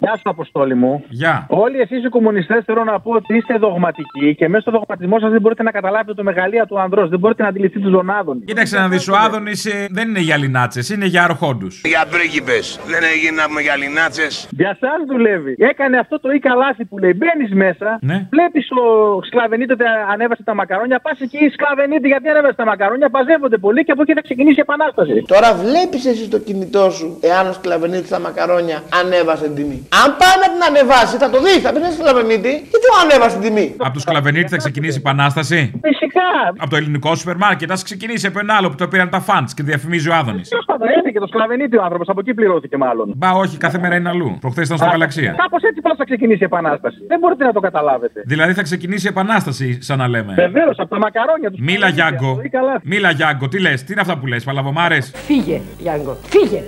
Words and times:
Γεια 0.00 0.16
σου, 0.16 0.22
Αποστόλη 0.24 0.74
μου. 0.74 1.04
Γεια. 1.08 1.46
Όλοι 1.48 1.80
εσείς 1.80 2.04
οι 2.04 2.08
κομμουνιστές 2.08 2.62
θέλω 2.64 2.84
να 2.84 3.00
πω 3.00 3.10
ότι 3.12 3.36
είστε 3.36 3.54
δογματικοί 3.58 4.34
και 4.34 4.48
μέσα 4.48 4.60
στο 4.60 4.70
δογματισμό 4.70 5.18
σας 5.18 5.30
δεν 5.30 5.40
μπορείτε 5.40 5.62
να 5.62 5.70
καταλάβετε 5.70 6.14
το 6.14 6.22
μεγαλείο 6.22 6.66
του 6.66 6.80
ανδρός. 6.80 7.08
Δεν 7.08 7.18
μπορείτε 7.18 7.42
να 7.42 7.48
αντιληφθείτε 7.48 7.90
τον 7.90 8.10
Άδωνη. 8.10 8.40
Κοίταξε 8.44 8.76
να 8.78 8.88
δεις, 8.88 9.08
ο 9.08 9.16
Άδωνης 9.16 9.68
δεν 9.90 10.08
είναι 10.08 10.20
για 10.20 10.36
λινάτσες, 10.36 10.88
είναι 10.90 11.04
για 11.06 11.24
αρχόντους. 11.24 11.80
Για 11.84 12.04
πρίγκιπες. 12.10 12.80
Δεν 12.86 13.02
έγιναμε 13.14 13.60
για 13.60 13.76
λινάτσες. 13.76 14.48
Για 14.50 14.68
εσά 14.80 14.90
δουλεύει. 15.08 15.54
Έκανε 15.58 15.96
αυτό 15.98 16.20
το 16.20 16.30
ή 16.30 16.38
καλάθι 16.38 16.84
που 16.84 16.98
λέει. 16.98 17.12
Μπαίνεις 17.16 17.52
μέσα, 17.54 17.98
Ναι. 18.00 18.26
βλέπεις 18.30 18.68
ο 18.70 18.82
σκλαβενίτη 19.22 19.72
ότι 19.72 19.84
ανέβασε 20.12 20.42
τα 20.42 20.54
μακαρόνια. 20.54 20.98
Πας 21.00 21.20
εκεί 21.20 21.38
η 21.44 21.50
σκλαβενίτη 21.50 22.08
γιατί 22.08 22.28
ανέβασε 22.28 22.54
τα 22.54 22.64
μακαρόνια. 22.64 23.08
Παζεύονται 23.10 23.58
πολύ 23.58 23.84
και 23.84 23.92
από 23.92 24.02
εκεί 24.02 24.12
θα 24.12 24.20
ξεκινήσει 24.20 24.58
η 24.58 24.64
επανάσταση. 24.68 25.24
Τώρα 25.26 25.54
βλέπεις 25.54 26.06
εσύ 26.06 26.24
στο 26.24 26.38
κινητό 26.38 26.90
σου, 26.90 27.18
εάν 27.20 27.48
ο 27.48 27.52
σκλαβενίτης 27.52 28.08
τα 28.08 28.20
μακαρόνια 28.20 28.82
ανέβασε 29.02 29.44
την 29.44 29.54
τιμή. 29.54 29.87
Αν 30.02 30.08
πάει 30.20 30.36
να 30.42 30.48
την 30.52 30.62
ανεβάσει, 30.68 31.16
θα 31.16 31.30
το 31.30 31.38
δεις, 31.44 31.60
θα 31.64 31.70
πεις 31.72 31.82
ένα 31.82 31.92
σκλαβενίτη, 31.98 32.52
γιατί 32.72 32.86
μου 32.92 32.98
ανέβασε 33.04 33.34
την 33.38 33.44
τιμή; 33.46 33.66
Από 33.86 33.94
το 33.96 34.00
σκλαβενίτη 34.00 34.48
θα 34.48 34.56
ξεκινήσει 34.56 34.96
η 34.98 35.02
επανάσταση. 35.04 35.58
Φυσικά. 35.88 36.28
Από 36.62 36.70
το 36.70 36.76
ελληνικό 36.76 37.14
σούπερ 37.14 37.36
μάρκετ. 37.36 37.70
Α 37.70 37.76
ξεκινήσει 37.84 38.26
από 38.26 38.38
ένα 38.38 38.54
άλλο 38.58 38.68
που 38.70 38.74
το 38.74 38.88
πήραν 38.88 39.08
τα 39.10 39.20
φαντς 39.20 39.54
και 39.54 39.62
διαφημίζει 39.62 40.08
ο 40.08 40.14
Άδωνης. 40.14 40.48
Ποιος 40.48 40.64
θα 40.66 40.74
έρθει 40.96 41.12
και 41.12 41.18
το 41.18 41.26
σκλαβενίτη 41.26 41.76
ο 41.76 41.82
άνθρωπος. 41.82 42.08
Από 42.08 42.20
εκεί 42.20 42.34
πληρώθηκε 42.34 42.76
μάλλον. 42.76 43.12
Μπα, 43.16 43.30
όχι, 43.30 43.56
κάθε 43.56 43.78
μέρα 43.78 43.94
είναι 43.96 44.08
αλλού. 44.08 44.36
Προχθές 44.40 44.66
ήταν 44.66 44.78
στο 44.78 44.86
γαλαξία. 44.86 45.34
Κάπως 45.42 45.62
έτσι 45.62 45.80
πώς 45.80 45.96
θα 45.96 46.04
ξεκινήσει 46.04 46.42
η 46.42 46.44
επανάσταση. 46.44 46.98
Δεν 47.08 47.18
μπορείτε 47.18 47.44
να 47.44 47.52
το 47.52 47.60
καταλάβετε. 47.60 48.22
Δηλαδή 48.26 48.52
θα 48.52 48.62
ξεκινήσει 48.62 49.06
η 49.06 49.08
επανάσταση, 49.08 49.78
σαν 49.82 49.98
να 49.98 50.08
λέμε. 50.08 50.34
Βεβαίως 50.34 50.78
από 50.78 50.88
τα 50.88 50.98
μακαρόνια 50.98 51.50
τους. 51.50 51.60
Μίλα 51.60 51.88
Γιάγκο. 51.88 52.40
Μίλα 52.82 53.10
Γιάγκο, 53.10 53.48
τι 53.48 53.60
λες, 53.60 53.84
τι 53.84 53.92
είναι 53.92 54.00
αυτά 54.00 54.18
που 54.18 54.26
λες, 54.26 54.44
παλαβομάρες; 54.44 55.12
Φύγε, 55.14 55.60
Γιάνγκο, 55.78 56.16
φύγε. 56.22 56.62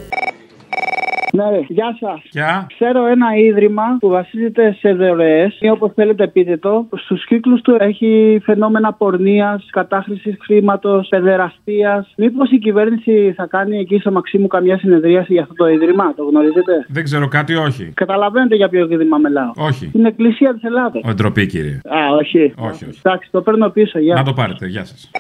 Ναι, 1.33 1.51
ρε, 1.51 1.61
γεια 1.69 1.97
σας. 2.01 2.23
Ποια. 2.31 2.67
Ξέρω 2.75 3.07
ένα 3.07 3.37
ίδρυμα 3.37 3.83
που 4.01 4.09
βασίζεται 4.09 4.77
σε 4.79 4.93
δωρεές 4.93 5.57
ή 5.61 5.69
όπως 5.69 5.93
θέλετε 5.95 6.27
πείτε 6.29 6.57
το. 6.57 6.89
Στους 6.97 7.27
κύκλους 7.27 7.61
του 7.61 7.77
έχει 7.79 8.41
φαινόμενα 8.45 8.93
πορνείας, 8.93 9.69
κατάχρησης 9.73 10.37
χρήματος, 10.41 11.09
παιδεραστίας. 11.09 12.13
Μήπως 12.17 12.51
η 12.51 12.59
κυβέρνηση 12.59 13.33
θα 13.37 13.47
κάνει 13.47 13.79
εκεί 13.79 13.99
στο 13.99 14.13
Μαξίμου 14.13 14.47
καμιά 14.47 14.79
συνεδρίαση 14.79 15.33
για 15.33 15.43
αυτό 15.43 15.55
το 15.55 15.69
ίδρυμα, 15.69 16.15
το 16.15 16.25
γνωρίζετε; 16.25 16.87
Δεν 16.89 17.05
ξέρω 17.05 17.29
κάτι, 17.29 17.55
όχι. 17.55 17.93
Καταλαβαίνετε 17.95 18.55
για 18.57 18.69
ποιος 18.69 18.91
ίδρυμα 18.91 19.19
μιλάω. 19.19 19.51
Όχι. 19.57 19.87
Την 19.87 20.05
Εκκλησία 20.05 20.55
της 20.55 20.63
Ελλάδα. 20.63 21.01
Ο 21.05 21.15
ντροπή, 21.15 21.47
κύριε. 21.47 21.81
Α, 21.85 22.15
όχι. 22.21 22.55
Όχι, 22.59 22.85
όχι. 22.85 23.01
Εντάξει, 23.03 23.31
το 23.31 23.41
παίρνω 23.41 23.69
πίσω. 23.69 23.99
Γεια. 23.99 24.15
Να 24.15 24.23
το 24.23 24.33
πάρετε, 24.33 24.67
γεια 24.67 24.85
σας. 24.85 25.11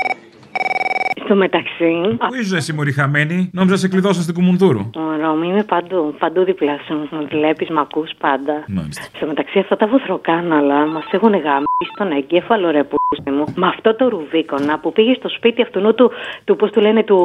Στο 1.30 1.38
μεταξύ. 1.38 2.16
Πού 2.28 2.34
είσαι 2.40 2.56
εσύ, 2.56 2.72
Μωρή 2.72 2.92
χαμένη, 2.92 3.50
νόμιζα 3.52 3.76
σε 3.76 3.88
κλειδώσα 3.88 4.22
στην 4.22 4.34
Κουμουνδούρου. 4.34 4.90
Ο 4.94 5.16
Ρώμη 5.22 5.46
είμαι 5.46 5.62
παντού, 5.62 6.14
παντού 6.18 6.44
δίπλα 6.44 6.78
σου. 6.86 7.08
Με 7.10 7.24
βλέπεις, 7.30 7.68
με 7.68 7.80
ακούς 7.80 8.10
πάντα. 8.18 8.64
Μάλιστα. 8.68 9.02
Στο 9.16 9.26
μεταξύ, 9.26 9.58
αυτά 9.58 9.76
τα 9.76 9.86
βοθροκάναλα 9.86 10.86
μας 10.86 11.04
έχουν 11.10 11.32
γάμει 11.32 11.64
στον 11.94 12.10
εγκέφαλο 12.10 12.70
ρε 12.70 12.82
πούστη 12.82 12.99
μου. 13.18 13.44
Με 13.62 13.66
αυτό 13.74 13.90
το 13.98 14.04
ρουβίκονα 14.14 14.74
που 14.82 14.88
πήγε 14.96 15.14
στο 15.20 15.28
σπίτι 15.36 15.60
αυτού 15.66 15.78
του, 15.98 16.06
του 16.46 16.56
πώς 16.60 16.70
του 16.74 16.80
λένε, 16.86 17.02
του. 17.10 17.18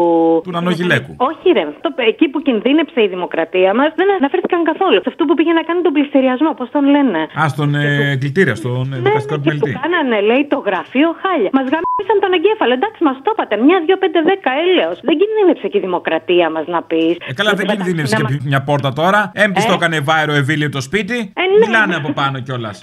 Του 0.43 0.51
Νανογιλέκου. 0.57 1.11
Όχι, 1.29 1.47
ρε. 1.57 1.63
Το, 1.85 1.89
εκεί 2.11 2.25
που 2.31 2.39
κινδύνεψε 2.47 2.99
η 3.07 3.09
δημοκρατία 3.15 3.71
μας 3.79 3.89
δεν 3.99 4.07
αναφέρθηκαν 4.19 4.59
καθόλου. 4.71 4.99
Σε 5.05 5.09
αυτό 5.11 5.21
που 5.27 5.33
πήγε 5.37 5.53
να 5.59 5.63
κάνει 5.67 5.81
τον 5.87 5.93
πληστηριασμό, 5.97 6.51
πώς 6.59 6.69
τον 6.75 6.83
λένε. 6.93 7.21
Α, 7.41 7.43
στον 7.53 7.69
ε, 7.75 8.15
κλητήρα, 8.21 8.53
στον 8.61 8.93
ε, 8.93 8.97
δικαστικό 9.05 9.35
Και 9.35 9.41
που 9.41 9.49
επιμελητή. 9.49 9.79
κάνανε, 9.83 10.17
λέει, 10.29 10.43
το 10.53 10.57
γραφείο 10.67 11.09
χάλια. 11.21 11.49
Μας 11.57 11.65
γαμίσαν 11.73 12.17
τον 12.23 12.31
εγκέφαλο. 12.37 12.73
Εντάξει, 12.79 12.99
μας 13.07 13.15
το 13.25 13.29
είπατε. 13.33 13.55
Μια, 13.65 13.77
δύο, 13.85 13.97
πέντε, 14.03 14.19
δέκα 14.31 14.51
έλεος. 14.63 14.97
Δεν 15.07 15.15
κινδύνεψε 15.21 15.65
και 15.71 15.77
η 15.81 15.83
δημοκρατία 15.87 16.47
μας 16.55 16.65
να 16.75 16.79
πεις. 16.89 17.15
Ε, 17.29 17.33
καλά, 17.39 17.51
δεν 17.59 17.65
κινδύνευσε 17.71 18.15
και 18.19 18.25
μια 18.51 18.61
πόρτα 18.69 18.89
τώρα. 19.01 19.19
Έμπτη 19.43 19.59
το 19.69 19.75
έκανε 19.79 19.97
βάερο 20.09 20.33
ευήλιο 20.41 20.69
το 20.77 20.81
σπίτι. 20.87 21.17
Ε, 21.41 21.43
ναι. 21.45 21.57
Μιλάνε 21.63 21.95
από 22.01 22.09
πάνω 22.19 22.35
κιόλας. 22.45 22.75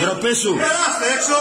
Ντροπέ 0.00 0.34
σου. 0.34 0.52
Ντροπέ 0.54 1.12
σου. 1.26 1.38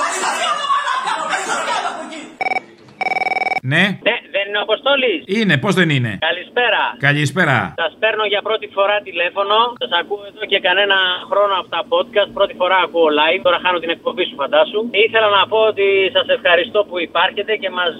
Ναι, 3.62 3.78
Ναι, 3.78 4.00
δεν 4.02 4.23
είναι 4.54 4.62
ο 4.64 4.68
Αποστόλης. 4.70 5.20
είναι, 5.40 5.56
πώς 5.64 5.74
δεν 5.80 5.90
είναι; 5.96 6.12
Καλησπέρα. 6.30 6.84
Καλησπέρα. 7.08 7.58
Σας 7.84 7.94
παίρνω 8.02 8.26
για 8.34 8.42
πρώτη 8.48 8.68
φορά 8.76 8.96
τηλέφωνο. 9.10 9.58
Σας 9.82 9.92
ακούω 10.00 10.24
εδώ 10.32 10.44
και 10.52 10.60
κανένα 10.68 10.98
χρόνο 11.30 11.54
από 11.62 11.70
τα 11.76 11.82
podcast. 11.94 12.30
Πρώτη 12.40 12.54
φορά 12.62 12.78
ακούω 12.86 13.10
live. 13.20 13.42
Τώρα 13.48 13.60
χάνω 13.64 13.78
την 13.84 13.92
εκπομπή 13.96 14.24
σου, 14.30 14.36
φαντάσου. 14.42 14.80
Ήθελα 15.06 15.30
να 15.38 15.44
πω 15.52 15.60
ότι 15.72 15.88
σας 16.16 16.28
ευχαριστώ 16.38 16.80
που 16.88 16.96
υπάρχετε 17.10 17.52
και 17.62 17.70
μας 17.80 17.96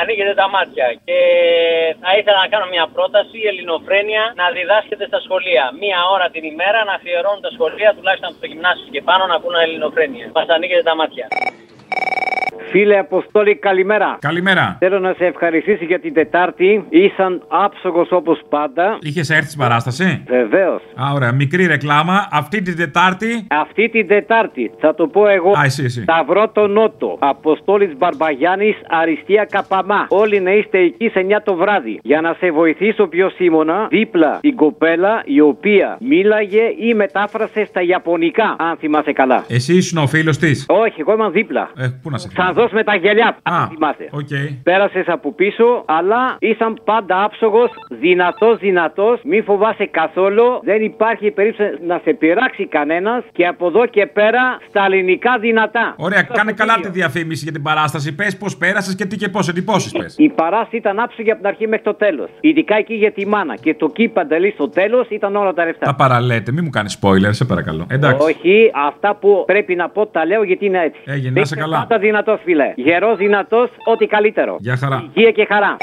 ανοίγετε 0.00 0.32
τα 0.40 0.46
μάτια. 0.54 0.86
Και 1.06 1.18
θα 2.02 2.10
ήθελα 2.18 2.38
να 2.44 2.48
κάνω 2.52 2.66
μια 2.74 2.84
πρόταση. 2.96 3.36
Η 3.44 3.46
ελληνοφρένεια 3.52 4.22
να 4.40 4.46
διδάσκεται 4.56 5.04
στα 5.10 5.20
σχολεία. 5.26 5.64
Μία 5.82 5.98
ώρα 6.14 6.26
την 6.34 6.44
ημέρα 6.52 6.78
να 6.88 6.92
αφιερώνουν 6.98 7.42
τα 7.46 7.50
σχολεία, 7.56 7.90
τουλάχιστον 7.96 8.28
από 8.32 8.40
το 8.42 8.46
γυμνάσιο 8.50 8.88
και 8.94 9.02
πάνω, 9.08 9.22
να 9.30 9.34
ακούνε 9.38 9.58
ελληνοφρένεια. 9.66 10.24
Μας 10.36 10.48
ανοίγετε 10.54 10.82
τα 10.90 10.94
μάτια. 11.00 11.26
Φίλε 12.76 12.98
Αποστόλη, 12.98 13.56
καλημέρα. 13.56 14.16
Καλημέρα. 14.20 14.76
Θέλω 14.78 14.98
να 14.98 15.14
σε 15.18 15.24
ευχαριστήσω 15.24 15.84
για 15.84 16.00
την 16.00 16.14
Τετάρτη. 16.14 16.84
Ήσαν 16.88 17.42
άψογος 17.48 18.08
όπως 18.10 18.40
πάντα. 18.48 18.98
Είχες 19.00 19.30
έρθει 19.30 19.46
στην 19.46 19.58
παράσταση; 19.58 20.22
Βεβαίως. 20.26 20.82
Α, 20.94 21.12
ωραία. 21.14 21.32
Μικρή 21.32 21.66
ρεκλάμα. 21.66 22.28
Αυτή 22.30 22.62
την 22.62 22.76
Τετάρτη; 22.76 23.46
Αυτή 23.50 23.88
την 23.88 24.06
Τετάρτη 24.06 24.70
θα 24.80 24.94
το 24.94 25.06
πω 25.06 25.28
εγώ. 25.28 25.50
Α, 25.50 25.64
εσύ, 25.64 25.84
εσύ. 25.84 26.02
Σταυρό 26.02 26.48
το 26.48 26.66
Νότο. 26.66 27.16
Αποστόλης 27.18 27.96
Μπαρμπαγιάννης, 27.96 28.76
Αριστεία 28.88 29.46
Καπαμά. 29.50 30.06
Όλοι 30.08 30.40
να 30.40 30.52
είστε 30.52 30.78
εκεί 30.78 31.08
σε 31.08 31.20
9 31.20 31.42
το 31.44 31.54
βράδυ. 31.54 31.98
Για 32.02 32.20
να 32.20 32.36
σε 32.38 32.50
βοηθήσω 32.50 33.06
πιο 33.06 33.30
σήμωνα, 33.30 33.86
δίπλα 33.90 34.38
την 34.40 34.56
κοπέλα 34.56 35.22
η 35.24 35.40
οποία 35.40 35.98
μίλαγε 36.00 36.62
ή 36.78 36.94
μετάφρασε 36.94 37.64
στα 37.64 37.82
Ιαπωνικά, 37.82 38.56
αν 38.58 38.76
θυμάσαι 38.76 39.12
καλά. 39.12 39.44
Εσύ 39.48 39.76
ήσουν 39.76 40.02
ο 40.02 40.06
φίλος 40.06 40.38
της; 40.38 40.64
Όχι, 40.68 41.00
εγώ 41.00 41.12
ήμουν 41.12 41.32
δίπλα. 41.32 41.70
Ε, 41.76 41.86
πού 42.02 42.10
να 42.10 42.18
σε 42.18 42.28
Θα 42.34 42.52
δώσ' 42.64 42.72
με 42.72 42.84
τα 42.84 42.94
γυαλιά, 42.94 43.26
Α, 43.28 43.56
αν 43.60 43.68
θυμάσαι. 43.68 44.08
οκ. 44.10 44.28
Πέρασες 44.62 45.06
από 45.08 45.32
πίσω, 45.32 45.82
αλλά 45.86 46.36
ήσαν 46.38 46.80
πάντα 46.84 47.22
άψογος, 47.24 47.70
δυνατός, 47.88 48.58
δυνατός. 48.58 49.20
Μη 49.24 49.40
φοβάσαι 49.40 49.86
καθόλου. 49.86 50.60
Δεν 50.62 50.82
υπάρχει 50.82 51.30
περίπτωση 51.30 51.70
να 51.86 52.00
σε 52.04 52.12
πειράξει 52.12 52.66
κανένας. 52.66 53.22
Και 53.32 53.46
από 53.46 53.66
εδώ 53.66 53.86
και 53.86 54.06
πέρα 54.06 54.58
στα 54.68 54.84
ελληνικά 54.84 55.38
δυνατά. 55.38 55.94
Ωραία, 55.96 56.20
Αυτό 56.20 56.32
κάνε 56.34 56.50
το 56.50 56.56
καλά 56.56 56.74
ίδιο. 56.78 56.90
τη 56.90 56.98
διαφήμιση 56.98 57.42
για 57.44 57.52
την 57.52 57.62
παράσταση. 57.62 58.14
Πες 58.14 58.36
πώς 58.36 58.56
πέρασες 58.56 58.94
και 58.94 59.04
τι 59.04 59.16
και 59.16 59.28
πώς 59.28 59.48
εντυπώσεις 59.48 59.92
πες. 59.92 60.14
Η 60.18 60.28
παράσταση 60.28 60.76
ήταν 60.76 60.98
άψογη 61.00 61.30
από 61.30 61.38
την 61.40 61.48
αρχή 61.48 61.66
μέχρι 61.68 61.84
το 61.84 61.94
τέλος. 61.94 62.28
Ειδικά 62.40 62.76
εκεί 62.76 62.94
για 62.94 63.12
τη 63.12 63.26
μάνα. 63.26 63.56
Και 63.56 63.74
το 63.74 63.88
κύπ 63.88 64.12
παντελή 64.14 64.50
στο 64.50 64.68
τέλος 64.68 65.06
ήταν 65.08 65.36
όλα 65.36 65.52
τα 65.52 65.64
λεφτά. 65.64 65.86
Τα 65.86 65.94
παραλέτε, 65.94 66.52
μην 66.52 66.64
μου 66.64 66.70
κάνεις 66.70 66.98
spoiler, 67.02 67.28
σε 67.30 67.44
παρακαλώ. 67.44 67.86
Εντάξει. 67.90 68.26
Όχι, 68.26 68.70
αυτά 68.88 69.14
που 69.14 69.42
πρέπει 69.46 69.74
να 69.74 69.88
πω 69.88 70.06
τα 70.06 70.26
λέω 70.26 70.42
γιατί 70.42 70.66
είναι 70.66 70.82
έτσι. 70.82 71.00
Έγινε, 71.04 71.30
να 71.30 71.40
είσαι 71.40 71.54
Είστε 71.54 71.56
καλά. 71.56 71.78
Πάντα 71.88 71.98
δυνατό, 71.98 72.38
φίλε. 72.44 72.53
Γερός, 72.76 73.16
δυνατός, 73.16 73.70
ό,τι 73.84 74.06
καλύτερο. 74.06 74.56
Γεια 74.60 74.76
χαρά. 74.76 75.10
Υγεία 75.14 75.30
και 75.30 75.46
χαρά. 75.48 75.76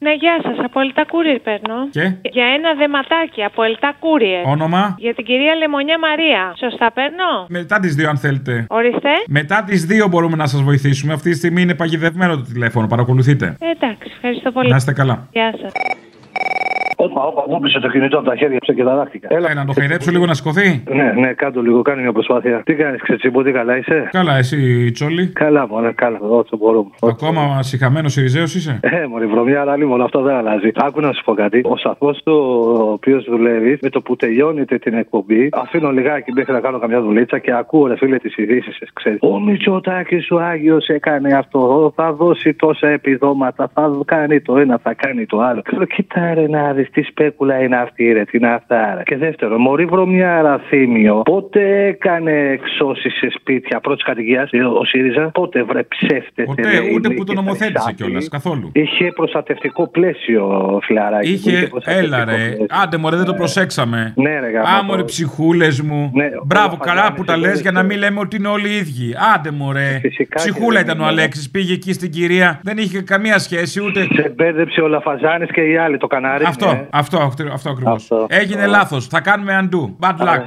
Ναι, 0.00 0.12
γεια 0.14 0.38
σας. 0.42 0.56
Από 0.64 0.80
Ελτά 0.80 1.04
Courier 1.04 1.38
παίρνω. 1.42 1.88
Και; 1.90 2.12
Για 2.22 2.46
ένα 2.56 2.74
δεματάκι 2.74 3.42
από 3.44 3.62
Ελτά 3.62 3.92
Courier. 4.00 4.50
όνομα; 4.50 4.94
Για 4.98 5.14
την 5.14 5.24
κυρία 5.24 5.54
Λεμονιά 5.54 5.98
Μαρία. 5.98 6.54
Σωστά 6.58 6.90
παίρνω; 6.92 7.46
Μετά 7.48 7.80
τις 7.80 7.94
δύο, 7.94 8.08
αν 8.08 8.16
θέλετε. 8.16 8.66
Ορίστε. 8.68 9.10
Μετά 9.28 9.64
τις 9.66 9.84
δύο 9.84 10.08
μπορούμε 10.08 10.36
να 10.36 10.46
σας 10.46 10.62
βοηθήσουμε. 10.62 11.12
Αυτή 11.12 11.30
τη 11.30 11.36
στιγμή 11.36 11.62
είναι 11.62 11.74
παγιδευμένο 11.74 12.36
το 12.36 12.42
τηλέφωνο. 12.42 12.86
Παρακολουθείτε. 12.86 13.56
Ε, 13.60 13.70
εντάξει, 13.70 14.10
ευχαριστώ 14.14 14.50
πολύ. 14.52 14.68
Να 14.70 14.76
είστε 14.76 14.92
καλά. 14.92 15.28
Γεια 15.32 15.54
σας. 15.60 15.72
Όπα, 17.28 17.42
όπα, 17.42 17.52
μου 17.54 17.60
πήσε 17.60 17.80
το 17.80 17.88
κινητό 17.88 18.18
από 18.18 18.28
τα 18.28 18.36
χέρια 18.36 18.58
μου 18.68 18.74
και 18.74 18.84
ταράχτηκα. 18.84 19.28
Έλα, 19.30 19.54
να 19.54 19.64
το 19.64 19.72
χαϊδέψω 19.72 20.10
λίγο 20.10 20.26
να 20.26 20.34
σηκωθεί. 20.34 20.82
Ναι, 20.94 21.12
ναι, 21.12 21.32
κάτω 21.32 21.60
λίγο, 21.60 21.82
κάνει 21.82 22.02
μια 22.02 22.12
προσπάθεια. 22.12 22.62
Τι 22.64 22.74
κάνεις, 22.74 23.02
Ξετσίμπο, 23.02 23.42
τι 23.42 23.52
καλά 23.52 23.76
είσαι; 23.76 24.08
Καλά, 24.10 24.36
εσύ, 24.36 24.90
Τσόλι. 24.90 25.26
Καλά, 25.26 25.68
μωρέ, 25.68 25.92
καλά, 25.92 26.18
όσο 26.20 26.56
μπορούμε. 26.56 26.90
Ακόμα 27.00 27.62
συχαμένος 27.62 28.16
Ιριζέος 28.16 28.54
είσαι; 28.54 28.80
Ε, 28.82 29.06
μωρή 29.06 29.26
βρωμιά, 29.26 29.60
αλλά 29.60 29.76
λίγο 29.76 30.02
αυτό 30.02 30.22
δεν 30.22 30.34
αλλάζει. 30.34 30.70
Άκου 30.74 31.00
να 31.00 31.12
σου 31.12 31.24
πω 31.24 31.34
κάτι. 31.34 31.60
Ο 31.64 31.76
σαφός 31.76 32.22
του 32.24 32.32
ο 32.78 32.92
οποίος 32.92 33.24
δουλεύει, 33.24 33.78
με 33.82 33.88
το 33.88 34.00
που 34.00 34.16
τελειώνεται 34.16 34.78
την 34.78 34.94
εκπομπή, 34.94 35.48
αφήνω 35.52 35.90
λιγάκι 35.90 36.32
μέχρι 36.32 36.52
να 36.52 36.60
κάνω 36.60 36.78
καμιά 36.78 37.00
δουλίτσα 37.00 37.38
και 37.38 37.52
ακούω, 37.54 37.86
ρε 37.86 37.96
φίλε, 37.96 38.18
τις 38.18 38.36
ειδήσεις, 38.36 38.78
ξέρεις. 38.92 39.18
Ο 39.22 39.40
Μητσοτάκης 39.40 40.30
ο 40.30 40.40
Άγιος 40.40 40.86
έκανε 40.86 41.34
αυτό, 41.34 41.92
θα 41.96 42.12
δώσει 42.12 42.54
τόσα 42.54 42.88
επιδόματα, 42.88 43.70
θα 43.74 43.90
κάνει 44.04 44.40
το 44.40 44.56
ένα, 44.56 44.78
θα 44.82 44.94
κάνει 44.94 45.26
το 45.26 45.40
άλλο. 45.40 45.62
Λέω, 45.70 45.84
κοίτα 45.86 46.34
ρε 46.34 46.48
να 46.48 46.72
δεις 46.72 46.90
τι 46.90 47.02
Τις 47.02 47.11
σπέκουλα 47.12 47.62
είναι 47.62 47.76
αυτή, 47.76 48.12
ρε, 48.12 48.24
τι 48.24 48.36
είναι 48.36 48.52
αυτά. 48.52 48.94
Ρε. 48.96 49.02
Και 49.02 49.16
δεύτερον, 49.16 49.60
Μωρή 49.60 49.84
βρωμιά 49.84 50.60
θύμιο, 50.68 51.22
πότε 51.24 51.86
έκανε 51.86 52.32
εξώσεις 52.32 53.12
σε 53.18 53.28
σπίτια 53.38 53.80
πρώτης 53.80 54.04
κατοικίας 54.04 54.50
ο 54.80 54.84
ΣΥΡΙΖΑ, 54.84 55.30
πότε 55.34 55.62
βρε 55.62 55.82
ψεύτε. 55.82 56.42
Ποτέ, 56.44 56.68
ούτε 56.94 57.10
που 57.10 57.24
το 57.24 57.32
νομοθέτησε 57.32 57.92
κιόλας 57.92 58.28
καθόλου. 58.28 58.70
Είχε 58.72 59.12
προστατευτικό 59.14 59.88
πλαίσιο, 59.88 60.78
φιλαράκι. 60.82 61.32
Είχε, 61.32 61.68
έλα 61.84 62.24
ρε. 62.24 62.56
Άντε 62.82 62.96
μωρέ, 62.96 63.16
δεν 63.16 63.24
το 63.24 63.34
προσέξαμε. 63.34 64.12
Ναι, 64.16 64.40
ρε, 64.40 64.50
Άμορε 64.78 65.04
ψυχούλες 65.04 65.80
μου. 65.80 66.10
Ναι, 66.14 66.28
Μπράβο, 66.44 66.76
καλά 66.76 67.12
που 67.12 67.24
τα 67.24 67.36
λες 67.36 67.60
για 67.60 67.72
να 67.72 67.82
μην 67.82 67.98
λέμε 67.98 68.20
ότι 68.20 68.36
είναι 68.36 68.48
όλοι 68.48 68.68
οι 68.68 68.76
ίδιοι. 68.76 69.14
Άντε 69.34 69.50
μωρέ. 69.50 70.00
Ψυχούλα 70.34 70.80
ήταν 70.80 71.00
ο 71.00 71.04
Αλέξης. 71.04 71.50
Πήγε 71.50 71.72
εκεί 71.72 71.92
στην 71.92 72.10
κυρία. 72.10 72.60
Δεν 72.62 72.78
είχε 72.78 73.02
καμία 73.02 73.38
σχέση 73.38 73.84
ούτε. 73.84 74.06
Σε 74.12 74.32
μπέρδεψε 74.36 74.80
ο 74.80 74.88
Λαφαζάνης 74.88 75.50
και 75.50 75.60
οι 75.60 75.76
άλλοι 75.76 75.96
το 75.98 76.06
κανάρι. 76.06 76.44
Αυτό, 76.44 76.66
ναι. 76.66 76.86
Αυτό, 76.92 77.18
αυτό, 77.18 77.44
αυτό 77.52 77.70
ακριβώ. 77.70 77.96
Έγινε 78.26 78.66
λάθος. 78.66 79.06
Θα 79.06 79.20
κάνουμε 79.20 79.68
undo. 79.70 80.06
Bad 80.06 80.18
luck. 80.18 80.44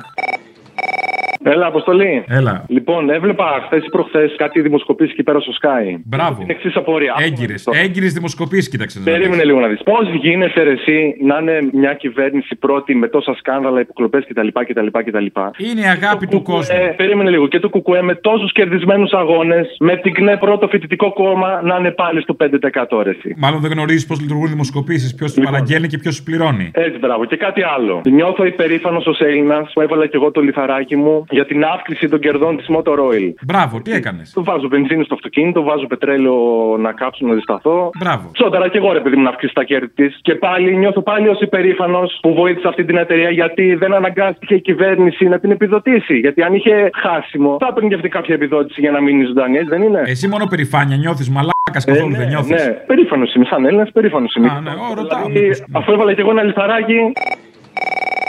Έλα, 1.48 1.66
Αποστολή. 1.66 2.24
Έλα. 2.28 2.66
Λοιπόν, 2.68 3.10
έβλεπα 3.10 3.46
χθες 3.66 3.86
ή 3.86 3.90
προχθές 3.90 4.36
κάτι 4.38 4.62
δημοσκοπήσεις 4.62 5.12
εκεί 5.14 5.24
πέρα 5.24 5.40
στο 5.40 5.52
Sky. 5.62 6.00
Μπράβο. 6.06 6.38
Την 6.40 6.50
εξής 6.50 6.76
απορία. 6.76 7.14
Έγκυρες. 7.18 7.68
Έγκυρες 7.84 8.14
δημοσκοπήσεις, 8.14 8.70
κοίταξε. 8.70 9.00
να 9.00 9.06
Περίμενε 9.06 9.36
δεις. 9.36 9.46
λίγο 9.46 9.60
να 9.60 9.68
δεις. 9.68 9.84
Πώς 9.84 10.10
γίνεται 10.22 10.64
ρε, 10.64 10.72
εσύ 10.72 11.16
να 11.24 11.38
είναι 11.42 11.70
μια 11.74 11.94
κυβέρνηση 11.94 12.56
πρώτη 12.56 12.96
με 12.96 13.08
τόσα 13.08 13.34
σκάνδαλα, 13.36 13.80
υποκλοπές 13.80 14.26
κτλ. 14.28 14.48
κτλ, 14.48 14.88
κτλ; 15.06 15.26
Είναι 15.70 15.82
η 15.82 15.88
αγάπη 15.98 16.28
του 16.28 16.42
κόσμου. 16.42 16.76
Ε, 16.82 16.88
περίμενε 16.88 17.30
λίγο. 17.30 17.48
Και 17.48 17.60
το 17.60 17.70
Κουκουέ 17.70 18.02
με 18.02 18.16
τόσους 18.16 18.52
κερδισμένους 18.52 19.12
αγώνες, 19.12 19.76
με 19.80 19.96
την 19.98 20.14
ΚΝΕ 20.14 20.38
πρώτο 20.38 20.68
φοιτητικό 20.68 21.14
κόμμα 21.14 21.62
να 21.64 21.76
είναι 21.80 21.92
πάλι 21.92 22.22
στο 22.22 22.34
5% 22.34 23.02
ρε, 23.04 23.10
εσύ. 23.10 23.34
Μάλλον 23.38 23.60
δεν 23.62 23.72
γνωρίζεις 23.72 24.06
πώς 24.06 24.20
λειτουργούν 24.22 24.46
οι 24.46 24.50
δημοσκοπήσεις, 24.50 25.16
ποιος 25.16 25.34
τις 25.34 25.44
παραγγέλνει 25.46 25.88
και 25.88 25.98
ποιος 25.98 26.16
τις 26.16 26.24
πληρώνει. 26.24 26.72
Έτσι, 26.74 27.00
μπράβο. 27.00 27.26
Και 27.26 27.36
κάτι 27.36 27.62
άλλο. 27.78 28.02
Νιώθω 28.10 28.46
υπερήφανος 28.46 29.06
ως 29.08 29.20
Έλληνας 29.20 29.72
που 29.74 29.82
έβαλα 29.82 30.06
και 30.08 30.16
εγώ 30.16 30.32
το 30.32 30.42
λιθαράκι 30.42 30.96
μου 30.96 31.26
για 31.38 31.46
την 31.46 31.64
αύξηση 31.64 32.06
των 32.08 32.20
κερδών 32.20 32.58
της 32.58 32.68
Motor 32.74 32.98
Oil. 33.10 33.34
Μπράβο, 33.46 33.82
τι 33.82 33.92
έκανες; 33.92 34.32
Του 34.36 34.44
βάζω 34.44 34.68
βενζίνη 34.68 35.04
στο 35.04 35.14
αυτοκίνητο, 35.14 35.64
βάζω 35.64 35.88
πετρέλαιο 35.88 36.38
να 36.86 36.92
κάψω 36.92 37.26
να 37.28 37.34
ζεσταθώ. 37.34 37.90
Μπράβο. 38.00 38.26
Τσόνταρα 38.34 38.68
και 38.70 38.78
εγώ 38.78 38.92
ρε 38.92 39.00
παιδί 39.00 39.16
μου 39.16 39.24
να 39.24 39.30
αυξήσει 39.30 39.54
τα 39.54 39.64
κέρδη 39.64 39.90
της. 40.00 40.20
Και 40.22 40.36
πάλι 40.36 40.76
νιώθω 40.76 41.02
πάλι 41.02 41.28
ως 41.28 41.40
υπερήφανος 41.40 42.18
που 42.22 42.34
βοήθησε 42.34 42.68
αυτή 42.68 42.84
την 42.86 42.98
εταιρεία 42.98 43.30
γιατί 43.30 43.76
δεν 43.76 43.94
αναγκάστηκε 43.94 44.54
η 44.54 44.62
κυβέρνηση 44.62 45.26
να 45.26 45.40
την 45.40 45.52
επιδοτήσει. 45.52 46.16
Γιατί 46.18 46.42
αν 46.44 46.54
είχε 46.54 46.90
χάσιμο, 46.94 47.58
θα 47.60 47.68
έπαιρνε 47.70 47.90
και 47.90 47.96
αυτή 47.96 48.10
κάποια 48.10 48.36
επιδότηση 48.36 48.80
για 48.82 48.92
να 48.92 49.02
μείνει 49.02 49.24
ζωντανή, 49.26 49.58
έτσι 49.58 49.70
δεν 49.70 49.82
είναι; 49.82 50.02
Εσύ 50.06 50.28
μόνο 50.28 50.46
περηφάνεια 50.50 50.98
νιώθεις, 50.98 51.30
μαλάκας 51.30 51.86
καθόλου 51.86 52.10
ναι, 52.10 52.18
δεν 52.18 52.28
νιώθεις. 52.28 52.66
Ναι, 52.66 52.72
περήφανος 52.72 53.34
είμαι, 53.34 53.46
σαν 53.46 53.66
Έλληνας, 53.66 53.92
περήφανος 53.92 54.36
είμαι. 54.36 54.48
Α, 54.48 54.62
ναι, 54.62 54.72
ω, 54.72 54.94
ρωτάω. 54.96 55.28
Δηλαδή, 55.28 55.64
αφού 55.72 55.92
έβαλα 55.92 56.14
και 56.14 56.22
εγώ 56.22 56.32
ένα 56.32 56.44
λιθαράκι. 56.44 57.00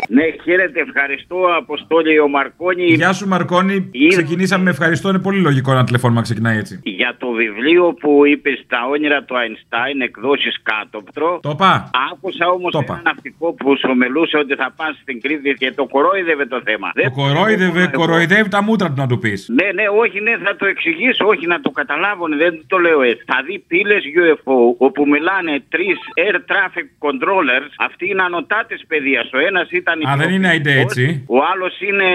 Ναι, 0.09 0.23
χαίρετε, 0.45 0.81
ευχαριστώ, 0.81 1.37
Αποστόλη 1.59 2.19
ο 2.19 2.29
Μαρκόνη. 2.29 2.85
Γεια 2.85 3.13
σου 3.13 3.29
Μαρκόνη. 3.29 3.91
Ξεκινήσαμε 4.09 4.65
με 4.65 4.71
ευχαριστώ. 4.71 5.09
Είναι 5.09 5.19
πολύ 5.19 5.41
λογικό 5.41 5.73
ένα 5.73 5.85
τηλεφώνημα 5.85 6.19
να 6.19 6.25
ξεκινάει 6.25 6.59
έτσι. 6.59 6.81
Για 6.83 7.17
το 7.19 7.29
βιβλίο 7.31 7.95
που 8.01 8.27
είπες 8.27 8.63
στα 8.65 8.87
όνειρα 8.89 9.23
του 9.23 9.37
Αϊνστάιν, 9.37 10.01
εκδόσεις 10.01 10.57
κάτωπτρο. 10.63 11.39
Το 11.43 11.55
πά. 11.55 11.91
Άκουσα 12.13 12.47
όμως 12.47 12.75
ένα 12.75 13.01
ναυτικό 13.05 13.53
που 13.53 13.77
σου 13.79 13.97
μιλούσε 13.97 14.37
ότι 14.37 14.55
θα 14.55 14.73
πα 14.77 14.97
στην 15.01 15.21
Κρήτη 15.21 15.55
και 15.59 15.73
το 15.73 15.87
κορόιδευε 15.87 16.47
το 16.47 16.61
θέμα. 16.65 16.93
Το 16.95 17.11
κορόιδευε, 17.11 17.91
κοροϊδεύει 17.93 18.49
τα 18.49 18.63
μούτρα 18.63 18.89
του 18.89 18.95
να 18.97 19.07
του 19.07 19.19
πεις. 19.19 19.49
Ναι, 19.49 19.73
ναι, 19.73 19.85
όχι, 20.03 20.21
ναι, 20.21 20.37
θα 20.45 20.57
το 20.57 20.67
εξηγήσω, 20.67 21.27
όχι 21.27 21.47
να 21.47 21.61
το 21.61 21.71
καταλάβουν, 21.71 22.37
δεν 22.37 22.65
το 22.67 22.79
λέω 22.79 23.03
έτσι. 23.03 23.25
Θα 23.27 23.43
δει 23.47 23.65
πύλες 23.69 24.03
UFO 24.23 24.59
όπου 24.79 25.09
μιλάνε 25.09 25.63
τρεις 25.69 25.97
air 26.25 26.37
traffic 26.51 26.89
controllers. 27.07 27.69
Αυτοί 27.79 28.05
είναι 28.11 28.23
ανωτάτες 28.23 28.85
παιδεία. 28.89 29.23
Ο 29.35 29.39
ένας 29.39 29.71
ήταν 29.71 29.96
Α, 30.09 30.17
δεν 30.17 30.31
είναι 30.31 30.49
αϊντε 30.49 30.81
έτσι. 30.81 31.25
ο 31.29 31.39
άλλος 31.53 31.81
είναι 31.81 32.09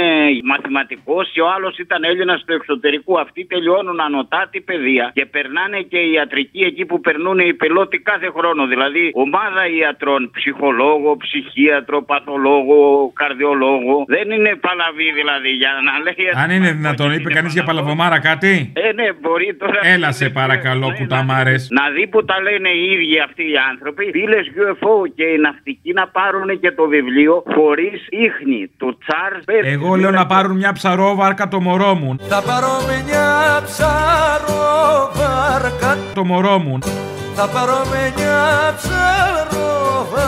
μαθηματικός 0.43 1.31
και 1.33 1.41
ο 1.41 1.49
άλλος 1.55 1.77
ήταν 1.77 2.03
Έλληνας 2.03 2.43
του 2.45 2.53
εξωτερικού. 2.53 3.19
Αυτοί 3.19 3.45
τελειώνουν 3.45 3.99
ανωτάτη 4.01 4.61
παιδεία 4.61 5.11
και 5.13 5.25
περνάνε 5.25 5.79
και 5.91 5.97
οι 5.97 6.11
ιατρικοί 6.11 6.59
εκεί 6.59 6.85
που 6.85 6.99
περνούν 7.01 7.39
οι 7.39 7.53
πιλότοι 7.53 7.97
κάθε 7.99 8.29
χρόνο. 8.37 8.67
Δηλαδή, 8.67 9.11
ομάδα 9.13 9.61
ιατρών, 9.79 10.31
ψυχολόγο, 10.33 11.17
ψυχίατρο, 11.17 12.03
παθολόγο, 12.03 13.11
καρδιολόγο. 13.15 13.95
Δεν 14.07 14.31
είναι 14.31 14.51
παλαβή 14.55 15.11
δηλαδή 15.19 15.49
για 15.49 15.71
να 15.87 15.93
λέει. 16.03 16.43
Αν 16.43 16.49
είναι 16.55 16.71
δυνατόν, 16.71 17.11
είπε 17.11 17.29
κανείς 17.33 17.53
για 17.53 17.63
παλαβομάρα 17.63 18.19
κάτι; 18.19 18.73
Ε, 18.75 18.93
ναι, 18.93 19.07
μπορεί 19.21 19.55
τώρα. 19.59 19.79
Έλα 19.83 20.11
σε 20.11 20.29
παρακαλώ, 20.29 20.93
κουταμάρε. 20.99 21.55
Να 21.69 21.89
δει 21.95 22.07
που 22.07 22.25
τα 22.25 22.41
λένε 22.41 22.69
οι 22.69 22.83
ίδιοι 22.91 23.19
αυτοί 23.19 23.43
οι 23.43 23.57
άνθρωποι. 23.71 24.11
Πύλε 24.11 24.39
UFO 24.63 24.93
και 25.15 25.23
οι 25.23 25.37
ναυτικοί 25.37 25.93
να 25.93 26.07
πάρουν 26.07 26.59
και 26.59 26.71
το 26.71 26.87
βιβλίο 26.87 27.43
χωρίς 27.55 27.70
ίχνη 28.09 28.71
του 28.77 28.97
Τσάρλς 28.97 29.44
Εγώ 29.73 29.95
λέω 29.95 30.12
να 30.12 30.25
πάρουν 30.25 30.56
μια 30.57 30.73
ψαρόβαρκα 30.73 31.47
το 31.47 31.62
μωρό 31.62 31.94
μου. 31.94 32.15
Θα 32.27 32.41
πάρω 32.41 32.68
μια 33.06 33.62
ψαροβάρκα 33.65 35.18
Το 36.13 36.23
μωρό 36.25 36.57
μου. 36.57 36.79
Θα 37.35 37.47
πάρω 37.47 37.77
μια 38.15 38.73
ψαροβάρκα 38.77 40.19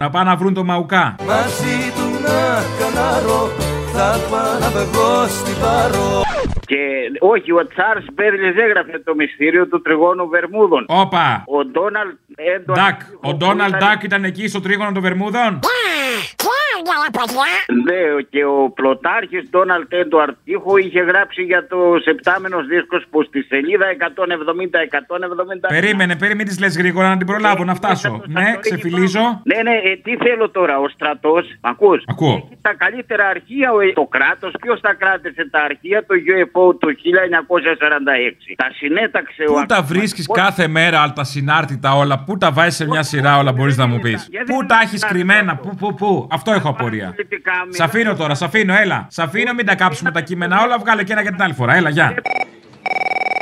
Να 0.00 0.10
πάνε 0.10 0.30
να 0.30 0.36
βρουν 0.36 0.54
το 0.54 0.64
μαουκά. 0.64 1.14
Μαζί 1.26 1.92
του 1.96 2.10
να 2.22 2.62
κανάρω 2.78 3.50
Θα 3.92 4.18
πάω 4.30 4.58
να 4.60 4.68
βγω 4.68 5.26
στην 5.26 5.54
παρό 5.60 6.27
Και 6.70 6.80
όχι, 7.18 7.52
ο 7.52 7.66
Τσάρλ 7.66 8.00
Μπέρλι 8.12 8.48
έγραφε 8.66 8.98
το 9.04 9.14
μυστήριο 9.14 9.66
του 9.68 9.82
τριγώνου 9.82 10.28
Βερμούδων. 10.28 10.84
Όπα. 10.88 11.44
Ο 11.46 11.64
Ντόναλτ 11.64 12.16
Έντουαρτ. 12.54 12.80
Ντακ. 12.80 13.00
Ο 13.20 13.34
Ντόναλντ 13.34 13.74
Ντακ 13.76 14.02
ήταν 14.02 14.24
εκεί 14.24 14.48
στο 14.48 14.60
τρίγωνο 14.60 14.92
των 14.92 15.02
Βερμούδων; 15.02 15.60
Ναι, 17.84 18.22
και 18.30 18.44
ο 18.44 18.70
πλωτάρχη 18.74 19.48
Ντόναλτ 19.50 19.92
Έντουαρτ 19.92 20.36
Τύχο 20.44 20.76
είχε 20.76 21.00
γράψει 21.00 21.42
για 21.42 21.66
το 21.66 21.78
σεπτάμενος 22.02 22.66
δίσκος 22.66 23.04
που 23.10 23.22
στη 23.22 23.42
σελίδα 23.42 23.86
170-170. 23.86 25.68
Περίμενε, 25.68 26.16
περίμενε, 26.16 26.48
τις 26.48 26.60
λες 26.60 26.76
γρήγορα 26.76 27.08
να 27.08 27.16
την 27.16 27.26
προλάβω 27.26 27.64
να 27.64 27.74
φτάσω. 27.74 28.22
Ναι, 28.26 28.56
ξεφυλίζω. 28.60 29.40
Ναι, 29.44 29.62
ναι, 29.62 29.76
ε, 29.90 29.96
τι 29.96 30.16
θέλω 30.16 30.50
τώρα, 30.50 30.78
ο 30.78 30.88
στρατός. 30.88 31.44
Ακούς; 31.60 32.02
Ακούω. 32.06 32.48
Τα 32.62 32.74
καλύτερα 32.74 33.26
αρχεία, 33.26 33.72
ο, 33.72 33.78
το 33.94 34.04
κράτος. 34.04 34.52
Ποιος 34.60 34.80
τα 34.80 34.94
κράτησε 34.94 35.48
τα 35.50 35.60
αρχεία, 35.60 36.06
το 36.06 36.14
UFO 36.34 36.57
το 36.80 36.88
1946. 36.88 38.54
Τα 38.56 38.68
συνέταξε 38.74 39.44
ο 39.48 39.52
Πού 39.52 39.66
τα 39.66 39.82
βρίσκεις 39.82 40.26
κάθε 40.32 40.68
μέρα, 40.68 41.00
αλλά 41.00 41.12
τα 41.12 41.24
συνάρτητα 41.24 41.94
όλα; 41.94 42.18
Πού 42.18 42.38
τα 42.38 42.50
βάζεις 42.52 42.74
σε 42.74 42.86
μια 42.86 43.02
σειρά 43.02 43.38
όλα, 43.38 43.52
μπορείς 43.52 43.76
να 43.76 43.86
μου 43.86 43.98
πεις; 43.98 44.28
Πού 44.46 44.66
τα 44.66 44.78
έχεις 44.82 45.04
κρυμμένα, 45.04 45.56
πού, 45.56 45.74
πού, 45.74 45.94
πού; 45.94 46.28
Αυτό 46.30 46.52
έχω 46.52 46.68
απορία. 46.68 47.14
Σ' 47.68 47.80
αφήνω 47.80 48.14
τώρα, 48.14 48.34
σ' 48.34 48.42
αφήνω, 48.42 48.74
έλα. 48.74 49.06
Σ' 49.10 49.18
αφήνω, 49.18 49.52
μην 49.52 49.66
τα 49.66 49.74
κάψουμε 49.74 50.10
τα 50.10 50.20
κείμενα 50.20 50.62
όλα, 50.62 50.78
βγάλε 50.78 51.02
και 51.04 51.12
ένα 51.12 51.22
για 51.22 51.30
την 51.30 51.42
άλλη 51.42 51.52
φορά. 51.52 51.74
Έλα, 51.74 51.88
γεια. 51.88 52.14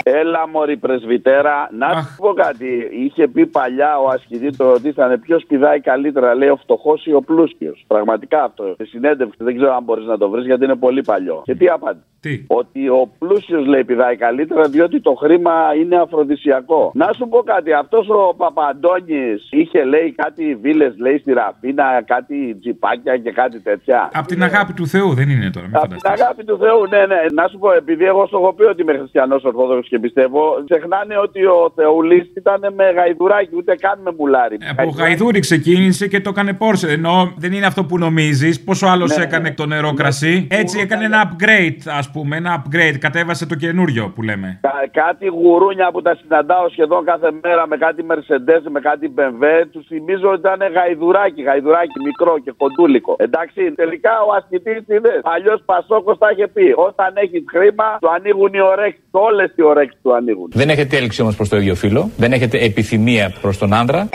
Έλα 0.09 0.49
μωρή 0.49 0.77
πρεσβυτέρα, 0.77 1.69
να 1.79 1.89
σου 2.03 2.15
πω 2.17 2.33
κάτι. 2.33 2.89
Είχε 2.93 3.27
πει 3.29 3.47
παλιά 3.47 3.99
ο 3.99 4.09
ασκητή 4.09 4.57
το 4.57 4.71
ρωτήσανε 4.71 5.19
ποιος 5.19 5.45
πηδάει 5.49 5.81
καλύτερα, 5.81 6.35
λέει 6.35 6.49
ο 6.49 6.57
φτωχός 6.57 7.07
ή 7.07 7.13
ο 7.13 7.21
πλούσιος. 7.21 7.85
Πραγματικά 7.87 8.43
αυτό. 8.45 8.75
Σε 8.77 8.85
συνέντευξη 8.85 9.45
δεν 9.45 9.57
ξέρω 9.57 9.75
αν 9.75 9.83
μπορείς 9.83 10.07
να 10.07 10.19
το 10.19 10.29
βρεις 10.31 10.45
γιατί 10.47 10.65
είναι 10.65 10.75
πολύ 10.77 11.03
παλιό. 11.03 11.43
Και 11.45 11.55
τι 11.55 11.69
απάντησε. 11.69 12.05
Τι; 12.21 12.45
Ότι 12.47 12.89
ο 12.89 13.11
πλούσιος 13.19 13.67
λέει 13.67 13.85
πηδάει 13.85 14.17
καλύτερα 14.17 14.69
διότι 14.69 15.01
το 15.01 15.15
χρήμα 15.15 15.53
είναι 15.81 15.97
αφροδισιακό. 15.97 16.91
Να 16.95 17.13
σου 17.17 17.29
πω 17.29 17.39
κάτι. 17.39 17.73
Αυτός 17.73 18.09
ο 18.09 18.35
Παπαντώνης 18.37 19.49
είχε 19.51 19.85
λέει 19.85 20.13
κάτι 20.17 20.55
βίλες, 20.55 20.95
λέει 20.99 21.19
στη 21.19 21.33
Ραφίνα, 21.33 22.03
κάτι 22.07 22.55
τζιπάκια 22.61 23.17
και 23.17 23.31
κάτι 23.33 23.61
τέτοια. 23.61 24.11
Απ' 24.13 24.27
την 24.27 24.43
αγάπη 24.43 24.73
του 24.73 24.87
Θεού 24.87 25.15
δεν 25.15 25.29
είναι 25.29 25.51
τώρα. 25.51 25.67
Μην 25.67 25.77
Από 25.77 25.89
την 25.89 25.99
φανταστείς. 26.01 26.23
αγάπη 26.25 26.45
του 26.45 26.59
Θεού, 26.59 26.87
ναι, 26.91 27.07
ναι. 27.07 27.21
Να 27.33 27.49
σου 27.49 27.59
πω, 27.59 27.73
επειδή 27.73 28.05
εγώ 28.05 28.27
σου 28.27 28.37
έχω 28.37 28.53
πει 28.53 28.65
ότι 28.65 28.83
είμαι 28.83 28.97
χριστιανός 28.99 29.45
Ορθόδοξος 29.45 29.89
και 29.97 30.03
πιστεύω, 30.03 30.41
ξεχνάνε 30.71 31.19
ότι 31.19 31.45
ο 31.47 31.73
Θεούλης 31.75 32.31
ήταν 32.37 32.61
με 32.77 32.85
γαϊδουράκι, 32.91 33.57
ούτε 33.57 33.75
καν 33.75 33.99
με 34.05 34.11
μουλάρι. 34.19 34.59
Από 34.77 34.89
γαϊδούρι 34.89 35.41
ξεκίνησε 35.41 36.09
και 36.09 36.21
το 36.21 36.31
έκανε 36.31 36.53
πόρσε. 36.53 36.89
Ενώ 36.93 37.33
δεν 37.37 37.53
είναι 37.53 37.67
αυτό 37.67 37.85
που 37.85 37.99
νομίζεις. 37.99 38.65
Πόσο 38.65 38.87
άλλος 38.87 39.17
Ναι, 39.17 39.23
έκανε 39.25 39.53
το 39.53 39.67
νερό 39.67 39.93
κρασί. 39.95 40.47
Έτσι 40.51 40.81
έκανε 40.81 41.05
ένα 41.05 41.21
upgrade, 41.25 41.81
ας 41.99 42.11
πούμε. 42.11 42.37
Ένα 42.37 42.63
upgrade. 42.63 42.97
Κατέβασε 43.01 43.47
το 43.47 43.55
καινούριο 43.55 44.13
που 44.15 44.23
λέμε. 44.23 44.59
Κα- 44.63 45.03
κάτι 45.03 45.27
γουρούνια 45.27 45.91
που 45.93 46.03
τα 46.03 46.15
συναντάω 46.21 46.69
σχεδόν 46.69 47.05
κάθε 47.05 47.31
μέρα 47.43 47.67
με 47.67 47.77
κάτι 47.77 48.05
Mercedes, 48.11 48.63
με 48.71 48.81
κάτι 48.81 49.15
BMW, 49.17 49.45
τους 49.73 49.87
θυμίζω 49.87 50.29
ότι 50.29 50.39
ήταν 50.39 50.73
γαϊδουράκι, 50.73 51.43
γαϊδουράκι 51.43 51.99
μικρό 52.05 52.39
και 52.45 52.53
κοντούλικο. 52.57 53.17
Εντάξει, 53.19 53.73
τελικά 53.73 54.13
ο 54.29 54.33
ασκητής 54.39 54.83
είδες. 54.89 55.21
Αλλιώς 55.23 55.63
Πασόκος 55.65 56.19
τα 56.19 56.29
είχε 56.33 56.47
πει. 56.47 56.73
Όταν 56.77 57.11
έχεις 57.15 57.45
χρήμα, 57.53 57.89
του 58.01 58.11
ανοίγουν 58.17 58.53
οι 58.55 58.61
ωρέξεις. 58.61 59.05
Όλες 59.11 59.53
οι 59.57 59.63
ωρέξει 59.87 59.99
του 60.03 60.15
ανοίγουν. 60.15 60.51
Δεν 60.53 60.69
έχετε 60.71 60.97
έλξη 60.97 61.23
όμως 61.23 61.37
προς 61.37 61.49
το 61.49 61.57
ίδιο 61.57 61.75
φύλλο. 61.75 62.11
Δεν 62.17 62.33
έχετε 62.33 62.59
επιθυμία 62.59 63.35
προς 63.41 63.59
τον 63.59 63.75
άντρα. 63.75 64.09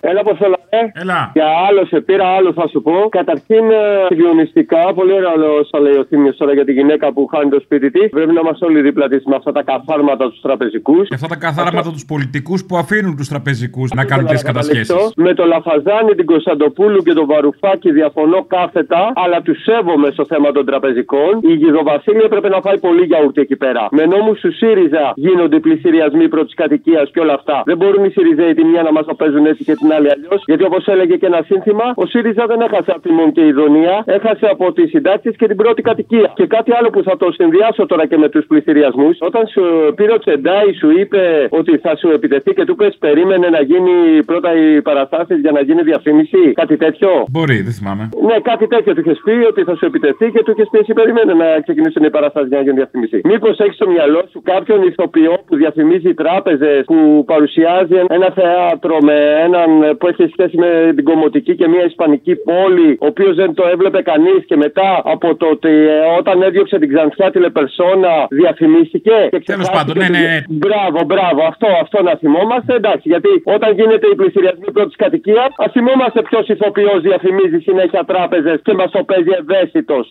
Έλα, 0.00 0.20
Αποστολά. 0.20 0.63
Έλα. 1.02 1.30
Για 1.34 1.48
άλλο 1.68 1.84
σε 1.84 2.00
πήρα, 2.00 2.26
άλλο 2.36 2.52
θα 2.52 2.68
σου 2.68 2.82
πω. 2.82 2.94
Καταρχήν, 3.08 3.64
ε, 3.70 3.82
συγκλονιστικά, 4.08 4.82
πολύ 4.94 5.12
ωραίο 5.12 5.54
όσα 5.60 5.78
λέει 5.80 5.96
ο 6.02 6.04
Θήμιος 6.08 6.36
τώρα 6.36 6.52
για 6.52 6.64
τη 6.64 6.72
γυναίκα 6.72 7.12
που 7.12 7.26
χάνει 7.26 7.50
το 7.50 7.60
σπίτι 7.60 7.90
της. 7.90 8.08
Πρέπει 8.10 8.32
να 8.32 8.40
είμαστε 8.40 8.64
όλοι 8.64 8.80
δίπλα 8.80 9.08
της 9.08 9.22
με 9.24 9.36
αυτά 9.36 9.52
τα 9.52 9.62
καθάρματα 9.62 10.24
τους 10.30 10.40
τραπεζικούς. 10.40 11.08
Και 11.08 11.14
αυτά 11.14 11.26
τα 11.26 11.36
καθάρματα 11.36 11.90
τους 11.90 12.04
πολιτικούς 12.04 12.64
που 12.66 12.76
αφήνουν 12.76 13.16
τους 13.16 13.28
τραπεζικούς 13.28 13.90
να 13.98 14.04
κάνουν 14.04 14.26
τις 14.26 14.42
κατασχέσεις. 14.42 15.12
Με 15.16 15.34
το 15.34 15.44
Λαφαζάνη, 15.44 16.14
την 16.14 16.26
Κωνσταντοπούλου 16.26 17.02
και 17.02 17.12
τον 17.12 17.26
Βαρουφάκη 17.26 17.90
διαφωνώ 17.92 18.44
κάθετα, 18.44 19.12
αλλά 19.14 19.42
τους 19.42 19.62
σέβομαι 19.62 20.08
στο 20.10 20.24
θέμα 20.24 20.52
των 20.52 20.64
τραπεζικών. 20.66 21.30
Η 21.42 21.52
Γιδοβασίλεια 21.54 22.28
πρέπει 22.28 22.48
να 22.48 22.60
φάει 22.60 22.78
πολύ 22.78 23.04
γιαούρτι 23.04 23.40
εκεί 23.40 23.56
πέρα. 23.56 23.88
Με 23.90 24.04
νόμους 24.04 24.40
του 24.40 24.52
ΣΥΡΙΖΑ 24.52 25.12
γίνονται 25.16 25.58
πλησιριασμοί 25.60 26.28
πρώτης 26.28 26.54
κατοικίας 26.54 27.10
και 27.12 27.20
όλα 27.20 27.34
αυτά. 27.34 27.62
Δεν 27.64 27.76
μπορούν 27.76 28.04
οι 28.04 28.10
ΣΥΡΙΖΑΙ 28.10 28.54
τη 28.54 28.64
μία 28.64 28.82
να 28.82 28.92
μας 28.92 29.04
το 29.06 29.14
παίζουν 29.14 29.46
έτσι 29.46 29.64
και 29.64 29.74
την 29.74 29.92
άλλη 29.92 30.10
αλλιώς. 30.10 30.42
Γιατί 30.46 30.63
όπως 30.64 30.86
έλεγε 30.86 31.16
και 31.16 31.26
ένα 31.26 31.40
σύνθημα, 31.50 31.86
ο 31.94 32.06
ΣΥΡΙΖΑ 32.06 32.44
δεν 32.46 32.60
έχασε 32.60 32.90
από 32.94 33.00
τη 33.00 33.12
Μον 33.12 33.32
και 33.32 33.40
η 33.40 33.48
Ιδονία, 33.48 34.02
έχασε 34.04 34.46
από 34.54 34.72
τις 34.72 34.88
συντάξεις 34.90 35.36
και 35.36 35.46
την 35.46 35.56
πρώτη 35.56 35.82
κατοικία. 35.82 36.32
Και 36.34 36.46
κάτι 36.46 36.70
άλλο 36.78 36.88
που 36.90 37.02
θα 37.02 37.16
το 37.16 37.32
συνδυάσω 37.32 37.86
τώρα 37.86 38.06
και 38.06 38.16
με 38.16 38.28
τους 38.28 38.44
πληστηριασμού. 38.46 39.08
Όταν 39.18 39.46
σου 39.46 39.62
πήρε 39.96 40.12
ο 40.12 40.18
Τσεντάι, 40.18 40.72
σου 40.80 40.90
είπε 41.00 41.22
ότι 41.50 41.78
θα 41.78 41.96
σου 41.96 42.08
επιτεθεί 42.08 42.50
και 42.52 42.64
του 42.64 42.74
πες 42.74 42.96
περίμενε 42.98 43.48
να 43.48 43.60
γίνει 43.60 44.24
πρώτα 44.24 44.50
οι 44.58 44.82
παραστάσεις 44.82 45.38
για 45.40 45.52
να 45.52 45.60
γίνει 45.60 45.82
διαφήμιση. 45.82 46.52
Κάτι 46.52 46.76
τέτοιο; 46.76 47.08
Μπορεί, 47.30 47.62
δεν 47.62 47.72
θυμάμαι. 47.72 48.08
Ναι, 48.28 48.36
κάτι 48.50 48.66
τέτοιο 48.66 48.94
του 48.94 49.00
είχες 49.00 49.20
πει 49.24 49.36
ότι 49.50 49.62
θα 49.62 49.74
σου 49.76 49.84
επιτεθεί 49.86 50.26
και 50.30 50.42
του 50.42 50.50
είχες 50.50 50.68
πει 50.70 50.78
εσύ 50.78 50.92
περίμενε 50.92 51.32
να 51.34 51.60
ξεκινήσουν 51.60 52.02
οι 52.04 52.10
παραστάσεις 52.10 52.48
για 52.48 52.58
να 52.58 52.64
γίνει 52.64 52.76
διαφήμιση. 52.76 53.20
Μήπως 53.24 53.58
έχεις 53.58 53.74
στο 53.74 53.88
μυαλό 53.88 54.22
σου 54.30 54.42
κάποιον 54.42 54.82
ηθοποιό 54.82 55.34
που 55.46 55.56
διαφημίζει 55.56 56.14
τράπεζες, 56.14 56.84
που 56.84 57.24
παρουσιάζει 57.26 57.96
ένα 58.08 58.30
θέατρο 58.40 58.98
με 59.08 59.16
έναν 59.46 59.96
που 59.98 60.06
έχεις 60.08 60.32
σχέση 60.44 60.56
με 60.64 60.92
την 60.94 61.04
Κομωτική 61.04 61.56
και 61.56 61.68
μια 61.68 61.84
Ισπανική 61.84 62.34
πόλη, 62.36 62.90
ο 63.00 63.06
οποίος 63.06 63.34
δεν 63.36 63.54
το 63.54 63.64
έβλεπε 63.72 64.02
κανείς 64.02 64.40
και 64.46 64.56
μετά 64.56 65.02
από 65.04 65.36
το 65.36 65.46
ότι 65.46 65.68
ε, 65.68 66.18
όταν 66.18 66.42
έδιωξε 66.42 66.78
την 66.78 66.88
ξανθιά 66.92 67.30
τηλεπερσόνα 67.30 68.12
διαφημίστηκε. 68.30 69.28
Τέλος 69.44 69.70
πάντων, 69.70 69.94
ναι, 69.98 70.08
ναι. 70.08 70.42
Μπράβο, 70.48 70.98
μπράβο, 71.10 71.40
αυτό, 71.52 71.68
αυτό 71.82 72.02
να 72.02 72.14
θυμόμαστε. 72.16 72.74
Εντάξει, 72.74 73.08
γιατί 73.12 73.30
όταν 73.44 73.70
γίνεται 73.78 74.06
η 74.12 74.14
πληστηριασμή 74.14 74.70
πρώτης 74.72 74.96
κατοικίας, 74.96 75.50
ας 75.56 75.72
θυμόμαστε 75.72 76.22
ποιος 76.22 76.48
ηθοποιός 76.48 77.00
διαφημίζει 77.00 77.58
συνέχεια 77.58 78.04
τράπεζες 78.04 78.60
και 78.64 78.72
μας 78.74 78.90
το 78.90 79.02
παίζει 79.04 79.32
ευαίσθητος. 79.40 80.10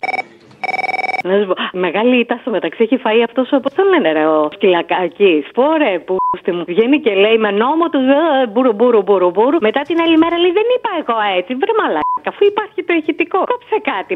Να 1.27 1.33
σου 1.39 1.45
πω, 1.49 1.55
μεγάλη 1.85 2.19
ήττα 2.19 2.37
στο 2.41 2.49
μεταξύ 2.57 2.83
έχει 2.83 2.97
φάει 2.97 3.23
αυτός 3.23 3.51
ο. 3.51 3.59
Πώς 3.63 3.73
το 3.73 3.83
λένε, 3.91 4.11
ρε, 4.17 4.25
ο 4.25 4.49
σκυλακάκι. 4.53 5.31
Σπόρε 5.49 5.99
που 6.05 6.15
στη 6.41 6.51
μου 6.51 6.63
βγαίνει 6.71 6.97
και 7.05 7.13
λέει 7.23 7.37
με 7.45 7.51
νόμο 7.51 7.85
τους 7.93 8.05
«Ε, 8.17 8.47
μπουρου 8.51 8.73
μπουρου 8.73 9.01
μπουρου 9.01 9.29
μπουρου. 9.35 9.57
Μετά 9.67 9.81
την 9.89 9.97
άλλη 10.03 10.17
μέρα 10.17 10.37
λέει 10.43 10.53
δεν 10.59 10.67
είπα 10.75 10.89
εγώ 11.01 11.17
έτσι. 11.37 11.51
Βρε 11.61 11.73
μαλάκα, 11.79 12.29
αφού 12.33 12.43
υπάρχει 12.53 12.79
το 12.87 12.93
ηχητικό. 12.99 13.39
Κόψε 13.51 13.77
κάτι. 13.91 14.11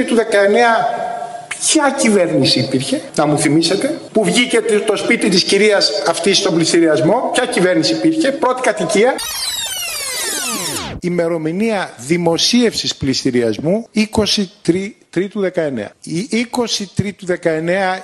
23 0.00 0.06
του 0.08 0.16
19 0.16 0.22
Ποια 1.58 1.94
κυβέρνηση 1.98 2.58
υπήρχε, 2.60 3.00
να 3.16 3.26
μου 3.26 3.38
θυμίσετε, 3.38 4.00
που 4.12 4.24
βγήκε 4.24 4.60
το 4.86 4.96
σπίτι 4.96 5.28
της 5.28 5.44
κυρίας 5.44 6.02
αυτής 6.08 6.38
στον 6.38 6.54
πληστηριασμό, 6.54 7.30
ποια 7.32 7.46
κυβέρνηση 7.46 7.94
υπήρχε, 7.94 8.32
πρώτη 8.32 8.60
κατοικία. 8.60 9.14
Ημερομηνία 11.00 11.90
δημοσίευσης 11.96 12.96
πληστηριασμού 12.96 13.86
23 13.94 14.92
του 15.26 15.40
19. 15.40 15.86
Η 16.30 16.46
23 16.50 17.10
του 17.16 17.26
19 17.26 17.34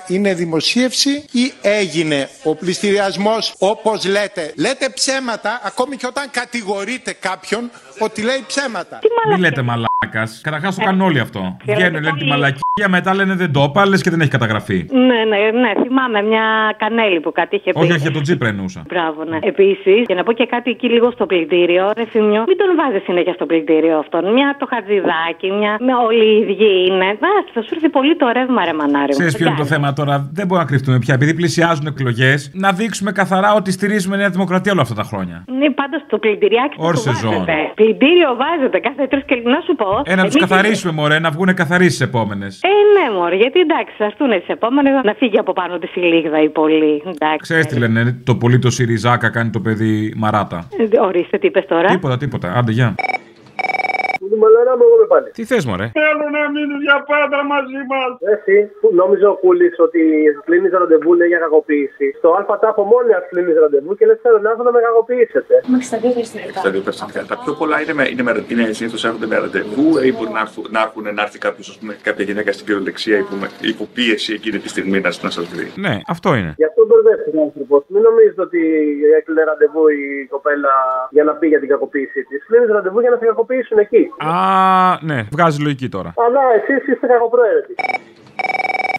είναι 0.07 0.33
δημοσίευση 0.33 1.09
ή 1.31 1.53
έγινε 1.61 2.29
ο 2.43 2.55
πληστηριασμός 2.55 3.55
όπως 3.59 4.05
λέτε; 4.05 4.53
Λέτε 4.57 4.89
ψέματα 4.93 5.61
ακόμη 5.63 5.95
και 5.95 6.07
όταν 6.07 6.25
κατηγορείτε 6.31 7.15
κάποιον 7.19 7.69
ότι 7.99 8.21
λέει 8.21 8.43
ψέματα. 8.47 8.99
Μην 9.29 9.39
λέτε 9.39 9.61
μαλάκας. 9.61 10.41
Καταρχάς 10.43 10.75
το 10.75 10.83
κάνουν 10.83 11.01
όλοι 11.01 11.19
αυτό. 11.19 11.57
Βγαίνουν, 11.65 12.01
λένε 12.03 12.17
τη 12.17 12.25
μαλακία, 12.25 12.87
μετά 12.89 13.15
λένε 13.15 13.35
δεν 13.35 13.51
το 13.51 13.63
είπα, 13.69 13.87
λες 13.87 14.01
και 14.03 14.09
δεν 14.09 14.21
έχει 14.21 14.29
καταγραφεί. 14.29 14.87
Ναι, 14.91 15.19
ναι, 15.31 15.37
ναι, 15.61 15.71
θυμάμαι 15.83 16.21
μια 16.21 16.75
κανέλη 16.77 17.19
που 17.19 17.31
κάτι 17.31 17.55
είχε 17.55 17.71
πει. 17.71 17.79
Όχι, 17.79 17.91
όχι, 17.91 18.01
για 18.01 18.11
τον 18.11 18.21
Τζίπρα 18.21 18.47
εννοούσα. 18.47 18.81
Μπράβο, 18.87 19.23
ναι. 19.23 19.37
Επίσης, 19.41 20.03
για 20.05 20.15
να 20.15 20.23
πω 20.23 20.31
και 20.33 20.45
κάτι 20.45 20.69
εκεί 20.71 20.87
λίγο 20.89 21.11
στο 21.11 21.25
πλυντήριο, 21.25 21.91
ρε 21.97 22.05
Θημιό, 22.05 22.43
μην 22.47 22.57
τον 22.57 22.75
βάζεις 22.75 23.03
συνέχεια 23.03 23.33
στο 23.33 23.45
πλυντήριο 23.45 23.97
αυτόν. 23.97 24.33
Μια 24.33 24.55
το 24.59 24.65
χατζηδάκι, 24.69 25.51
μια. 25.51 25.77
Με 25.79 25.93
όλοι 26.07 26.25
οι 26.25 26.37
ίδιοι 26.41 26.85
είναι. 26.87 27.04
Α, 27.09 27.29
θα 27.53 27.61
σου 27.61 27.69
έρθει 27.75 27.89
πολύ 27.89 28.15
το 28.15 28.25
ρεύμα, 28.33 28.65
ρε 28.65 28.73
μανάρι. 28.73 29.11
Ξέρεις 29.11 29.35
ποιο 29.37 29.47
είναι 29.47 29.55
το 29.57 29.65
θέμα 29.65 29.93
τώρα; 29.93 30.29
Δεν 30.33 30.45
μπορούμε 30.47 30.65
να 30.65 30.71
κρυφτούμε 30.71 30.99
πια. 30.99 31.13
Επειδή 31.13 31.33
πλησιάζουν 31.33 31.85
εκλογές, 31.87 32.51
να 32.53 32.71
δείξουμε 32.71 33.11
καθαρά 33.11 33.53
ότι 33.53 33.71
στηρίζουμε 33.71 34.15
Νέα 34.17 34.29
Δημοκρατία 34.29 34.71
όλα 34.71 34.81
αυτά 34.81 34.93
τα 34.93 35.03
χρόνια. 35.03 35.43
Ναι, 35.59 35.69
πάντως 35.69 36.01
το 36.07 36.17
πλυντηριάκι 36.17 36.75
Όρ 36.77 36.93
του 36.93 36.99
σεζόν. 36.99 37.31
βάζετε. 37.31 37.53
Πλυντήριο 37.75 38.29
βάζετε 38.41 38.79
κάθε 38.79 39.07
τρεις 39.07 39.23
και 39.25 39.35
να 39.35 39.59
σου 39.65 39.75
πω. 39.75 40.01
Ε, 40.05 40.15
να 40.15 40.23
τους 40.25 40.35
εμείς- 40.35 40.49
καθαρίσουμε, 40.49 40.93
μωρέ, 40.93 41.19
να 41.19 41.29
βγουν 41.29 41.53
καθαροί 41.53 41.85
στις 41.85 42.01
επόμενες. 42.01 42.59
Ε, 42.63 42.67
ναι, 42.95 43.17
μωρέ, 43.17 43.35
γιατί 43.35 43.59
εντάξει, 43.59 43.93
θα 43.97 44.05
έρθουν 44.05 44.29
τι 44.29 44.45
επόμενες 44.47 44.93
να 45.03 45.13
φύγει 45.13 45.37
από 45.37 45.53
πάνω 45.53 45.77
της 45.77 45.95
η 45.95 45.99
λίγδα 45.99 46.41
ή 46.41 46.49
πολύ. 46.49 47.01
Εντάξει. 47.05 47.37
Ξέρεις 47.41 47.65
τι 47.65 47.79
λένε, 47.79 48.17
το 48.23 48.35
πολύ 48.35 48.59
το 48.59 48.69
Σιριζάκα 48.69 49.29
κάνει 49.29 49.49
το 49.49 49.59
παιδί 49.59 50.13
μαράτα. 50.17 50.67
Ε, 50.93 50.99
Ορίστε, 50.99 51.37
τι 51.37 51.47
είπες 51.47 51.65
τώρα. 51.67 51.87
Τίποτα, 51.87 52.17
τίποτα. 52.17 52.53
Άντε, 52.57 52.71
γεια. 52.71 52.95
Μαλάρα 54.41 54.73
μου, 54.77 54.83
εγώ 54.87 54.95
με 55.01 55.07
πάλι. 55.13 55.27
Τι 55.37 55.43
θες, 55.49 55.63
μωρέ; 55.69 55.87
Θέλω 55.99 56.25
να 56.37 56.41
μείνει 56.53 56.75
για 56.87 56.97
πάντα 57.11 57.39
μαζί 57.53 57.81
μας. 57.91 58.09
Εσύ, 58.33 58.57
που 58.81 58.87
νόμιζε 59.01 59.25
ο 59.33 59.35
Κούλης 59.43 59.75
ότι 59.85 60.01
κλείνεις 60.47 60.71
ραντεβού 60.81 61.11
λέει 61.19 61.29
για 61.33 61.41
κακοποίηση. 61.45 62.05
Στο 62.19 62.27
ΑΛΦΑ 62.37 62.55
τάφο 62.63 62.83
μόνη 62.91 63.09
σα 63.15 63.21
κλείνεις 63.31 63.55
ραντεβού 63.63 63.91
και 63.97 64.05
λες 64.09 64.19
θέλω 64.23 64.39
να 64.45 64.49
έρθω 64.51 64.63
να 64.67 64.71
με 64.75 64.79
κακοποιήσετε. 64.87 65.53
Μέχρι 65.71 65.87
στα 65.91 65.97
δύο 66.03 66.11
περιστατικά. 66.17 66.59
Στα 66.63 66.69
δύο 66.73 66.83
περιστατικά. 66.87 67.21
Τα 67.31 67.37
πιο 67.43 67.53
πολλά 67.59 67.77
είναι, 67.81 67.93
με, 67.99 68.03
είναι, 68.11 68.23
με, 68.27 68.31
είναι 68.51 68.63
συνήθως 68.79 69.01
έρχονται 69.07 69.27
με 69.31 69.37
ραντεβού 69.43 69.87
ή 70.07 70.09
μπορεί 70.15 70.31
να 70.37 70.43
έρθουν 70.45 70.65
να, 70.75 70.79
έρθουν, 70.85 71.05
να 71.17 71.21
έρθει 71.25 71.39
κάποιος, 71.47 71.67
κάποια 72.07 72.23
γυναίκα 72.29 72.51
στην 72.51 72.65
κυριολεξία 72.65 73.17
υπό, 73.17 73.33
υποπίεση 73.73 74.33
εκείνη 74.33 74.57
τη 74.63 74.69
στιγμή 74.69 74.99
να, 75.05 75.11
να 75.21 75.29
σας 75.37 75.45
δει. 75.55 75.65
Ναι, 75.85 75.93
αυτό 76.07 76.29
είναι. 76.39 76.53
Γι' 76.57 76.67
αυτό 76.71 76.81
μπερδεύτηκε 76.87 77.37
ο 77.37 77.41
άνθρωπο. 77.47 77.75
Μην 77.87 78.01
νομίζετε 78.01 78.41
ότι 78.41 78.61
έκλεινε 79.17 79.43
ραντεβού 79.43 79.83
η 79.87 80.27
κοπέλα 80.33 80.73
για 81.15 81.23
να 81.23 81.33
πει 81.39 81.47
για 81.47 81.59
την 81.59 81.69
κακοποίησή 81.69 82.23
της. 82.23 82.45
Κλείνεις 82.47 82.69
ραντεβού 82.69 82.99
για 82.99 83.09
να 83.09 83.17
σε 83.17 83.25
κακοποιήσουν 83.25 83.77
εκεί. 83.77 84.03
Α, 84.17 84.97
ναι, 85.01 85.27
βγάζει 85.31 85.61
λογική 85.61 85.89
τώρα. 85.89 86.13
Αλλά 86.17 86.41
εσείς 86.55 86.87
είστε 86.87 87.07
κακοπροαίρετοι. 87.07 87.75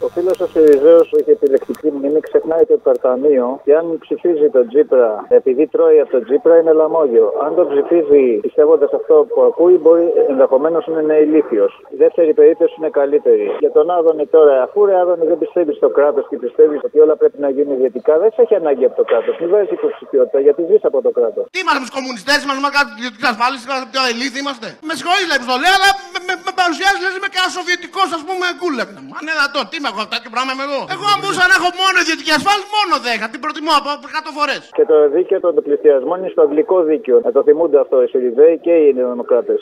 Ο 0.01 0.09
φίλος 0.09 0.39
ο 0.41 0.47
Σιριζέο 0.53 1.01
που 1.09 1.17
έχει 1.21 1.31
επιλεκτική 1.31 1.89
μνήμη 1.97 2.21
ξεχνάει 2.29 2.65
το 2.71 2.75
υπερταμείο 2.81 3.47
και 3.65 3.73
αν 3.81 3.87
ψηφίζει 4.05 4.49
τον 4.57 4.69
Τζίπρα 4.69 5.11
επειδή 5.29 5.65
τρώει 5.67 5.99
από 6.01 6.11
τον 6.17 6.25
Τζίπρα 6.25 6.55
είναι 6.61 6.73
λαμόγιο. 6.81 7.27
Αν 7.45 7.51
το 7.59 7.63
ψηφίζει 7.71 8.25
πιστεύοντας 8.47 8.93
αυτό 9.01 9.15
που 9.31 9.41
ακούει, 9.49 9.77
μπορεί 9.83 10.07
ενδεχομένως 10.33 10.83
να 10.95 11.01
είναι 11.01 11.17
ηλίθιος. 11.27 11.73
Η 11.95 11.97
δεύτερη 12.05 12.33
περίπτωση 12.41 12.75
είναι 12.79 12.91
καλύτερη. 13.01 13.47
Για 13.63 13.73
τον 13.77 13.91
Άδωνη 13.97 14.27
τώρα, 14.37 14.55
αφού 14.63 14.79
ρε 14.89 14.97
Άδωνη 15.03 15.25
δεν 15.33 15.39
πιστεύει 15.43 15.73
στο 15.81 15.89
κράτος 15.97 16.25
και 16.31 16.37
πιστεύεις 16.45 16.81
ότι 16.87 16.97
όλα 17.05 17.17
πρέπει 17.21 17.39
να 17.45 17.49
γίνουν 17.55 17.73
ιδιωτικά, 17.79 18.13
δεν 18.23 18.31
σε 18.35 18.41
έχει 18.43 18.55
ανάγκη 18.55 18.85
από 18.89 18.97
το 19.01 19.05
κράτος. 19.11 19.35
Μην 19.41 19.49
βάζει 19.53 19.73
υποψηφιότητα 19.79 20.39
γιατί 20.47 20.61
ζεις 20.71 20.83
από 20.91 20.99
το 21.07 21.11
κράτος. 21.19 21.45
Τι 21.55 21.59
είμαστε 21.63 21.79
με 21.81 21.85
τους 21.87 21.95
κομμουνιστές, 21.99 22.39
είμαστε 22.45 22.63
με 22.69 22.71
κάτι 22.79 22.91
ιδιωτική 23.01 23.27
ασφάλιση, 23.33 23.63
είμαστε 23.69 23.87
πιο 23.95 24.03
ελίθι 24.13 24.39
είμαστε. 24.43 24.67
Με 24.89 24.95
συγχωρεί 24.99 25.23
λέει 25.31 25.39
που 25.43 25.49
το 25.53 25.57
λέω, 25.63 25.75
αλλά 25.79 25.91
με, 26.13 26.19
με, 26.29 26.35
με 26.47 26.53
παρουσιάζεις 26.61 27.01
λες 27.05 27.15
είμαι 27.19 27.31
κανένα 27.35 27.51
σοβιετικό 27.59 28.01
ας 28.17 28.23
πούμε 28.29 28.47
κούλα. 28.61 28.85
Αν 29.17 29.23
είναι 29.25 29.35
δυνατόν, 29.39 29.65
τι 29.71 29.77
με 29.87 29.93
έχω 29.93 30.01
αυτά 30.07 30.17
και 30.23 30.31
πράγμα 30.35 30.51
είμαι 30.55 30.67
εδώ. 30.69 30.81
Εγώ 30.95 31.05
αν 31.13 31.19
μπορούσα 31.21 31.45
να 31.51 31.55
έχω 31.59 31.69
μόνο 31.83 31.97
ιδιωτική 32.05 32.33
ασφάλιση, 32.39 32.69
μόνο 32.77 32.95
δέκα. 33.09 33.25
Την 33.33 33.41
προτιμώ 33.45 33.73
από 33.81 33.89
100 34.31 34.39
φορές. 34.39 34.63
Και 34.79 34.85
το 34.93 34.97
δίκαιο 35.17 35.39
των 35.45 35.53
πληστηριασμών 35.67 36.17
είναι 36.21 36.33
στο 36.35 36.43
αγγλικό 36.47 36.77
δίκαιο. 36.91 37.17
Να 37.27 37.31
το 37.37 37.41
θυμούνται 37.47 37.79
αυτό 37.85 37.97
οι 38.03 38.09
Σιριζέοι 38.13 38.55
και 38.67 38.75
οι 38.83 38.89
Δημοκράτε. 38.99 39.55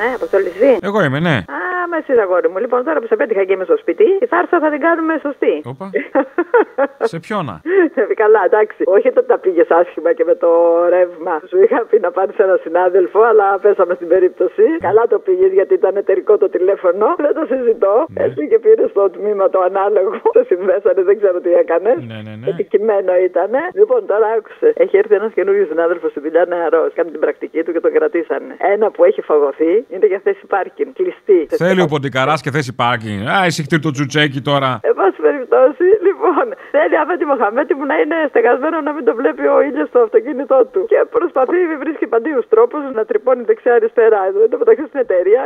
Ναι, 0.00 0.08
αποστολιστή. 0.14 0.78
Εγώ 0.88 0.98
είμαι, 1.04 1.20
ναι. 1.20 1.36
Α, 1.56 1.58
με 1.90 1.96
εσύ 2.00 2.12
αγόρι 2.20 2.48
μου. 2.48 2.58
Λοιπόν, 2.58 2.84
τώρα 2.84 2.98
που 3.00 3.06
σε 3.06 3.16
πέτυχα 3.16 3.44
και 3.44 3.52
είμαι 3.52 3.64
στο 3.64 3.76
σπίτι, 3.76 4.04
η 4.24 4.26
θάρσα 4.26 4.58
θα 4.58 4.70
την 4.70 4.80
κάνουμε 4.80 5.18
σωστή. 5.22 5.54
Όπα. 5.72 5.90
Σε 7.12 7.18
ποιόνα. 7.18 7.60
Ε, 7.94 8.14
Καλά, 8.14 8.40
εντάξει. 8.44 8.82
Όχι 8.86 9.08
ότι 9.08 9.22
τα 9.26 9.38
πήγες 9.38 9.70
άσχημα 9.70 10.12
και 10.12 10.24
με 10.24 10.34
το 10.34 10.50
ρεύμα. 10.88 11.34
Σου 11.48 11.58
είχα 11.62 11.78
πει 11.90 11.96
να 12.00 12.10
πάρεις 12.10 12.36
ένα 12.38 12.56
συνάδελφο, 12.62 13.20
αλλά 13.22 13.58
πέσαμε 13.58 13.94
στην 13.94 14.08
περίπτωση. 14.08 14.62
Καλά 14.80 15.06
το 15.08 15.18
πήγες 15.18 15.52
γιατί 15.52 15.74
ήταν 15.74 15.96
εταιρικό 15.96 16.38
το 16.38 16.48
τηλέφωνο. 16.48 17.06
Δεν 17.16 17.34
το 17.34 17.44
συζητώ. 17.52 18.06
Έτσι 18.14 18.48
και 18.48 18.58
πήρες 18.58 18.90
στο 18.90 19.10
τμήμα 19.10 19.48
το 19.50 19.60
ανάλογο. 19.60 20.20
Το 20.32 20.42
συνδέσανε, 20.46 21.02
δεν 21.02 21.16
ξέρω 21.18 21.40
τι 21.40 21.52
έκανες. 21.52 21.96
Ναι, 21.96 22.18
ναι, 22.26 22.32
ναι. 22.40 22.46
Επιτυχημένο 22.50 23.12
ήταν. 23.28 23.50
Λοιπόν, 23.74 24.06
τώρα 24.06 24.26
άκουσε. 24.36 24.72
Έχει 24.76 24.96
έρθει 24.96 25.14
ένας 25.14 25.32
καινούριο 25.32 25.66
συνάδελφος 25.70 26.10
στη 26.10 26.20
δουλειά 26.20 26.44
νεαρός. 26.44 26.92
Κάνει 26.94 27.10
την 27.10 27.20
πρακτική 27.20 27.62
του 27.62 27.72
και 27.72 27.80
τον 27.80 27.92
κρατήσανε. 27.92 28.56
Ένα 28.74 28.90
που 28.90 29.04
έχει 29.04 29.20
φαγωθεί 29.22 29.84
είναι 29.88 30.06
για 30.06 30.20
θέση 30.24 30.46
πάρκινγκ. 30.46 30.92
Κλειστή. 30.92 31.56
Θέλει 31.56 31.80
ο 31.80 31.86
Ποντικαράς 31.86 32.40
και 32.40 32.50
θέση 32.50 32.74
πάρκινγκ. 32.74 33.26
Α, 33.26 33.44
εσύ 33.44 33.62
χτύρει 33.62 33.82
το 33.82 33.90
τσουτσέκι 33.90 34.40
τώρα. 34.40 34.80
Εν 34.82 34.94
πάση 34.94 35.20
περιπτώσει, 35.20 35.82
λοιπόν, 36.06 36.16
Λοιπόν, 36.16 36.46
θέλει 36.74 36.96
αφέτη 37.02 37.24
Μοχαμέτη 37.30 37.74
μου 37.78 37.86
να 37.92 37.96
είναι 38.02 38.18
στεγασμένο 38.28 38.76
να 38.88 38.92
μην 38.96 39.04
το 39.08 39.14
βλέπει 39.20 39.44
ο 39.54 39.58
ήλιος 39.68 39.88
στο 39.88 39.98
αυτοκίνητό 40.06 40.58
του. 40.72 40.80
Και 40.92 41.00
προσπαθεί, 41.16 41.58
βρίσκει 41.82 42.06
παντίους 42.06 42.44
τρόπους 42.48 42.80
να 42.98 43.02
τρυπώνει 43.04 43.42
δεξιά-αριστερά. 43.50 44.20
Εδώ 44.28 44.40
εν 44.46 44.50
τω 44.52 44.58
μεταξύ 44.62 44.84
στην 44.90 45.00
εταιρεία 45.06 45.42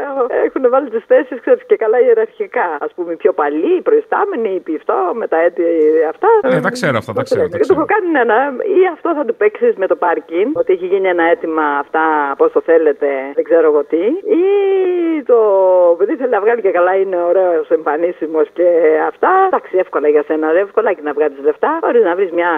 έχουν 0.47 0.63
βάλει 0.73 0.89
τις 0.95 1.05
θέσεις, 1.11 1.37
ξέρεις 1.45 1.63
και 1.71 1.77
καλά 1.77 1.99
ιεραρχικά. 2.07 2.67
Α 2.87 2.87
πούμε, 2.95 3.13
οι 3.13 3.17
πιο 3.23 3.33
παλιοί, 3.33 3.73
οι 3.79 3.83
προϊστάμενοι, 3.89 4.51
οι 4.55 4.61
πιφτό, 4.69 5.01
με 5.21 5.27
τα 5.33 5.39
έτη 5.47 5.65
αυτά. 6.13 6.29
Ε, 6.43 6.61
τα 6.61 6.71
ξέρω 6.77 6.97
αυτά, 7.03 7.13
τα 7.13 7.23
ξέρω. 7.23 7.49
Τα 7.49 7.59
Και 7.59 7.67
του 7.67 7.75
έχω 7.77 7.87
κάνει 7.95 8.09
ένα. 8.25 8.39
Ή 8.79 8.81
αυτό 8.95 9.09
θα 9.19 9.25
του 9.25 9.35
παίξεις 9.41 9.75
με 9.83 9.87
το 9.87 9.97
πάρκινγκ, 10.05 10.51
ότι 10.61 10.73
έχει 10.73 10.87
γίνει 10.87 11.09
ένα 11.09 11.25
αίτημα 11.31 11.65
αυτά, 11.83 12.05
πώς 12.37 12.53
το 12.53 12.61
θέλετε, 12.61 13.07
δεν 13.39 13.45
ξέρω 13.45 13.67
εγώ 13.71 13.83
τι. 13.93 14.03
Ή 14.39 14.43
το 15.31 15.39
παιδί 15.99 16.15
θέλει 16.17 16.35
να 16.37 16.41
βγάλει 16.45 16.61
και 16.67 16.73
καλά, 16.79 16.93
είναι 17.03 17.19
ωραίος, 17.31 17.67
εμφανίσιμος 17.79 18.47
και 18.57 18.69
αυτά. 19.11 19.31
Εντάξει, 19.47 19.77
εύκολα 19.85 20.09
για 20.15 20.23
σένα, 20.27 20.53
ρε, 20.53 20.61
εύκολα 20.61 20.93
και 20.93 21.03
να 21.09 21.13
βγάλει 21.13 21.35
λεφτά. 21.49 21.79
Μπορείς 21.81 22.05
να 22.05 22.15
βρεις 22.19 22.31
μια 22.39 22.51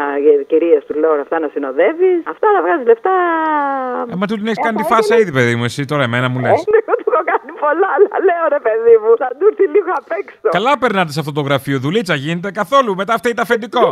κυρίας 0.46 0.84
του 0.86 0.94
λέω 0.98 1.12
αυτά 1.26 1.38
να 1.44 1.48
συνοδεύεις. 1.52 2.20
Αυτά 2.32 2.46
να 2.54 2.60
βγάζεις 2.64 2.86
λεφτά. 2.86 3.14
Ε, 4.12 4.14
μα 4.20 4.26
του 4.26 4.36
την 4.40 4.46
έχεις 4.50 4.62
κάνει 4.64 4.76
τη 4.76 4.86
φάσα 4.92 5.14
ήδη, 5.22 5.32
παιδί 5.32 5.54
μου, 5.58 5.64
εσύ 5.64 5.84
τώρα 5.84 6.02
εμένα 6.02 6.28
μου 6.28 6.38
λες. 6.44 6.50
Ε, 6.50 6.78
Εγώ 6.82 6.94
του 6.98 7.04
έχω 7.12 7.22
κάνει 7.30 7.50
πολλά, 7.64 7.88
αλλά 7.96 8.16
λέω 8.28 8.44
ρε 8.56 8.60
παιδί 8.66 8.94
μου, 9.02 9.10
θα 9.22 9.28
του 9.38 9.44
έρθει 9.50 9.66
λίγο 9.76 9.90
απ' 10.00 10.12
έξω. 10.20 10.48
Καλά 10.58 10.72
περνάτε 10.82 11.12
σε 11.16 11.20
αυτό 11.20 11.32
το 11.32 11.42
γραφείο, 11.48 11.78
δουλίτσα 11.78 12.14
γίνεται 12.14 12.50
καθόλου. 12.60 12.90
Μετά 13.00 13.12
φταίει 13.20 13.34
τα 13.34 13.42
αφεντικό. 13.42 13.86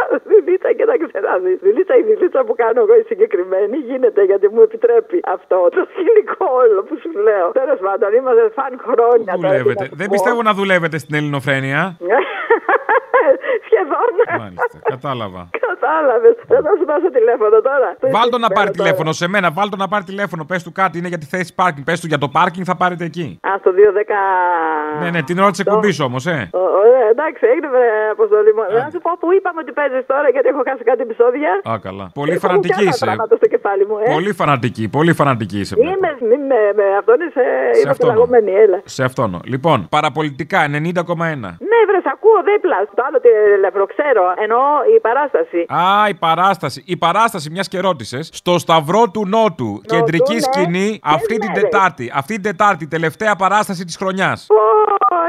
Δηλίτσα 0.30 0.70
και 0.76 0.84
να 0.90 0.94
ξέρει. 1.02 1.54
Δηλίτσα 1.66 1.94
η 2.00 2.02
δηλίτσα 2.02 2.40
που 2.46 2.54
κάνω 2.62 2.80
εγώ 2.84 2.94
η 3.02 3.04
συγκεκριμένη 3.10 3.76
γίνεται 3.76 4.22
γιατί 4.30 4.46
μου 4.54 4.60
επιτρέπει 4.68 5.18
αυτό 5.36 5.56
το 5.76 5.80
σκηνικό 5.90 6.44
όλο 6.62 6.82
που 6.88 6.94
σου 7.02 7.10
λέω. 7.26 7.46
Τέλος 7.60 7.78
πάντων, 7.86 8.08
είμαστε 8.18 8.44
φαν 8.58 8.72
χρόνια. 8.86 9.32
τώρα, 9.34 9.48
τι 9.48 9.56
Δουλεύετε. 9.56 9.82
να 9.82 9.88
σου 9.88 9.96
Δεν 10.00 10.06
πω. 10.08 10.12
πιστεύω 10.16 10.42
να 10.42 10.52
δουλεύετε 10.60 10.98
στην 10.98 11.14
ελληνοφρένεια. 11.18 11.82
Σχεδόν. 13.66 14.10
Μάλιστα, 14.42 14.76
κατάλαβα. 14.94 15.42
Κατάλαβες. 15.68 16.34
Δεν 16.52 16.60
θα 16.66 16.70
σου 16.78 16.84
δώσω 16.90 17.08
τηλέφωνο 17.18 17.56
τώρα. 17.68 17.88
Βάλ 18.16 18.26
το 18.34 18.38
να 18.38 18.48
πάρει 18.56 18.70
Τώρα. 18.70 18.78
τηλέφωνο 18.78 19.10
σε 19.20 19.26
μένα, 19.32 19.48
βάλ 19.58 19.68
το 19.74 19.76
να 19.84 19.88
πάρει 19.92 20.04
τηλέφωνο. 20.04 20.42
Πες 20.50 20.62
του 20.62 20.72
κάτι, 20.80 20.94
είναι 20.98 21.08
για 21.12 21.18
τη 21.22 21.26
θέση 21.26 21.50
πάρκινγκ. 21.54 21.84
Πες 21.88 22.00
του 22.00 22.06
για 22.12 22.18
το 22.24 22.28
πάρκινγκ, 22.36 22.64
θα 22.68 22.76
πάρετε 22.76 23.04
εκεί. 23.10 23.26
Α, 23.48 23.50
στο 23.62 23.70
210. 23.76 25.02
Ναι, 25.02 25.08
ναι, 25.10 25.22
την 25.22 25.38
ώρα 25.38 25.50
τη 25.50 25.60
εκπομπής 25.64 26.00
όμως, 26.00 26.26
ε. 26.26 26.50
Ω, 26.52 26.58
Ωραία, 26.82 27.08
εντάξει, 27.14 27.42
έγινε 27.52 27.68
βρε, 27.74 27.88
αποστολή 28.16 28.52
μου. 28.56 28.62
Να 28.84 28.88
σου 28.94 29.00
πω 29.04 29.10
που 29.20 29.28
είπαμε 29.36 29.58
ότι 29.64 29.72
παίζεις 29.78 30.04
τώρα 30.12 30.28
γιατί 30.34 30.48
έχω 30.52 30.62
χάσει 30.68 30.82
κάτι 30.90 31.00
επεισόδια. 31.08 31.50
Α, 31.70 31.72
καλά. 31.86 32.06
Πολύ 32.20 32.32
Έχω 32.36 32.40
φανατική 32.46 32.74
κι 32.74 32.80
άλλα 32.80 32.88
είσαι. 32.94 33.04
πράγματα 33.04 33.34
στο 33.40 33.46
κεφάλι 33.54 33.84
μου, 33.88 33.96
ε. 34.04 34.06
Πολύ 34.16 34.32
φανατική, 34.40 34.84
πολύ 34.98 35.12
φανατική 35.20 35.58
είσαι. 35.62 35.74
Είμαι, 35.78 36.10
μη 36.28 36.36
με, 36.50 36.60
με 36.78 36.84
αυτόν 37.00 37.18
είσαι, 37.26 37.44
είμαι 37.80 37.90
αυτόν. 37.94 38.08
πελαγωμένη, 38.08 38.50
έλα. 38.64 38.78
Σε 38.84 39.02
αυτόν. 39.08 39.28
Λοιπόν, 39.52 39.78
παραπολιτικά 39.96 40.58
90,1. 40.66 41.50
Ναι, 41.70 41.78
βρε, 41.88 41.98
σ' 42.06 42.10
ακούω 42.14 42.38
δίπλα. 42.50 42.76
Το 42.98 43.02
άλλο 43.12 43.20
τηλέφωνο 43.54 43.86
ξέρω. 43.86 44.22
Εννοώ 44.36 44.60
η 44.96 45.00
παράσταση. 45.00 45.60
Α, 45.68 46.08
η 46.08 46.14
παράσταση. 46.14 46.82
Η 46.86 46.96
παράσταση, 46.96 47.50
μιας 47.50 47.68
και 47.68 47.80
ρώτησες. 47.80 48.30
Στο 48.32 48.58
Σταυρό 48.58 49.10
του 49.10 49.26
Νότου, 49.28 49.80
κεντρική 49.86 50.34
ναι. 50.34 50.40
σκηνή, 50.40 51.00
αυτή 51.02 51.38
την 51.38 51.50
μέρες. 51.54 51.62
Τετάρτη. 51.62 52.12
Αυτή 52.14 52.32
την 52.34 52.42
Τετάρτη, 52.42 52.86
τελευταία 52.86 53.36
παράσταση 53.36 53.84
της 53.84 53.96
χρονιάς. 53.96 54.46
Ω, 54.50 54.54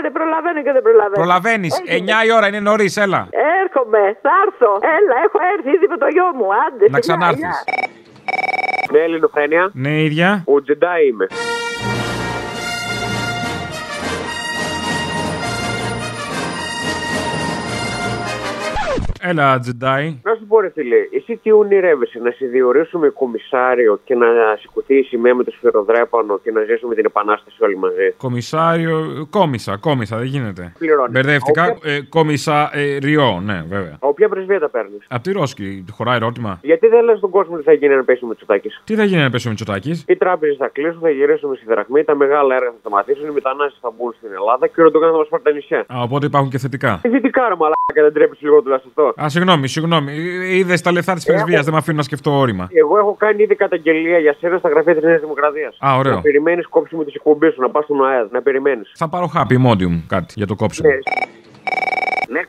δεν 0.01 0.11
προλαβαίνω 0.11 0.61
και 0.63 0.71
δεν 0.71 0.81
προλαβαίνω. 0.81 1.13
Προλαβαίνεις. 1.13 1.81
Έχει. 1.85 2.03
9 2.07 2.25
η 2.27 2.31
ώρα 2.37 2.47
είναι 2.47 2.59
νωρίς, 2.59 2.97
έλα. 2.97 3.27
Έρχομαι, 3.63 4.17
θα 4.21 4.31
έρθω. 4.45 4.71
Έλα, 4.97 5.15
έχω 5.25 5.37
έρθει 5.55 5.69
ήδη 5.77 5.87
με 5.89 5.97
το 5.97 6.07
γιο 6.07 6.27
μου. 6.37 6.45
Άντε, 6.65 6.77
Να 6.77 6.83
φιλιά, 6.83 6.99
ξανάρθεις. 6.99 7.39
γεια. 7.39 7.55
Ναι, 8.91 8.99
Ελληνοφρένια. 8.99 9.69
Ναι, 9.73 10.01
ίδια. 10.01 10.43
Ο 10.45 10.61
Τζεντάι 10.61 11.07
είμαι. 11.07 11.27
Έλα, 19.25 19.59
Τζεντάι. 19.59 20.19
Να 20.23 20.33
σου 20.35 20.45
πω, 20.47 20.59
ρε 20.59 20.69
φίλε, 20.69 20.95
εσύ 21.17 21.39
τι 21.43 21.51
ονειρεύεσαι, 21.51 22.19
να 22.19 22.31
σε 22.31 22.45
διορίσουμε 22.45 23.07
κομισάριο 23.09 23.99
και 24.03 24.15
να 24.15 24.25
σηκωθεί 24.59 24.95
η 24.97 25.03
σημαία 25.03 25.35
με 25.35 25.43
το 25.43 25.51
σφυροδρέπανο 25.51 26.39
και 26.43 26.51
να 26.51 26.61
ζήσουμε 26.63 26.95
την 26.95 27.05
επανάσταση 27.05 27.63
όλοι 27.63 27.77
μαζί; 27.77 28.13
Κομισάριο. 28.17 29.27
Κόμισα, 29.29 29.77
κόμισα, 29.77 30.17
δεν 30.17 30.25
γίνεται. 30.25 30.73
Πληρώνει. 30.79 31.09
Μπερδεύτηκα. 31.11 31.63
Όποια- 31.63 31.91
Ε, 31.93 32.01
κόμισα 32.09 32.69
ε, 32.73 32.97
ριό, 32.97 33.41
ναι, 33.45 33.63
βέβαια. 33.69 33.95
Όποια 33.99 34.29
πρεσβεία 34.29 34.59
τα 34.59 34.69
παίρνεις; 34.69 35.05
Απ' 35.09 35.21
τη 35.23 35.31
Ρώσκη, 35.31 35.83
του 35.87 35.93
χωράει 35.93 36.15
ερώτημα. 36.15 36.59
Γιατί 36.61 36.87
δεν 36.87 37.03
λες 37.03 37.17
στον 37.17 37.29
κόσμο 37.29 37.57
τι 37.57 37.63
θα 37.63 37.73
γίνει 37.73 37.93
αν 37.93 38.05
πέσει 38.05 38.25
με 38.25 38.35
τσουτάκι. 38.35 38.69
Τι 38.83 38.95
θα 38.95 39.03
γίνει 39.03 39.21
να 39.21 39.29
πέσει 39.29 39.47
ο 39.47 39.49
Μητσοτάκη. 39.49 40.03
Οι 40.07 40.15
τράπεζες 40.15 40.55
θα 40.57 40.67
κλείσουν, 40.67 40.99
θα 41.01 41.09
γυρίσουμε 41.09 41.55
στη 41.55 41.65
δραχμή, 41.65 42.03
τα 42.03 42.15
μεγάλα 42.15 42.55
έργα 42.55 42.69
θα 42.69 42.77
σταματήσουν, 42.79 43.27
οι 43.29 43.31
μετανάστες 43.33 43.79
θα 43.81 43.91
μπουν 43.97 44.13
στην 44.17 44.29
Ελλάδα 44.33 44.67
και 44.67 44.81
ο 44.81 44.83
Ερντογάν 44.85 45.11
θα 45.11 45.17
μας 45.17 45.27
πάρει 45.27 45.43
τα 45.43 45.51
νησιά. 45.51 45.79
Α, 45.79 46.01
οπότε 46.01 46.25
υπάρχουν 46.25 46.49
και 46.49 46.57
θετικά. 46.57 46.99
Τι 47.01 47.09
δυτικά 47.09 47.41
ρε 47.47 47.55
μαλάκα, 47.55 48.01
δεν 48.07 48.13
τρέπει 48.13 48.37
λίγο 48.39 48.61
τουλάχιστον 48.61 48.91
αυτό. 48.95 49.12
Α, 49.21 49.29
συγγνώμη, 49.29 49.67
συγγνώμη. 49.67 50.11
Είδες 50.49 50.81
τα 50.81 50.91
λεφτά 50.91 51.13
της 51.13 51.25
πρεσβείας, 51.25 51.63
δεν 51.63 51.73
με 51.73 51.79
αφήνουν 51.79 51.97
να 51.97 52.03
σκεφτώ 52.03 52.31
όρημα. 52.31 52.67
Εγώ 52.71 52.97
έχω 52.97 53.15
κάνει 53.19 53.43
ήδη 53.43 53.55
καταγγελία 53.55 54.17
για 54.17 54.35
σένα 54.39 54.57
στα 54.57 54.69
γραφεία 54.69 54.93
της 54.93 55.03
Νέας 55.03 55.21
Δημοκρατίας. 55.21 55.77
Α, 55.79 55.97
ωραίο. 55.97 56.13
Να 56.13 56.21
περιμένεις 56.21 56.67
κόψιμο 56.67 57.03
της 57.03 57.13
εκπομπής 57.15 57.53
σου, 57.53 57.61
να 57.61 57.69
πας 57.69 57.83
στον 57.83 58.05
ΑΕΔ, 58.05 58.31
να 58.31 58.41
περιμένεις. 58.41 58.91
Θα 58.95 59.09
πάρω 59.09 59.27
χάπι, 59.27 59.57
μόντιουμ, 59.57 60.01
κάτι 60.07 60.33
για 60.37 60.47
το 60.47 60.55
κόψιμο. 60.55 60.89
Ναι, 60.89 60.95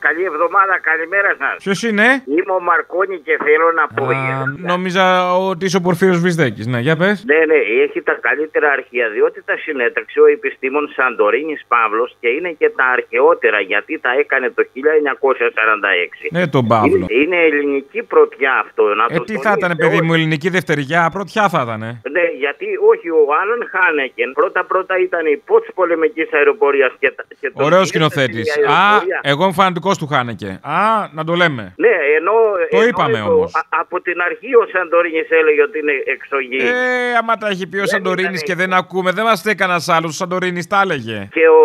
καλή 0.07 0.25
εβδομάδα, 0.25 0.75
καλημέρα 0.91 1.31
σας. 1.41 1.57
Ποιος 1.64 1.83
είναι; 1.83 2.07
Είμαι 2.37 2.53
ο 2.59 2.61
Μαρκόνη 2.61 3.17
και 3.26 3.35
θέλω 3.47 3.69
να 3.81 3.85
πω. 3.97 4.05
Α, 4.05 4.45
νόμιζα 4.73 5.05
ότι 5.50 5.64
είσαι 5.64 5.76
ο 5.76 5.81
Πορφύρος 5.81 6.19
Βυσδέκης. 6.21 6.67
Ναι, 6.67 6.79
για 6.87 6.97
πες. 6.97 7.25
Ναι, 7.31 7.38
ναι, 7.50 7.59
έχει 7.85 8.03
τα 8.03 8.14
καλύτερα 8.29 8.69
αρχεία 8.71 9.09
διότι 9.09 9.43
τα 9.49 9.55
συνέταξε 9.64 10.21
ο 10.21 10.26
επιστήμον 10.26 10.85
Σαντορίνης 10.97 11.62
Παύλος 11.69 12.17
και 12.21 12.29
είναι 12.29 12.50
και 12.61 12.69
τα 12.79 12.85
αρχαιότερα 12.97 13.61
γιατί 13.61 13.99
τα 14.05 14.11
έκανε 14.23 14.50
το 14.57 14.62
1946. 14.75 16.28
Ναι, 16.30 16.47
τον 16.49 16.67
Παύλο. 16.67 16.97
Είναι, 16.97 17.06
είναι 17.23 17.37
ελληνική 17.37 18.02
πρωτιά 18.02 18.52
αυτό. 18.65 18.82
Να 18.95 19.04
Ε, 19.08 19.17
το 19.17 19.25
τι 19.25 19.32
θα 19.32 19.41
ήταν, 19.41 19.54
τονίσετε 19.58 19.82
παιδί 19.85 19.97
όλοι. 19.97 20.06
μου, 20.06 20.15
ελληνική 20.15 20.49
δευτεριά, 20.49 21.11
πρωτιά 21.13 21.49
θα 21.49 21.61
ήταν. 21.67 21.80
Ναι, 22.17 22.25
γιατί 22.45 22.67
όχι, 22.91 23.08
ο 23.11 23.23
Άλαν 23.41 23.63
Χάνεκεν 23.73 24.32
πρώτα-πρώτα 24.32 24.95
ήταν 24.99 25.26
υπό 25.26 25.61
τη 25.61 25.73
πολεμικής 25.75 26.28
αεροπορίας 26.32 26.93
και, 26.99 27.11
τα- 27.17 27.25
και 27.41 27.50
τον 27.50 27.65
Ωραίος 27.67 27.91
πήρε 27.91 28.04
σκηνοθέτης. 28.04 28.56
η 28.56 28.61
Α, 28.61 28.65
αεροπορία. 28.67 29.21
εγώ 29.23 29.43
είμαι 29.45 29.52
φανατικό 29.75 30.06
του 30.06 30.06
Χάνεκε. 30.15 30.60
Α, 30.63 31.08
να 31.13 31.25
το 31.25 31.34
λέμε. 31.34 31.75
Ναι, 31.76 31.89
ενώ. 32.19 32.32
Το 32.71 32.76
ενώ 32.76 32.87
είπαμε 32.87 33.19
το- 33.19 33.32
όμως. 33.32 33.54
α- 33.54 33.67
από 33.80 34.00
την 34.00 34.21
αρχή 34.21 34.54
ο 34.54 34.67
Σαντορίνης 34.73 35.30
έλεγε 35.30 35.63
ότι 35.63 35.78
είναι 35.78 35.93
εξωγή. 36.04 36.56
Ε, 36.56 37.17
άμα 37.21 37.37
τα 37.37 37.49
έχει 37.49 37.67
πει 37.67 37.78
ο 37.78 37.87
Σαντορίνης 37.87 38.43
και 38.43 38.54
δεν 38.54 38.73
ακούμε, 38.73 39.10
δεν 39.13 39.25
μας 39.25 39.41
φταίει 39.41 39.54
κανένα 39.54 39.80
άλλος. 39.87 40.10
Ο 40.10 40.13
Σαντορίνης 40.21 40.67
τα 40.67 40.80
έλεγε. 40.84 41.28
Και 41.32 41.49
ο 41.49 41.63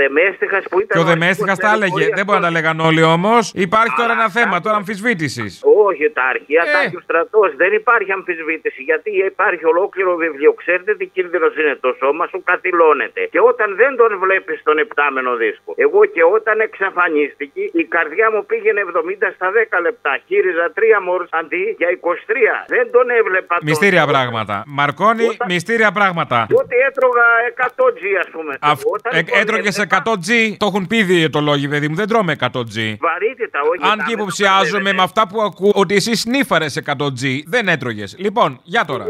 Δεμέστιχας 0.00 0.64
που 0.70 0.78
ήταν. 0.80 0.88
Και 0.88 0.98
ο 0.98 1.00
αρχηγός 1.00 1.18
Δεμέστιχας 1.18 1.58
της 1.58 1.66
τα 1.66 1.72
έλεγε. 1.74 1.84
αεροπορίας 1.84 2.16
Δεν 2.18 2.24
μπορεί 2.26 2.38
να 2.40 2.46
τα 2.46 2.52
λέγαν 2.56 2.76
όλοι 2.88 3.02
όμως. 3.16 3.42
Υπάρχει 3.66 3.94
τώρα 4.00 4.12
ένα 4.18 4.28
θέμα, 4.36 4.54
τώρα 4.64 4.76
αμφισβήτησης. 4.76 5.52
Όχι, 5.88 6.04
τα 6.18 6.24
αρχεία 6.34 6.62
τα 6.72 6.78
έχει 6.84 6.96
ο 6.96 7.04
στρατός. 7.08 7.48
Δεν 7.62 7.70
υπάρχει 7.80 8.10
αμφισβήτηση. 8.18 8.80
Γιατί 8.90 9.10
υπάρχει 9.32 9.64
ολόκληρο 9.72 10.10
βιβλίο. 10.24 10.52
Ξέρετε 10.62 10.90
τι 10.98 11.06
κίνδυνος 11.14 11.52
είναι 11.60 11.74
το 11.84 11.90
σώμα 12.00 12.24
σου, 12.30 12.38
καθυλώνεται. 12.50 13.20
Και 13.32 13.40
όταν 13.50 13.68
δεν 13.80 13.92
τον 14.00 14.10
βλέπεις 14.24 14.56
στον 14.60 14.76
επτάμενο 14.84 15.30
δίσκο. 15.42 15.70
Εγώ 15.76 16.00
και 16.14 16.22
όταν 16.36 16.56
εξαφανίστηκε, 17.24 17.60
η 17.82 17.84
καρδιά 17.94 18.26
μου 18.34 18.40
πήγαινε 18.50 18.80
70 18.90 19.28
στα 19.36 19.48
10 19.50 19.78
λεπτά. 19.86 20.12
Χείριζα 20.26 20.66
3 20.78 20.98
μόρς 21.06 21.28
αντί 21.40 21.62
για 21.80 21.88
23. 21.90 22.54
Δεν 22.74 22.84
τον 22.94 23.06
έβλεπα. 23.18 23.54
τον- 23.58 23.66
Μυστήρια 23.68 24.04
πράγματα. 24.12 24.56
Μαρκώνει, 24.78 25.26
μυστήρια 25.52 25.90
πράγματα. 25.98 26.38
Ότι 26.62 26.76
έτρωγα 26.88 27.26
100 27.64 27.84
G, 28.00 28.02
ας 28.22 28.28
πούμε. 28.34 28.52
Αυ- 28.60 28.86
Όταν 28.96 29.10
ε, 29.18 29.40
Έτρωγες 29.42 29.76
100G, 29.78 30.30
το 30.60 30.66
έχουν 30.70 30.86
πει 30.90 30.96
οι 30.96 31.02
διαιτολόγοι, 31.02 31.66
παιδί 31.72 31.88
μου. 31.88 31.94
Δεν 31.94 32.08
τρώμε 32.08 32.32
100G. 32.40 32.76
Βαρύτητα, 33.08 33.58
όχι. 33.70 33.80
Αν 33.92 33.98
τα 33.98 34.04
και 34.06 34.12
υποψιάζομαι 34.12 34.92
με 34.92 35.02
αυτά 35.02 35.22
που 35.28 35.38
ακούω 35.42 35.72
ότι 35.74 35.94
εσύ 35.94 36.14
σνίφαρες 36.16 36.76
100G, 36.86 37.22
δεν 37.46 37.68
έτρωγες. 37.68 38.16
Λοιπόν, 38.18 38.60
για 38.62 38.84
τώρα. 38.84 39.04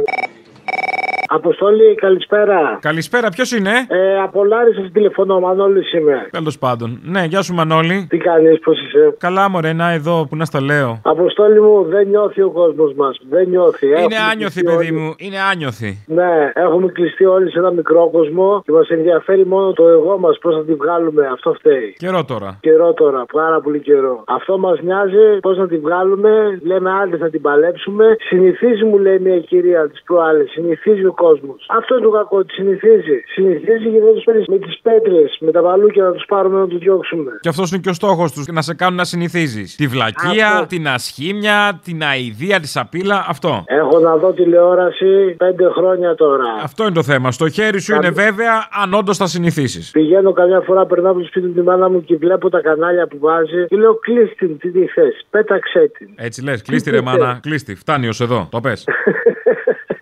Αποστόλη, 1.35 1.95
καλησπέρα. 1.95 2.79
Καλησπέρα, 2.81 3.29
ποιος 3.29 3.53
είναι; 3.53 3.71
Ε, 3.89 4.21
από 4.21 4.45
Λάρισα 4.45 4.91
τηλεφωνώ, 4.93 5.41
Μανώλη 5.41 5.83
είμαι. 5.99 6.29
Τέλος 6.31 6.59
πάντων. 6.59 7.01
Ναι, 7.05 7.25
γεια 7.25 7.43
σου 7.43 7.55
Μανώλη. 7.55 8.07
Τι 8.11 8.17
κάνεις, 8.19 8.59
πώς 8.59 8.79
είσαι; 8.81 9.15
Καλά, 9.19 9.49
μωρέ, 9.51 9.73
να 9.73 9.93
εδώ 9.93 10.27
που 10.29 10.37
να 10.37 10.45
στα 10.45 10.61
λέω. 10.63 11.01
Αποστόλη 11.05 11.61
μου, 11.61 11.85
δεν 11.85 12.09
νιώθει 12.09 12.43
ο 12.43 12.51
κόσμος 12.51 12.93
μας. 12.95 13.19
Δεν 13.31 13.49
νιώθει. 13.49 13.87
Είναι 13.87 13.97
Έχουμε 13.97 14.17
άνιωθη, 14.33 14.61
κλειστεί 14.61 14.63
παιδί 14.63 14.77
όλοι- 14.77 14.93
μου. 14.93 15.15
Είναι 15.17 15.37
άνιωθη. 15.53 16.05
Ναι, 16.07 16.51
έχουμε 16.55 16.87
κλειστεί 16.93 17.25
όλοι 17.25 17.51
σε 17.51 17.59
ένα 17.59 17.71
μικρό 17.71 18.09
κόσμο 18.13 18.63
και 18.65 18.73
μας 18.73 18.89
ενδιαφέρει 18.89 19.47
μόνο 19.47 19.73
το 19.73 19.89
εγώ 19.89 20.19
μας. 20.19 20.39
Πώς 20.39 20.55
θα 20.55 20.65
τη 20.65 20.75
βγάλουμε. 20.75 21.27
Αυτό 21.33 21.53
φταίει. 21.53 21.95
Καιρό 21.99 22.25
τώρα. 22.25 22.59
Καιρό 22.61 22.93
τώρα, 22.93 23.25
πάρα 23.33 23.61
πολύ 23.61 23.81
καιρό. 23.81 24.25
Αυτό 24.27 24.59
μας 24.59 24.81
νοιάζει 24.83 25.39
πώς 25.41 25.57
να 25.59 25.67
τη 25.69 25.77
βγάλουμε. 25.79 26.31
Λέμε 26.65 26.91
άντε 27.03 27.17
θα 27.17 27.31
την 27.31 27.41
παλέψουμε. 27.41 28.17
Συνηθίζει, 28.29 28.85
μου 28.85 28.99
λέει 28.99 29.19
μια 29.19 29.39
κυρία 29.39 29.89
της 29.89 30.03
προάλλης, 30.03 30.51
συνηθίζει 30.51 31.05
ο 31.05 31.13
κόσμος. 31.25 31.59
Αυτό 31.79 31.91
είναι 31.95 32.05
το 32.05 32.11
κακό, 32.19 32.45
τη 32.45 32.53
συνηθίζει. 32.53 33.17
Συνηθίζει 33.35 33.89
και 33.93 34.01
δεν 34.05 34.13
τους 34.15 34.25
παίρνεις 34.25 34.47
με 34.47 34.59
τις 34.59 34.75
πέτρες, 34.83 35.29
με 35.41 35.51
τα 35.57 35.61
παλούκια 35.67 36.03
να 36.05 36.13
τους 36.13 36.25
πάρουμε 36.33 36.59
να 36.59 36.67
τους 36.67 36.79
διώξουμε. 36.79 37.31
Και 37.41 37.49
αυτός 37.49 37.71
είναι 37.71 37.81
και 37.85 37.89
ο 37.89 37.93
στόχος 37.93 38.33
τους, 38.33 38.47
να 38.47 38.63
σε 38.63 38.75
κάνουν 38.75 38.97
να 38.97 39.05
συνηθίζεις. 39.05 39.77
Τη 39.77 39.87
βλακεία, 39.87 40.49
Αυτό. 40.49 40.67
την 40.67 40.89
ασχήμια, 40.89 41.81
την 41.85 42.03
αηδία, 42.03 42.61
τη 42.61 42.69
σαπίλα, 42.69 43.25
αυτό. 43.29 43.65
Έχω 43.67 43.99
να 43.99 44.17
δω 44.17 44.33
τηλεόραση 44.33 45.35
πέντε 45.37 45.65
χρόνια 45.77 46.15
τώρα. 46.15 46.45
Αυτό 46.63 46.83
είναι 46.83 46.93
το 46.93 47.03
θέμα. 47.03 47.31
Στο 47.33 47.49
χέρι 47.49 47.81
σου 47.81 47.95
είναι 47.95 48.11
βέβαια 48.11 48.69
αν 48.83 48.95
όντως 48.95 49.17
θα 49.17 49.27
συνηθίσεις. 49.27 49.91
Πηγαίνω 49.91 50.33
καμιά 50.33 50.61
φορά, 50.61 50.87
περνάω 50.87 51.11
από 51.13 51.21
το 51.21 51.27
σπίτι 51.27 51.47
του 51.47 51.53
τη 51.55 51.63
μάνα 51.63 51.89
μου 51.89 52.05
και 52.05 52.17
βλέπω 52.17 52.49
τα 52.51 52.61
κανάλια 52.61 53.07
που 53.07 53.19
βάζει. 53.21 53.67
Και 53.69 53.77
λέω 53.77 53.95
κλείσει 53.95 54.35
την, 54.35 54.59
τι 54.59 54.71
τη 54.71 54.87
θες, 54.87 55.27
πέταξέ 55.31 55.91
την. 55.99 56.09
Έτσι 56.17 56.45
λες, 56.45 56.63
κλείστη 56.63 56.91
ρε 56.91 57.01
μάνα, 57.01 57.39
κλείστη. 57.43 57.75
Φτάνει 57.75 58.09
ως 58.09 58.21
εδώ, 58.21 58.49
το 58.51 58.61
πες. 58.61 58.85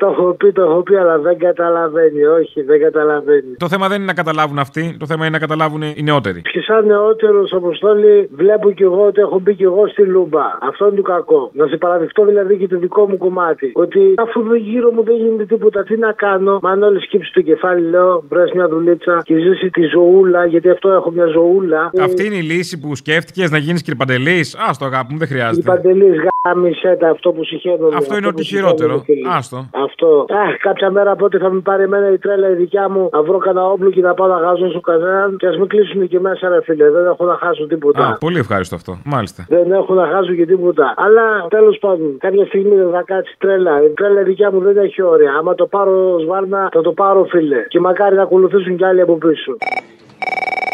Το 0.01 0.07
έχω 0.07 0.35
πει, 0.39 0.53
το 0.53 0.63
έχω 0.63 0.83
πει, 0.83 0.95
αλλά 0.97 1.19
δεν 1.19 1.39
καταλαβαίνει. 1.39 2.25
Όχι, 2.25 2.63
δεν 2.63 2.81
καταλαβαίνει. 2.81 3.55
το 3.57 3.69
θέμα 3.69 3.89
δεν 3.89 3.97
είναι 3.97 4.07
να 4.07 4.15
καταλάβουν 4.23 4.59
αυτοί, 4.59 4.97
το 4.99 5.07
θέμα 5.07 5.23
είναι 5.27 5.33
να 5.39 5.39
καταλάβουν 5.47 5.83
οι 5.83 6.03
νεότεροι. 6.03 6.41
Και 6.43 6.61
σαν 6.61 6.87
νεότερος 6.87 7.53
αποστόλη, 7.53 8.29
βλέπω 8.33 8.71
κι 8.71 8.83
εγώ 8.83 9.07
ότι 9.07 9.21
έχω 9.21 9.39
μπει 9.39 9.55
κι 9.55 9.63
εγώ 9.63 9.89
στη 9.89 10.03
λούμπα. 10.03 10.45
Αυτό 10.69 10.87
είναι 10.87 10.97
το 10.97 11.03
κακό. 11.03 11.51
Να 11.53 11.67
σε 11.67 11.77
παραδειχτώ 11.77 12.25
δηλαδή 12.25 12.57
και 12.57 12.69
το 12.69 12.79
δικό 12.79 13.09
μου 13.09 13.17
κομμάτι. 13.17 13.71
Ότι 13.75 14.01
αφού 14.17 14.41
εδώ 14.41 14.55
γύρω 14.55 14.91
μου 14.93 15.03
δεν 15.05 15.17
γίνεται 15.17 15.45
τίποτα, 15.45 15.83
τι 15.83 15.97
να 15.97 16.13
κάνω. 16.13 16.59
Μα 16.63 16.71
αν 16.71 16.83
όλοι 16.83 17.01
σκύψει 17.01 17.33
το 17.33 17.41
κεφάλι, 17.41 17.89
λέω, 17.89 18.23
βρες 18.29 18.51
μια 18.55 18.69
δουλίτσα 18.69 19.21
και 19.25 19.35
ζήσει 19.39 19.71
τη 19.71 19.83
ζωούλα, 19.83 20.47
γιατί 20.47 20.71
αυτό 20.71 20.89
έχω 20.91 21.11
μια 21.11 21.27
ζωούλα. 21.27 21.91
Αυτή 22.01 22.25
είναι 22.27 22.35
η 22.35 22.43
λύση 22.43 22.81
που 22.81 22.95
σκέφτηκες 22.95 23.51
να 23.51 23.59
γίνεις 23.59 23.81
κύριε 23.83 23.99
Παντελής; 23.99 24.55
Α 24.55 24.71
το 24.79 24.85
αγάπη 24.85 25.13
μου, 25.13 25.19
δεν 25.19 25.29
Η 25.31 25.31
χρειάζεται. 25.33 25.71
παντελής 25.71 26.17
γάμισέτα 26.49 27.09
αυτό 27.11 27.33
που 27.33 27.45
συχαίνομαι. 27.45 27.97
Αυτό 27.97 28.13
είναι 28.17 28.23
που 28.23 28.33
ό,τι 28.35 28.45
συχαίνομαι, 28.45 28.75
χειρότερο. 28.75 29.03
φίλε. 29.05 29.29
Άστο. 29.37 29.69
Αυτό. 29.91 30.27
Αχ, 30.45 30.57
κάποια 30.57 30.91
μέρα 30.91 31.17
πότε 31.17 31.39
θα 31.39 31.51
με 31.51 31.61
πάρει 31.61 31.83
εμένα 31.83 32.13
η 32.13 32.19
τρέλα 32.19 32.49
η 32.51 32.55
δικιά 32.55 32.89
μου 32.89 33.09
να 33.13 33.23
βρω 33.23 33.39
κανένα 33.39 33.67
όπλο 33.67 33.91
και 33.91 34.01
να 34.01 34.15
πάω 34.15 34.29
να 34.29 34.39
χάσω 34.45 34.81
κανέναν 34.81 35.37
και 35.37 35.47
ας 35.47 35.57
μην 35.59 35.69
κλείσουν 35.69 36.09
και 36.09 36.21
μέσα, 36.21 36.49
ρε 36.49 36.61
φίλε. 36.63 36.91
Δεν 36.91 37.07
έχω 37.07 37.25
να 37.25 37.37
χάσω 37.43 37.67
τίποτα. 37.67 38.07
Α, 38.07 38.19
πολύ 38.19 38.39
ευχάριστο 38.39 38.75
αυτό. 38.75 38.93
Μάλιστα. 39.05 39.47
Δεν 39.49 39.73
έχω 39.73 39.95
να 39.95 40.07
χάσω 40.07 40.33
και 40.35 40.47
τίποτα. 40.47 40.95
Αλλά 40.97 41.47
τέλος 41.49 41.79
πάντων, 41.79 42.17
κάποια 42.19 42.45
στιγμή 42.47 42.75
δεν 42.77 42.91
θα 42.91 43.03
κάτσει 43.03 43.35
τρέλα. 43.39 43.83
Η 43.85 43.89
τρέλα 43.89 44.21
η 44.21 44.25
δικιά 44.25 44.53
μου 44.53 44.61
δεν 44.61 44.77
έχει 44.77 45.03
όρια. 45.03 45.33
Άμα 45.39 45.55
το 45.55 45.67
πάρω 45.67 46.19
σβάρνα, 46.19 46.69
θα 46.73 46.81
το 46.81 46.93
πάρω, 46.93 47.25
φίλε. 47.25 47.65
Και 47.69 47.81
μακάρι 47.81 48.15
να 48.17 48.23
ακολουθήσουν 48.23 48.77
κι 48.77 48.85
άλλοι 48.85 49.01
από 49.01 49.15
πίσω. 49.17 49.57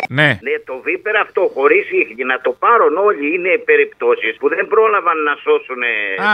Ναι. 0.09 0.39
Ναι, 0.43 0.55
το 0.65 0.81
βίπερ 0.85 1.17
αυτό 1.17 1.51
χωρίς 1.55 1.91
ίχνη 1.91 2.25
να 2.25 2.41
το 2.41 2.51
πάρουν 2.51 2.97
όλοι 2.97 3.35
είναι 3.35 3.63
περιπτώσεις 3.65 4.37
που 4.39 4.49
δεν 4.49 4.67
πρόλαβαν 4.67 5.23
να 5.23 5.35
σώσουν. 5.43 5.83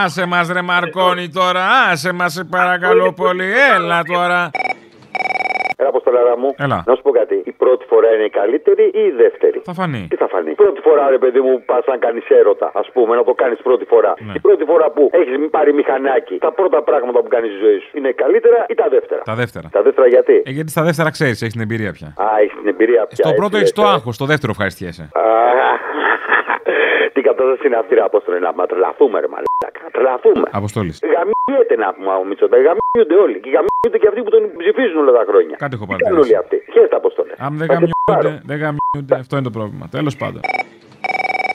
Άσε 0.05 0.27
μας 0.27 0.53
ρε 0.53 0.63
Μαρκόνι 0.63 1.29
τώρα, 1.29 1.65
άσε 1.91 2.13
μας 2.13 2.33
σε 2.33 2.45
παρακαλώ 2.45 3.13
πολύ, 3.13 3.53
έλα 3.75 4.03
τώρα. 4.03 4.51
Έλα, 5.83 5.91
Αποστολάρα 5.95 6.35
μου. 6.41 6.49
Έλα. 6.67 6.79
Να 6.89 6.95
σου 6.97 7.03
πω 7.07 7.11
κάτι. 7.21 7.37
Η 7.51 7.53
πρώτη 7.63 7.85
φορά 7.93 8.09
είναι 8.15 8.27
η 8.31 8.33
καλύτερη 8.41 8.85
ή 9.01 9.03
η 9.11 9.13
δεύτερη; 9.23 9.59
Θα 9.71 9.75
φανεί. 9.81 10.03
Τι 10.11 10.17
θα 10.23 10.29
φανεί; 10.35 10.53
Πρώτη 10.63 10.81
φορά, 10.87 11.05
ρε 11.17 11.19
παιδί 11.23 11.41
μου, 11.47 11.53
πας 11.71 11.85
να 11.93 11.97
κάνεις 12.05 12.25
έρωτα, 12.41 12.69
ας 12.81 12.89
πούμε, 12.95 13.13
να 13.19 13.25
το 13.29 13.33
κάνεις 13.43 13.59
πρώτη 13.69 13.85
φορά. 13.93 14.13
Ναι. 14.19 14.33
Η 14.39 14.41
πρώτη 14.47 14.65
φορά 14.71 14.87
που 14.95 15.03
έχεις 15.13 15.35
πάρει 15.51 15.71
μηχανάκι, 15.81 16.37
τα 16.47 16.53
πρώτα 16.53 16.83
πράγματα 16.83 17.19
που 17.23 17.29
κάνεις 17.35 17.51
στη 17.53 17.61
ζωή 17.65 17.79
σου 17.79 17.91
είναι 17.99 18.11
καλύτερα 18.23 18.59
ή 18.73 18.75
τα 18.75 18.87
δεύτερα; 18.95 19.23
Τα 19.31 19.35
δεύτερα. 19.35 19.69
Τα 19.73 19.83
δεύτερα 19.83 20.07
γιατί; 20.07 20.43
Ε, 20.47 20.51
γιατί 20.51 20.71
στα 20.71 20.83
δεύτερα 20.83 21.11
ξέρεις, 21.11 21.43
έχεις 21.43 21.53
την 21.53 21.63
εμπειρία 21.67 21.93
πια. 21.93 22.09
Α, 22.25 22.27
έχεις 22.43 22.57
την 22.61 22.69
εμπειρία 22.69 23.03
πια. 23.07 23.17
Στο 23.21 23.29
έτσι 23.29 23.41
πρώτο 23.41 23.53
λες, 23.57 23.61
έχεις 23.63 23.73
το 23.81 23.83
ε. 23.83 23.93
άγχος, 23.95 24.15
στο 24.15 24.27
δεύτερο 24.33 24.53
ευχαριστιέσαι. 24.57 25.03
Α, 25.13 25.23
Τι 27.15 27.21
κατάσταση 27.29 27.67
είναι 27.67 27.77
αυτή, 27.83 27.93
ρε 27.95 28.03
Απόστολε, 28.11 28.39
να 28.47 28.53
μα 28.59 28.65
τρελαθούμε, 28.71 29.17
ρε 29.25 29.29
μαλάκα. 29.35 29.83
Τρελαθούμε. 29.95 30.47
Αποστόλης. 30.61 30.97
Γαμιέται 31.15 31.75
να 31.85 31.89
πούμε 31.95 32.13
ο 32.23 32.25
Μητσοτά. 32.29 32.57
Γαμιούνται 32.67 33.17
όλοι. 33.25 33.37
Και 33.45 33.51
γαμιούνται 33.57 33.99
και 34.03 34.09
αυτοί 34.11 34.21
που 34.25 34.31
τον 34.35 34.43
ψηφίζουν 34.63 34.99
όλα 35.03 35.13
τα 35.19 35.25
χρόνια. 35.31 35.57
Κάτι 35.63 35.75
έχω 35.77 35.85
Τι 35.87 35.91
κάνουν 36.03 36.19
όλοι 36.23 36.33
παρατηρήσει. 36.33 36.37
αυτοί. 36.43 36.73
Χαίρετα, 36.75 36.97
Απόστολε. 37.03 37.33
Αν 37.47 37.53
δεν 37.61 37.67
γαμιούνται, 37.73 38.33
δεν 38.51 38.57
γαμιούνται, 38.63 39.15
αυτό 39.23 39.33
είναι 39.37 39.47
το 39.51 39.55
πρόβλημα. 39.59 39.85
Τέλος 39.97 40.15
πάντων. 40.23 40.41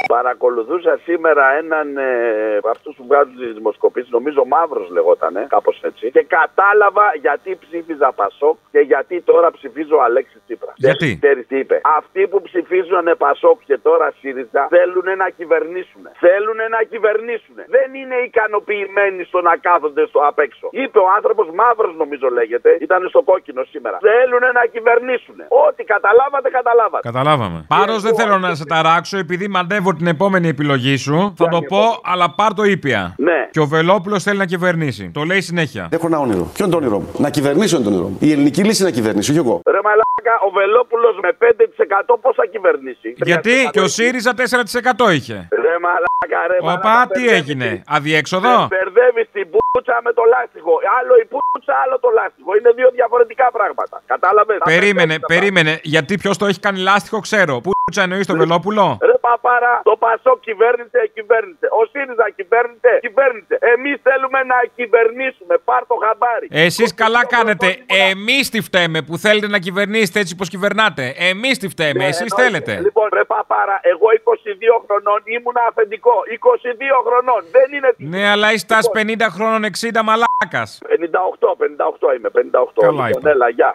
Παρακολουθούσα 0.07 0.99
σήμερα 1.03 1.43
έναν 1.61 1.97
ε, 1.97 2.57
από 2.57 2.69
αυτούς 2.69 2.95
που 2.97 3.03
βγάζουν 3.09 3.35
τις 3.35 3.53
δημοσκοπήσεις, 3.53 4.09
νομίζω 4.17 4.45
Μαύρος 4.45 4.89
λεγότανε, 4.89 5.41
κάπως 5.49 5.79
έτσι. 5.89 6.11
Και 6.11 6.23
κατάλαβα 6.37 7.05
γιατί 7.25 7.49
ψήφιζα 7.63 8.09
Πασόκ 8.21 8.57
και 8.71 8.79
γιατί 8.79 9.21
τώρα 9.21 9.51
ψηφίζω 9.51 9.95
Αλέξη 10.07 10.37
Τσίπρα. 10.45 10.73
Γιατί; 10.75 11.09
Ξέρεις 11.21 11.47
τι 11.47 11.57
είπε. 11.57 11.81
Αυτοί 11.99 12.27
που 12.27 12.41
ψηφίζουν 12.41 13.07
Πασόκ 13.17 13.57
και 13.69 13.77
τώρα 13.77 14.13
ΣΥΡΙΖΑ 14.19 14.67
θέλουν 14.75 15.07
να 15.23 15.27
κυβερνήσουν. 15.29 16.03
Θέλουν 16.25 16.59
να 16.75 16.81
κυβερνήσουν. 16.91 17.57
Δεν 17.75 17.89
είναι 17.99 18.15
ικανοποιημένοι 18.29 19.23
στο 19.23 19.41
να 19.41 19.53
κάθονται 19.67 20.03
στο 20.11 20.19
απ' 20.29 20.39
έξω. 20.39 20.67
Είπε 20.71 20.99
ο 20.99 21.07
άνθρωπος 21.17 21.47
Μαύρος, 21.59 21.93
νομίζω 21.95 22.27
λέγεται, 22.29 22.77
ήταν 22.85 22.99
στο 23.13 23.21
κόκκινο 23.21 23.63
σήμερα. 23.73 23.97
Θέλουν 24.09 24.43
να 24.59 24.63
κυβερνήσουν. 24.73 25.37
Ό,τι 25.65 25.83
καταλάβατε, 25.83 26.49
καταλάβατε. 26.49 27.03
Καταλάβαμε. 27.11 27.65
Πάρος 27.67 28.01
δεν 28.01 28.15
θέλω 28.15 28.37
να 28.37 28.55
σε 28.55 28.65
ταράξω 28.65 29.17
επειδή 29.17 29.47
μαντεύω 29.47 29.91
την 29.97 30.07
επόμενη 30.07 30.47
επιλογή 30.47 30.95
σου. 30.97 31.33
Θα 31.37 31.47
το 31.47 31.61
πω, 31.61 31.81
αλλά 32.03 32.29
πάρ 32.29 32.53
το 32.53 32.63
ήπια. 32.63 33.15
Ναι. 33.17 33.47
Και 33.51 33.59
ο 33.59 33.65
Βελόπουλος 33.65 34.23
θέλει 34.23 34.37
να 34.37 34.45
κυβερνήσει. 34.45 35.11
Το 35.13 35.23
λέει 35.23 35.41
συνέχεια. 35.41 35.89
Έχω 35.91 36.07
ένα 36.07 36.19
όνειρο. 36.19 36.43
Ποιο 36.53 36.65
είναι 36.65 36.73
το 36.73 36.79
όνειρό 36.79 36.99
μου; 36.99 37.09
Να 37.17 37.29
κυβερνήσω 37.29 37.75
είναι 37.75 37.85
το 37.85 37.91
όνειρό 37.91 38.07
μου. 38.07 38.17
Η 38.19 38.31
ελληνική 38.31 38.63
λύση 38.63 38.83
να 38.83 38.91
κυβερνήσει, 38.91 39.31
όχι 39.31 39.39
εγώ. 39.39 39.61
Ρε 39.65 39.79
μαλάκα, 39.87 40.33
ο 40.47 40.49
Βελόπουλος 40.59 41.15
με 41.21 41.31
5% 41.39 42.15
πώς 42.21 42.35
θα 42.35 42.45
κυβερνήσει; 42.45 43.13
Γιατί 43.15 43.69
και 43.71 43.79
ο 43.79 43.87
ΣΥΡΙΖΑ 43.87 44.33
4% 44.33 45.11
είχε. 45.17 45.47
Ρε 45.65 45.75
μαλάκα, 45.85 46.39
ρε 46.51 46.57
μαλάκα. 46.61 46.89
Οπα, 46.91 47.07
τι 47.13 47.27
έγινε; 47.37 47.83
Αδιέξοδο; 47.87 48.67
Μπερδεύεις 48.69 49.27
την 49.31 49.45
πουτσα 49.53 49.99
με 50.03 50.11
το 50.13 50.23
λάστιχο. 50.33 50.73
Άλλο 50.99 51.13
η 51.23 51.25
πουτσα, 51.31 51.73
άλλο 51.83 51.95
το 51.99 52.09
λάστιχο. 52.17 52.51
Είναι 52.59 52.71
δύο 52.79 52.89
διαφορετικά 52.97 53.45
πράγματα. 53.57 53.95
Κατάλαβες; 54.13 54.57
Περίμενε, 54.63 55.15
περίμενε. 55.33 55.79
Γιατί 55.83 56.13
ποιος 56.21 56.37
το 56.37 56.45
έχει 56.45 56.59
κάνει 56.59 56.79
λάστιχο, 56.79 57.19
ξέρω. 57.19 57.55
Πού 57.61 57.71
τσα 57.91 58.01
εννοείς 58.01 58.27
το 58.27 58.35
Βελόπουλο; 58.35 58.97
Ρε 59.01 59.17
παπάρα, 59.27 59.73
το 59.83 59.95
Πασό 60.03 60.33
κυβέρνησε, 60.47 60.99
κυβέρνησε. 61.13 61.65
Ο 61.79 61.81
ΣΥΡΙΖΑ 61.91 62.27
κυβέρνησε, 62.35 62.91
κυβέρνησε. 63.05 63.55
Εμείς 63.73 63.95
θέλουμε 64.07 64.39
να 64.51 64.57
κυβερνήσουμε. 64.75 65.53
Πάρ 65.69 65.81
το 65.91 65.95
χαμπάρι. 66.03 66.47
Εσείς 66.51 66.93
καλά 66.93 67.25
κάνετε. 67.25 67.67
Εμείς 68.09 68.49
τι 68.49 68.59
φταίμε 68.67 68.99
που 69.01 69.17
θέλετε 69.17 69.47
να 69.55 69.59
κυβερνήσετε 69.59 70.19
έτσι 70.19 70.33
όπως 70.37 70.49
κυβερνάτε. 70.49 71.03
Εμείς 71.31 71.57
τι 71.61 71.67
φταίμε. 71.73 72.03
Εσείς 72.11 72.31
εννοείται. 72.31 72.41
θέλετε. 72.43 72.71
Λοιπόν, 72.87 73.07
ρε 73.17 73.23
παπάρα, 73.33 73.79
εγώ 73.91 74.07
22 74.23 74.75
χρονών 74.85 75.19
ήμουν 75.35 75.57
αφεντικό. 75.69 76.15
22 76.37 76.97
χρονών. 77.07 77.41
Δεν 77.55 77.67
είναι. 77.75 77.89
Ναι, 78.13 78.23
αλλά 78.33 78.47
είσαι 78.53 78.65
50 78.93 79.29
χρόνων 79.35 79.63
60 79.63 80.01
μαλάκας. 80.09 80.69
58, 80.87 81.55
58 81.55 82.07
είμαι. 82.15 82.29
58. 82.29 82.81
Καλά 82.87 83.05
λοιπόν, 83.05 83.21
είπα. 83.21 83.29
έλα, 83.29 83.49
γεια. 83.49 83.71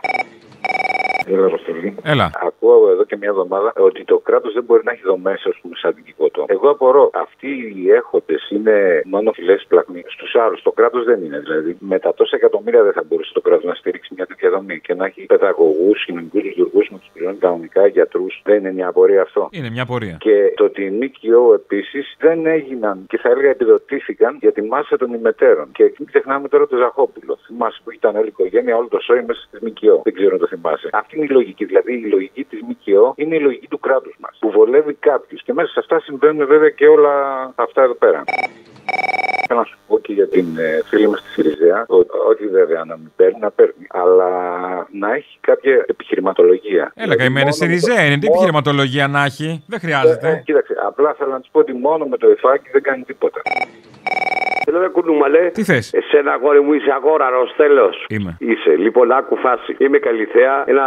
Έλα, 1.27 1.47
Αποστολή. 1.47 1.95
Έλα. 2.03 2.31
Ακούω 2.47 2.91
εδώ 2.91 3.05
και 3.05 3.17
μια 3.17 3.29
εβδομάδα 3.29 3.73
ότι 3.77 4.05
το 4.05 4.19
κράτος 4.19 4.53
δεν 4.53 4.65
μπορεί 4.65 4.83
να 4.85 4.93
έχει 4.93 5.03
δομές, 5.05 5.45
ας 5.47 5.59
πούμε, 5.63 5.75
σαν 5.77 5.95
την 5.95 6.05
Κικότο. 6.05 6.45
Εγώ 6.49 6.71
απορώ. 6.71 7.11
Αυτοί 7.13 7.73
οι 7.77 7.91
έχοντες 7.91 8.51
είναι 8.51 9.03
μόνο 9.05 9.33
φυλέ 9.33 9.57
πλακμοί. 9.69 10.03
Στους 10.07 10.35
άλλους 10.35 10.63
το 10.63 10.73
κράτος 10.73 11.05
δεν 11.05 11.25
είναι. 11.25 11.39
Δηλαδή, 11.39 11.77
με 11.79 11.99
τα 11.99 12.15
τόσα 12.15 12.37
εκατομμύρια 12.37 12.83
δεν 12.83 12.93
θα 12.93 13.03
μπορούσε 13.09 13.33
το 13.33 13.41
κράτος 13.41 13.65
να 13.65 13.75
στηρίξει 13.75 14.15
μια 14.17 14.27
τέτοια 14.27 14.51
δομή 14.51 14.81
και 14.81 14.95
να 14.95 15.05
έχει 15.05 15.27
παιδαγωγούς, 15.27 16.05
κοινωνικούς 16.05 16.43
λειτουργούς 16.43 16.91
να 16.91 16.99
τους 16.99 17.09
πληρώνει 17.13 17.37
κανονικά, 17.37 17.87
γιατρούς. 17.87 18.41
Δεν 18.45 18.57
είναι 18.57 18.73
μια 18.73 18.89
απορία 18.89 19.23
αυτό. 19.23 19.49
Είναι 19.51 19.71
μια 19.71 19.87
πορεία. 19.87 20.17
Και 20.21 20.53
το 20.57 20.65
ότι 20.65 20.83
οι 20.85 20.91
ΜΚΟ 20.91 21.55
επίσης 21.55 22.17
δεν 22.19 22.47
έγιναν 22.47 23.05
και 23.09 23.19
θα 23.19 23.29
έλεγα 23.29 23.49
επιδοτήθηκαν 23.49 24.37
για 24.41 24.53
τη 24.53 24.63
μάζα 24.63 24.97
των 24.97 25.13
ημετέρων. 25.13 25.69
Και 25.73 25.95
μην 25.99 26.09
ξεχνάμε 26.09 26.49
τώρα 26.49 26.67
το 26.67 26.77
Ζαχόπουλο. 26.77 27.39
Θυμάσαι 27.47 27.81
που 27.85 27.91
ήταν 27.93 28.17
όλη 28.17 28.25
η 28.25 28.29
οικογένεια, 28.29 28.77
όλο 28.77 28.89
το 28.89 29.01
σόι 29.01 29.23
μέσα 29.27 29.41
στη 29.49 29.67
ΜΚΟ. 29.67 30.01
Δεν 30.05 30.15
ξέρω 30.15 30.33
αν 30.33 30.39
το 30.39 30.47
θυμάσαι. 30.53 30.89
Αυτή 30.93 31.17
είναι 31.17 31.25
η 31.25 31.29
λογική. 31.39 31.65
Δηλαδή 31.65 31.93
η 31.93 32.09
λογική 32.15 32.45
της 32.45 32.61
ΜΚΟ 32.69 33.15
είναι 33.17 33.35
η 33.35 33.41
λογική 33.41 33.69
του 33.69 33.81
κράτους 33.87 34.15
μας. 34.23 34.37
Που 34.41 34.51
βολεύει 34.51 34.95
κάποιους. 34.95 35.43
Και 35.43 35.53
μέσα 35.53 35.71
σε 35.73 35.79
αυτά 35.79 36.01
συμβαίνουν 36.01 36.47
βέβαια 36.47 36.71
και 36.71 36.87
όλα 36.87 37.15
αυτά 37.55 37.83
εδώ 37.83 37.95
πέρα. 37.95 38.25
Θέλω 39.47 39.61
να 39.61 39.67
σου 39.67 39.79
πω 39.87 39.99
και 39.99 40.13
για 40.13 40.29
την 40.29 40.47
ε, 40.59 40.81
φίλη 40.89 41.09
μας 41.09 41.23
τη 41.23 41.29
Σιριζέα, 41.29 41.85
ότι 41.89 42.09
όχι 42.31 42.47
βέβαια 42.47 42.85
να 42.85 42.97
μην 42.97 43.13
παίρνει, 43.17 43.39
να 43.41 43.51
παίρνει, 43.51 43.87
αλλά 43.89 44.31
να 44.93 45.15
έχει 45.15 45.39
κάποια 45.41 45.85
επιχειρηματολογία. 45.87 46.93
Έλα, 46.95 47.17
καημένη 47.17 47.53
στη 47.53 47.67
Ριζέα 47.67 48.05
είναι. 48.05 48.19
Τι 48.19 48.27
επιχειρηματολογία 48.27 49.09
να 49.09 49.25
έχει; 49.25 49.65
Δεν 49.67 49.81
χρειάζεται. 49.81 50.29
Ε, 50.29 50.43
κοίταξε, 50.45 50.75
απλά 50.87 51.15
θέλω 51.19 51.31
να 51.31 51.41
της 51.41 51.49
πω 51.53 51.59
ότι 51.59 51.73
μόνο 51.73 52.05
με 52.05 52.17
το 52.17 52.31
υφάκι 52.31 52.69
δεν 52.73 52.83
κάνει 52.83 53.03
τίποτα. 53.03 53.43
Θέλω 54.73 54.85
να 54.85 54.91
κουνούμαλε. 54.91 55.51
Τι 55.51 55.63
θες; 55.65 55.93
Εσένα, 55.93 56.33
αγόρι 56.33 56.61
μου, 56.61 56.73
είσαι 56.73 56.91
αγόραρος, 56.93 57.55
τέλος. 57.57 58.07
Είμαι. 58.09 58.37
Είσαι. 58.39 58.71
Λοιπόν, 58.71 59.13
άκου 59.13 59.37
φάση. 59.37 59.77
Είμαι 59.79 59.99
καλυθέα, 59.99 60.65
ένα 60.67 60.85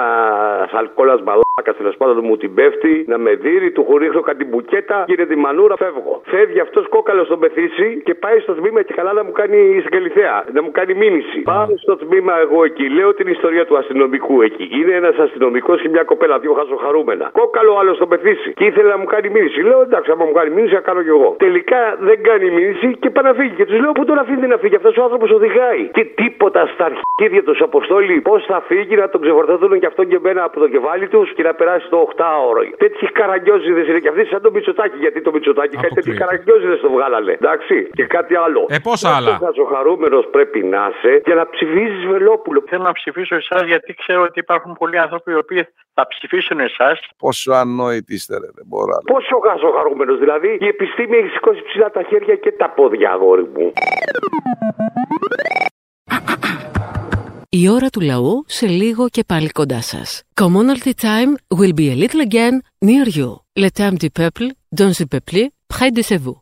αλκόλα 0.71 1.17
μπαλάκα 1.24 1.45
μαλάκα 1.65 1.73
τέλος 1.73 1.95
πάντων 1.97 2.19
μου 2.28 2.38
την 2.38 2.54
πέφτει, 2.54 3.06
να 3.08 3.17
με 3.17 3.32
δίνει, 3.34 3.71
του 3.71 3.84
χωρίχνω 3.89 4.21
κάτι 4.21 4.45
μπουκέτα, 4.45 5.06
γίνεται 5.08 5.34
η 5.34 5.38
μανούρα, 5.38 5.75
φεύγω. 5.75 6.21
Φεύγει 6.25 6.60
αυτός 6.60 6.88
κόκαλος 6.89 7.25
στον 7.25 7.39
πεθύση 7.39 8.01
και 8.06 8.13
πάει 8.13 8.39
στο 8.39 8.54
τμήμα 8.54 8.82
και 8.82 8.93
καλά 8.93 9.13
να 9.13 9.23
μου 9.23 9.32
κάνει 9.32 9.82
συγκαλυθέα, 9.84 10.45
να 10.54 10.62
μου 10.62 10.71
κάνει 10.71 10.93
μήνυση. 10.93 11.39
Πάω 11.41 11.67
στο 11.78 11.95
τμήμα 11.95 12.34
εγώ 12.39 12.63
εκεί, 12.63 12.89
λέω 12.89 13.13
την 13.13 13.28
ιστορία 13.28 13.65
του 13.65 13.78
αστυνομικού 13.78 14.41
εκεί. 14.41 14.69
Είναι 14.80 14.93
ένας 14.93 15.15
αστυνομικός 15.17 15.82
και 15.82 15.89
μια 15.89 16.04
κοπέλα, 16.04 16.39
δύο 16.39 16.54
χαζοχαρούμενα. 16.54 17.30
Κόκαλο 17.32 17.78
άλλο 17.80 17.93
στον 17.93 18.10
πεθύση 18.10 18.54
και 18.54 18.65
ήθελε 18.65 18.89
να 18.89 18.97
μου 18.97 19.06
κάνει 19.06 19.30
μήνυση. 19.30 19.62
Λέω 19.62 19.82
εντάξει, 19.82 20.12
άμα 20.12 20.25
μου 20.25 20.32
κάνει 20.32 20.49
μήνυση, 20.56 20.73
θα 20.73 20.80
κάνω 20.80 21.01
κι 21.01 21.13
εγώ. 21.17 21.36
Τελικά 21.38 21.97
δεν 21.99 22.23
κάνει 22.23 22.49
μήνυση 22.58 22.88
και 23.01 23.10
πάει 23.10 23.23
να 23.23 23.34
φύγει. 23.34 23.54
Και 23.60 23.65
τους 23.65 23.80
λέω 23.80 23.91
πού 23.91 24.06
τον 24.06 24.17
αφήνει 24.17 24.47
να 24.47 24.58
φύγει, 24.58 24.75
αυτός 24.75 24.97
ο 24.97 25.04
άνθρωπος 25.04 25.32
οδηγάει. 25.32 25.84
Και 25.97 26.04
τίποτα 26.04 26.62
στα 26.73 26.86
αρχίδια 26.91 27.43
τους 27.43 27.62
Αποστόλη, 27.62 28.21
πώς 28.21 28.45
θα 28.45 28.63
φύγει 28.67 28.95
να 28.95 29.10
τον 29.10 29.21
ξεφορτωθούν 29.21 29.80
και 29.80 29.86
αυτόν 29.86 30.08
και 30.08 30.15
εμένα 30.15 30.43
από 30.43 30.60
το 30.60 30.67
κεφάλι 30.67 31.08
τους 31.08 31.34
και 31.34 31.43
να 31.43 31.54
περάσει 31.62 31.88
το 31.89 31.98
8ωρο. 32.18 32.62
Τέτοιοι 32.78 33.06
καραγκιόζιδε 33.20 33.82
είναι 33.89 34.00
και 34.00 34.10
αυτοί 34.13 34.26
σαν 34.26 34.41
το 34.41 34.52
Μητσοτάκι. 34.52 34.98
Γιατί 34.98 35.22
το 35.22 35.32
Μητσοτάκι 35.32 35.76
κάτι 35.76 35.94
τέτοιοι 35.94 36.13
καραγκιόζιδε 36.22 36.76
το 36.76 36.89
βγάλανε. 36.96 37.32
Εντάξει. 37.32 37.89
Και 37.94 38.06
κάτι 38.06 38.36
άλλο. 38.36 38.65
Ε, 38.70 38.78
πόσα 38.84 39.10
άλλα; 39.15 39.39
Ο 39.63 39.65
χαρούμενο 39.76 40.20
πρέπει 40.36 40.60
να 40.63 40.91
είσαι 40.91 41.22
για 41.26 41.36
να 41.36 41.50
ψηφίζεις 41.50 42.06
Βελόπουλο. 42.06 42.63
Θέλω 42.70 42.84
να 42.84 42.91
ψηφίσω 42.91 43.36
εσάς 43.36 43.63
γιατί 43.63 43.94
ξέρω 43.94 44.22
ότι 44.22 44.39
υπάρχουν 44.39 44.72
πολλοί 44.80 44.98
άνθρωποι 45.00 45.32
οι 45.32 45.39
οποίοι 45.44 45.68
θα 45.94 46.08
ψηφίσουν 46.08 46.60
εσάς. 46.60 47.00
Πόσο 47.18 47.52
ανόητοι 47.52 48.13
είστε, 48.13 48.34
ρε, 48.34 48.50
δεν 48.58 48.65
μπορώ 48.68 48.91
άλλο. 48.98 49.08
Πόσο 49.13 49.36
χαρούμενο, 49.78 50.15
δηλαδή 50.15 50.58
η 50.60 50.68
επιστήμη 50.68 51.18
έχει 51.18 51.30
σηκώσει 51.30 51.62
ψηλά 51.62 51.91
τα 51.91 52.04
χέρια 52.04 52.36
και 52.36 52.52
τα 52.52 52.70
πόδια, 52.70 53.12
αγόρι 53.12 53.50
μου. 53.54 53.74
Η 57.62 57.70
ώρα 57.70 57.89
του 57.89 58.02
λαού 58.02 58.44
σε 58.48 58.68
λίγο 58.68 59.08
και 59.10 59.24
πάλι 59.28 59.50
κοντά 59.50 59.82
σας. 59.82 60.24
Commonalty 60.41 60.94
time 61.08 61.32
will 61.60 61.74
be 61.80 61.88
a 61.94 61.96
little 62.02 62.22
again 62.30 62.56
near 62.88 63.08
you. 63.20 63.30
Le 63.63 63.70
temps 63.78 63.98
du 64.04 64.10
peuple, 64.20 64.48
dans 64.80 64.94
le 65.00 65.06
peuple, 65.13 65.41
près 65.74 65.89
de 65.98 66.02
vous. 66.24 66.38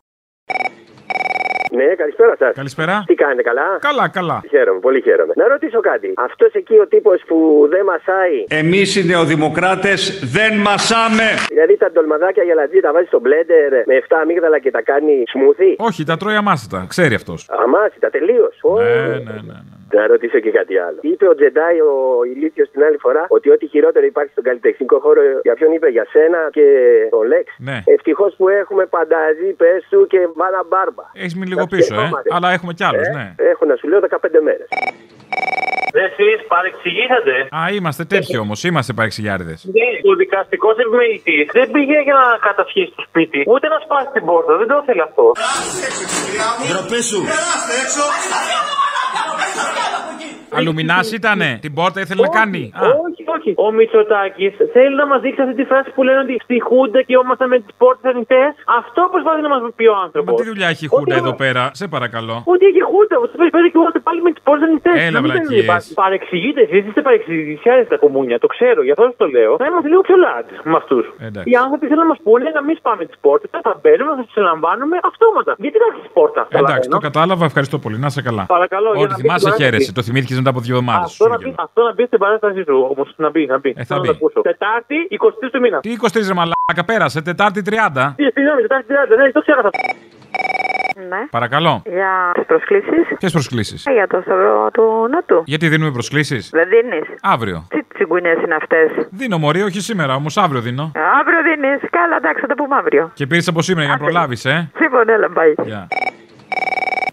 Ναι, 1.78 1.84
καλησπέρα 1.84 2.34
σας. 2.38 2.54
Καλησπέρα. 2.54 3.04
Τι 3.06 3.14
κάνετε, 3.14 3.42
καλά; 3.42 3.78
Καλά, 3.80 4.08
καλά. 4.08 4.42
Χαίρομαι, 4.48 4.80
πολύ 4.80 5.00
χαίρομαι. 5.02 5.32
Να 5.36 5.48
ρωτήσω 5.48 5.80
κάτι. 5.80 6.12
Αυτός 6.16 6.52
εκεί 6.52 6.76
ο 6.78 6.86
τύπος 6.86 7.22
που 7.28 7.66
δεν 7.70 7.84
μασάει; 7.84 8.36
Εμείς 8.48 8.96
οι 8.96 9.04
νεοδημοκράτες 9.04 10.20
δεν 10.36 10.52
μασάμε. 10.58 11.28
Δηλαδή 11.48 11.76
τα 11.76 11.90
ντολμαδάκια 11.90 12.42
γελατζή 12.42 12.80
τα 12.80 12.92
βάζει 12.92 13.06
στο 13.06 13.20
μπλέντερ 13.20 13.70
με 13.86 13.94
7 14.08 14.16
αμύγδαλα 14.22 14.58
και 14.58 14.70
τα 14.70 14.82
κάνει 14.82 15.22
σμούθι; 15.32 15.74
Όχι, 15.78 16.04
τα 16.04 16.16
τρώει 16.16 16.34
αμάσιτα. 16.34 16.84
Ξέρει 16.88 17.14
αυτός. 17.14 17.48
Αμάσιτα, 17.64 18.10
τελείως. 18.10 18.54
Ναι, 18.78 19.18
ναι, 19.26 19.40
ναι. 19.48 19.58
Να 19.98 20.06
ρωτήσω 20.06 20.38
και 20.44 20.52
κάτι 20.58 20.74
άλλο. 20.86 20.98
Είπε 21.00 21.24
ο 21.32 21.34
Τζεντάι 21.38 21.78
ο 21.90 21.94
ηλίθιος 22.32 22.68
την 22.70 22.82
άλλη 22.86 22.98
φορά 23.04 23.22
ότι 23.36 23.46
ό,τι 23.54 23.66
χειρότερο 23.72 24.04
υπάρχει 24.12 24.32
στον 24.36 24.44
καλλιτεχνικό 24.48 24.96
χώρο. 25.04 25.20
Για 25.46 25.54
ποιον 25.58 25.70
είπε, 25.72 25.88
για 25.96 26.06
σένα 26.14 26.40
και 26.56 26.66
τον 27.10 27.24
Λέξ. 27.32 27.46
Ναι. 27.58 27.78
Ευτυχώς 27.94 28.34
που 28.38 28.48
έχουμε 28.48 28.84
πανταζή, 28.86 29.48
πες 29.60 29.80
του 29.90 30.06
και 30.12 30.20
μάνα 30.40 30.62
μπάρμπα. 30.68 31.04
Έχεις 31.12 31.34
μείνει 31.34 31.48
λίγο 31.54 31.66
πίσω, 31.66 31.94
ε. 31.94 32.10
Αλλά 32.34 32.48
έχουμε 32.56 32.72
κι 32.78 32.84
άλλους, 32.84 33.08
ναι. 33.18 33.26
Έχω 33.52 33.64
να 33.70 33.76
σου 33.76 33.88
λέω 33.88 34.00
15 34.00 34.40
μέρες. 34.48 34.68
Δεν 35.96 36.04
εσείς 36.04 36.38
παρεξηγήσατε. 36.54 37.34
Α, 37.58 37.60
είμαστε 37.76 38.04
τέτοιοι 38.04 38.36
όμως. 38.44 38.58
Είμαστε 38.68 38.92
παρεξηγιάριδες. 38.92 39.58
Ναι, 39.76 39.88
ο 40.10 40.14
δικαστικός 40.22 40.76
επιμελητή 40.84 41.38
δεν 41.52 41.66
πήγε 41.74 41.98
για 42.06 42.16
να 42.22 42.26
κατασχίσει 42.48 42.92
το 42.96 43.02
σπίτι, 43.08 43.40
ούτε 43.52 43.66
να 43.68 43.78
σπάσει 43.84 44.10
την 44.16 44.24
πόρτα. 44.28 44.56
Δεν 44.60 44.66
το 44.70 44.76
ήθελε 44.82 45.02
αυτό. 45.08 45.24
Ντροπή 49.14 49.48
σου. 49.58 50.33
Αλουμινάς 50.58 51.12
ήτανε. 51.12 51.58
Την 51.60 51.72
πόρτα 51.74 51.98
ήθελε 52.00 52.20
να 52.22 52.28
κάνει; 52.28 52.62
Α, 52.74 52.80
Όχι, 53.06 53.22
όχι. 53.36 53.50
Ο 53.56 53.72
Μητσοτάκης 53.72 54.52
θέλει 54.72 54.94
να 54.94 55.06
μας 55.06 55.20
δείξει 55.24 55.40
αυτή 55.42 55.54
τη 55.60 55.64
φράση 55.70 55.88
που 55.94 56.02
λένε 56.06 56.18
ότι 56.26 56.34
στη 56.46 56.56
Χούντα 56.68 57.00
και 57.06 57.14
ήμασταν 57.24 57.48
με 57.48 57.58
τις 57.64 57.72
πόρτες 57.82 58.06
ανοιχτές. 58.12 58.50
Αυτό 58.80 59.00
προσπαθεί 59.14 59.40
να 59.46 59.50
μας 59.54 59.60
πει 59.78 59.86
ο 59.94 59.96
άνθρωπος. 60.04 60.32
Μα 60.32 60.38
τι 60.40 60.46
δουλειά 60.52 60.68
έχει 60.74 60.84
η 60.84 60.88
Χούντα 60.94 61.14
εδώ 61.22 61.34
πέρα, 61.42 61.62
σε 61.80 61.86
παρακαλώ. 61.94 62.36
Ότι 62.54 62.64
έχει 62.70 62.82
Χούντα, 62.90 63.16
ότι 63.24 63.32
πέρα 63.54 63.66
και 63.72 63.78
είμαστε 63.80 64.00
πάλι 64.06 64.20
με 64.26 64.30
τις 64.34 64.42
πόρτες 64.46 64.64
ανοιχτές. 64.68 64.96
Έλα, 65.06 65.18
βλακίες. 65.26 65.92
Παρεξηγείτε, 66.02 66.60
εσείς 66.66 66.82
είστε 66.88 67.00
παρεξηγησιάρε 67.06 67.82
τα 67.92 67.96
κομμούνια, 68.04 68.36
το 68.44 68.48
ξέρω, 68.54 68.80
γι' 68.86 68.92
αυτό 68.94 69.02
σας 69.08 69.16
το 69.22 69.26
λέω. 69.36 69.52
Θα 69.62 69.66
είμαστε 69.70 69.88
λίγο 69.92 70.02
πιο 70.08 70.16
λάτρε 70.24 70.56
με 70.70 70.76
αυτούς. 70.82 71.04
Εντάξει. 71.28 71.46
Οι 71.50 71.54
άνθρωποι 71.64 71.84
θέλουν 71.90 72.02
να 72.06 72.10
μας 72.12 72.20
πούνε 72.26 72.46
να 72.58 72.62
μην 72.66 72.74
σπάμε 72.80 73.02
τις 73.10 73.18
πόρτες, 73.24 73.48
θα 73.68 73.72
μπαίνουμε, 73.82 74.10
θα 74.18 74.24
τις 74.28 74.36
ελαμβάνουμε 74.42 74.96
αυτόματα. 75.10 75.52
Γιατί 75.64 75.76
να 75.82 75.86
έχεις 75.92 76.08
πόρτα. 76.18 76.40
Εντάξει, 76.60 76.88
το 76.94 76.98
κατάλαβα, 77.08 77.44
ευχαριστώ 77.50 77.76
πολύ. 77.84 77.98
Να 78.04 78.08
σε 78.16 78.22
καλά. 78.28 78.44
Παρακαλώ, 78.56 78.88
για 78.94 79.00
Ότι 79.02 79.10
να 79.10 79.16
μην 79.16 79.22
θυμάσαι, 79.24 79.44
την 79.44 79.54
χαίρεσαι. 79.54 79.70
παράσταση. 79.70 79.92
Το 79.98 80.02
θυμήθηκες 80.02 80.36
μετά 80.44 80.50
από 80.56 80.60
δύο 80.66 80.74
εβδομάδες. 80.76 81.10
Αυτό 81.12 81.28
να, 81.28 81.38
πει, 81.38 81.50
αυτό 81.66 81.80
να 81.88 81.92
πει 81.96 82.04
στην 82.10 82.18
παράστασή 82.24 82.62
σου 82.68 82.76
όμως. 82.92 83.08
Να 83.16 83.28
πει, 83.34 83.40
να 83.52 83.60
πει. 83.60 83.68
Ε, 83.68 83.74
θα 83.74 83.84
Θέλω 83.84 84.00
να 84.00 84.04
μπει. 84.06 84.10
το 84.12 84.18
ακούσω. 84.20 84.40
Τετάρτη, 84.50 84.96
23 85.10 85.50
του 85.52 85.60
μήνα. 85.60 85.78
Τι 85.80 85.90
23 85.90 86.26
ρε 86.30 86.34
μαλάκα 86.40 86.82
πέρασε, 86.90 87.18
Τετάρτη 87.22 87.60
30. 87.70 88.14
Τι, 88.16 88.24
Συγγνώμη, 88.34 88.60
Τετάρτη 88.66 88.86
30, 88.88 89.16
ναι, 89.18 89.32
το 89.32 89.40
ξέχασα. 89.40 89.70
Ναι. 91.08 91.20
Παρακαλώ. 91.30 91.82
Για 91.86 92.12
τις 92.34 92.46
προσκλήσεις. 92.46 93.04
Ποιες 93.18 93.32
προσκλήσεις; 93.32 93.84
Για 93.92 94.06
το 94.06 94.20
σταυρό 94.24 94.70
του 94.72 94.82
Νότου. 95.10 95.42
Γιατί 95.46 95.68
δίνουμε 95.68 95.90
προσκλήσεις; 95.90 96.50
Δεν 96.52 96.68
δίνεις. 96.68 97.06
Αύριο. 97.22 97.66
Τι 97.68 97.82
τσιγκουνιές 97.94 98.38
είναι 98.44 98.54
αυτές; 98.54 98.90
Δίνω 99.10 99.38
μωρή, 99.38 99.62
όχι 99.62 99.80
σήμερα, 99.80 100.14
όμως 100.14 100.36
αύριο 100.36 100.60
δίνω. 100.60 100.92
Αύριο 101.20 101.40
δίνεις. 101.48 101.80
Καλά, 101.90 102.16
εντάξει, 102.16 102.40
θα 102.40 102.46
τα 102.46 102.54
πούμε 102.54 102.76
αύριο. 102.76 103.10
Και 103.14 103.26
πήρες 103.26 103.48
από 103.48 103.62
σήμερα 103.62 103.86
για 103.86 103.96
να 103.96 104.02
προλάβεις, 104.04 104.44
ε; 104.44 104.70
Λοιπόν, 104.80 105.08
έλα, 105.08 105.28
μπай. 105.28 105.54
Γεια. 105.64 105.88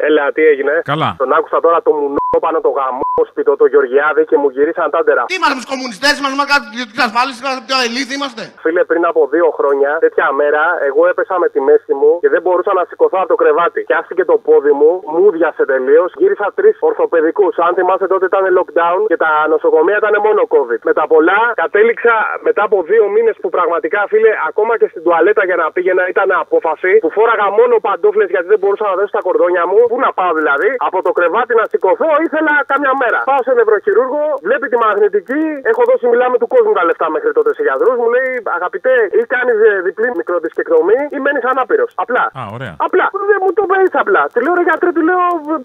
Έλα, 0.08 0.24
τι 0.36 0.42
έγινε. 0.52 0.74
Καλά. 0.92 1.10
Τον 1.22 1.34
άκουσα 1.38 1.58
τώρα 1.66 1.80
το 1.88 1.92
μουνό 2.00 2.38
πάνω 2.46 2.58
το 2.68 2.72
γαμόσπιτο, 2.78 3.52
το 3.62 3.66
Γεωργιάδη 3.72 4.24
και 4.30 4.38
μου 4.42 4.50
γυρίσαν 4.56 4.88
τάντερα. 4.96 5.24
Τι 5.32 5.36
είμαστε 5.38 5.56
τους 5.60 5.70
κομμουνιστές, 5.74 6.14
είμαστε 6.20 6.38
με 6.42 6.46
κάτι 6.54 6.66
ιδιωτική 6.76 7.02
ασφάλιση, 7.08 7.40
πιο 7.70 7.78
ελίθι 7.88 8.14
είμαστε. 8.18 8.44
Φίλε, 8.64 8.82
πριν 8.92 9.04
από 9.12 9.22
δύο 9.36 9.48
χρόνια, 9.58 9.92
τέτοια 10.06 10.28
μέρα, 10.40 10.64
εγώ 10.90 11.02
έπεσα 11.12 11.36
με 11.44 11.48
τη 11.54 11.60
μέση 11.68 11.94
μου 12.00 12.12
και 12.24 12.30
δεν 12.34 12.42
μπορούσα 12.44 12.72
να 12.80 12.84
σηκωθώ 12.90 13.18
από 13.24 13.30
το 13.34 13.38
κρεβάτι. 13.42 13.82
Πιάστηκε 13.90 14.24
το 14.32 14.36
πόδι 14.48 14.74
μου, 14.80 14.92
μου 15.14 15.26
διάσε 15.36 15.64
τελείως. 15.74 16.10
Γύρισα 16.22 16.48
τρεις 16.58 16.76
ορθοπαιδικούς. 16.90 17.54
Αν 17.66 17.72
θυμάστε 17.78 18.08
τότε 18.14 18.26
ήταν 18.32 18.44
lockdown 18.58 19.00
και 19.12 19.18
τα 19.26 19.32
νοσοκομεία 19.54 19.98
ήταν 20.02 20.16
μόνο 20.28 20.42
COVID. 20.56 20.82
Με 20.90 20.94
τα 21.00 21.06
πολλά 21.14 21.40
κατέληξα 21.64 22.16
μετά 22.48 22.64
από 22.70 22.78
δύο 22.92 23.06
μήνες 23.16 23.36
που 23.42 23.50
πραγματικά, 23.58 24.02
φίλε, 24.12 24.32
ακόμα 24.50 24.74
και 24.80 24.88
στην 24.92 25.02
τουαλέτα 25.04 25.44
για 25.50 25.58
να 25.62 25.66
πήγαινα 25.76 26.04
ήταν 26.14 26.30
απόφαση 26.46 26.92
που 27.04 27.10
φόραγα 27.18 27.48
μόνο 27.60 27.76
παντόφλες 27.88 28.30
γιατί 28.34 28.48
δεν 28.54 28.60
μπορούσα 28.62 28.86
να 28.90 28.96
δώσω 28.98 29.14
τα 29.18 29.22
κορδόνια 29.28 29.64
μου. 29.72 29.80
Πού 29.92 29.98
να 30.06 30.12
πάω 30.18 30.32
δηλαδή, 30.40 30.70
από 30.88 30.98
το 31.06 31.12
κρεβάτι 31.18 31.54
να 31.60 31.66
σηκωθώ 31.72 32.10
ήθελα 32.26 32.54
κάμια 32.72 32.94
μέρα. 33.02 33.20
Πάω 33.32 33.42
σε 33.48 33.54
νευροχειρούργο, 33.60 34.24
βλέπει 34.46 34.66
τη 34.72 34.78
μαγνητική, 34.86 35.44
έχω 35.72 35.82
δώσει 35.90 36.06
μιλάμε 36.14 36.36
του 36.42 36.50
κόσμου 36.54 36.74
τα 36.78 36.84
λεφτά 36.90 37.08
μέχρι 37.16 37.32
τότε 37.38 37.50
σε 37.58 37.62
γιατρούς. 37.68 37.96
Μου 38.02 38.08
λέει, 38.16 38.30
αγαπητέ, 38.58 38.96
ή 39.20 39.22
κάνεις 39.34 39.58
διπλή 39.88 40.08
μικροδισκεκτομή 40.20 41.00
ή 41.16 41.18
μένεις 41.26 41.44
ανάπηρος. 41.52 41.92
Απλά. 42.04 42.24
Α, 42.40 42.42
ωραία. 42.56 42.74
Απλά. 42.88 43.06
Δεν 43.32 43.40
μου 43.44 43.52
το 43.58 43.64
πεις 43.72 43.94
απλά. 44.04 44.24
Του 44.34 44.40
λέω, 44.46 44.54
ρε 44.60 44.64
γιατρέ, 44.70 44.90
του 44.98 45.04
λέω, 45.10 45.22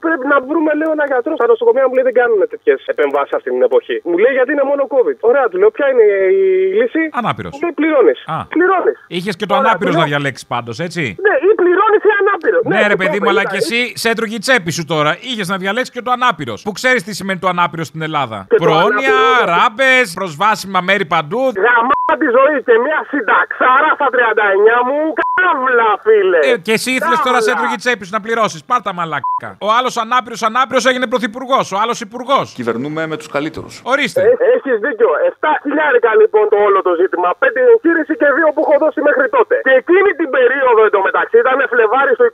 πρέπει 0.07 0.27
να 0.33 0.37
βρούμε 0.49 0.71
λέω 0.81 0.91
ένα 0.97 1.07
γιατρό. 1.11 1.33
Στα 1.39 1.47
νοσοκομεία 1.53 1.85
μου 1.89 1.95
λέει 1.97 2.07
δεν 2.09 2.17
κάνουν 2.21 2.39
τέτοιες 2.53 2.79
επεμβάσεις 2.93 3.33
αυτή 3.39 3.49
την 3.55 3.63
εποχή. 3.69 3.97
Μου 4.09 4.17
λέει 4.23 4.33
γιατί 4.39 4.51
είναι 4.55 4.67
μόνο 4.71 4.83
COVID. 4.95 5.17
Ωραία, 5.31 5.45
του 5.51 5.57
λέω, 5.61 5.71
ποια 5.77 5.87
είναι 5.93 6.07
η 6.41 6.43
λύση; 6.79 7.03
Ανάπηρος. 7.21 7.53
Μου 7.55 7.61
λέει 7.65 7.75
πληρώνεις. 7.81 8.19
Α. 8.35 8.37
Πληρώνεις. 8.55 8.97
Είχες 9.17 9.35
και 9.41 9.47
το 9.51 9.55
ανάπηρος 9.63 9.95
να 10.01 10.05
διαλέξεις 10.11 10.47
πάντως, 10.53 10.77
έτσι; 10.87 11.03
Ναι, 11.27 11.35
ή 11.49 11.51
πληρώνεις 11.61 12.03
ή 12.11 12.13
ανάπηρος. 12.23 12.63
Ναι, 12.73 12.81
ρε 12.93 12.97
το 12.97 13.01
παιδί 13.01 13.17
είπα, 13.17 13.25
μου, 13.25 13.31
αλλά 13.33 13.45
είδα, 13.45 13.51
και 13.53 13.61
ε. 13.63 13.65
εσύ 13.65 13.81
σε 14.05 14.09
έτρωγε 14.17 14.35
η 14.35 14.39
τσέπη 14.39 14.71
σου 14.71 14.85
τώρα. 14.85 15.17
Είχες 15.21 15.49
να 15.49 15.57
διαλέξεις 15.57 15.95
και 15.95 16.03
το 16.03 16.11
ανάπηρος. 16.11 16.63
Που 16.63 16.73
ξέρεις 16.73 17.03
τι 17.07 17.13
σημαίνει 17.15 17.39
το 17.39 17.49
ανάπηρος 17.49 17.87
στην 17.87 18.03
Ελλάδα. 18.03 18.39
Και 18.49 18.57
το 18.57 18.65
Πρόνοια, 18.65 19.15
ανάπηρο- 19.17 19.49
ράμπες, 19.57 20.13
προσβάσιμα 20.15 20.81
μέρη 20.81 21.05
παντού. 21.15 21.43
Γαμά 21.67 22.13
τη 22.23 22.27
ζωή 22.37 22.57
και 22.69 22.75
μια 22.87 22.99
συνταξάρα 23.11 23.91
στα 23.99 24.09
39 24.15 24.79
μου. 24.89 25.01
Καύλα, 25.43 25.89
φίλε. 26.05 26.39
Ε, 26.51 26.57
και 26.67 26.73
εσύ 26.79 26.91
ήθελες 26.99 27.21
τώρα 27.27 27.39
σε 27.45 27.51
έτρωγε 27.55 27.77
η 27.79 27.81
τσέπη 27.83 28.05
σου 28.07 28.15
να 28.17 28.21
πληρώσεις. 28.27 28.61
Πάρτα 28.71 28.91
μαλάκα. 28.99 29.51
Ο 29.67 29.69
άλλος 29.79 29.95
ανάπηρος 30.05 30.41
ανάπηρος 30.49 30.85
έγινε 30.91 31.07
πρωθυπουργός. 31.13 31.67
Ο 31.75 31.77
άλλος 31.83 31.99
υπουργός. 32.07 32.47
Κυβερνούμε 32.59 33.01
με 33.11 33.17
τους 33.21 33.29
καλύτερους. 33.35 33.75
Ορίστε. 33.93 34.21
Έχεις 34.55 34.77
δίκιο. 34.87 35.11
7 35.31 35.53
χιλιάρικα 35.63 36.11
λοιπόν 36.21 36.45
το 36.53 36.59
όλο 36.67 36.79
το 36.89 36.93
ζήτημα. 37.01 37.29
5 37.43 37.61
εγχείρηση 37.75 38.15
και 38.21 38.29
2 38.37 38.49
που 38.55 38.61
έχω 38.67 38.77
δώσει 38.85 39.01
μέχρι 39.09 39.27
τότε. 39.37 39.55
Και 39.67 39.75
εκείνη 39.83 40.11
την 40.21 40.29
περίοδο 40.37 40.81
εντωμεταξύ 40.89 41.37
ήταν 41.45 41.59
Φλεβάρι 41.73 42.13
στο 42.19 42.25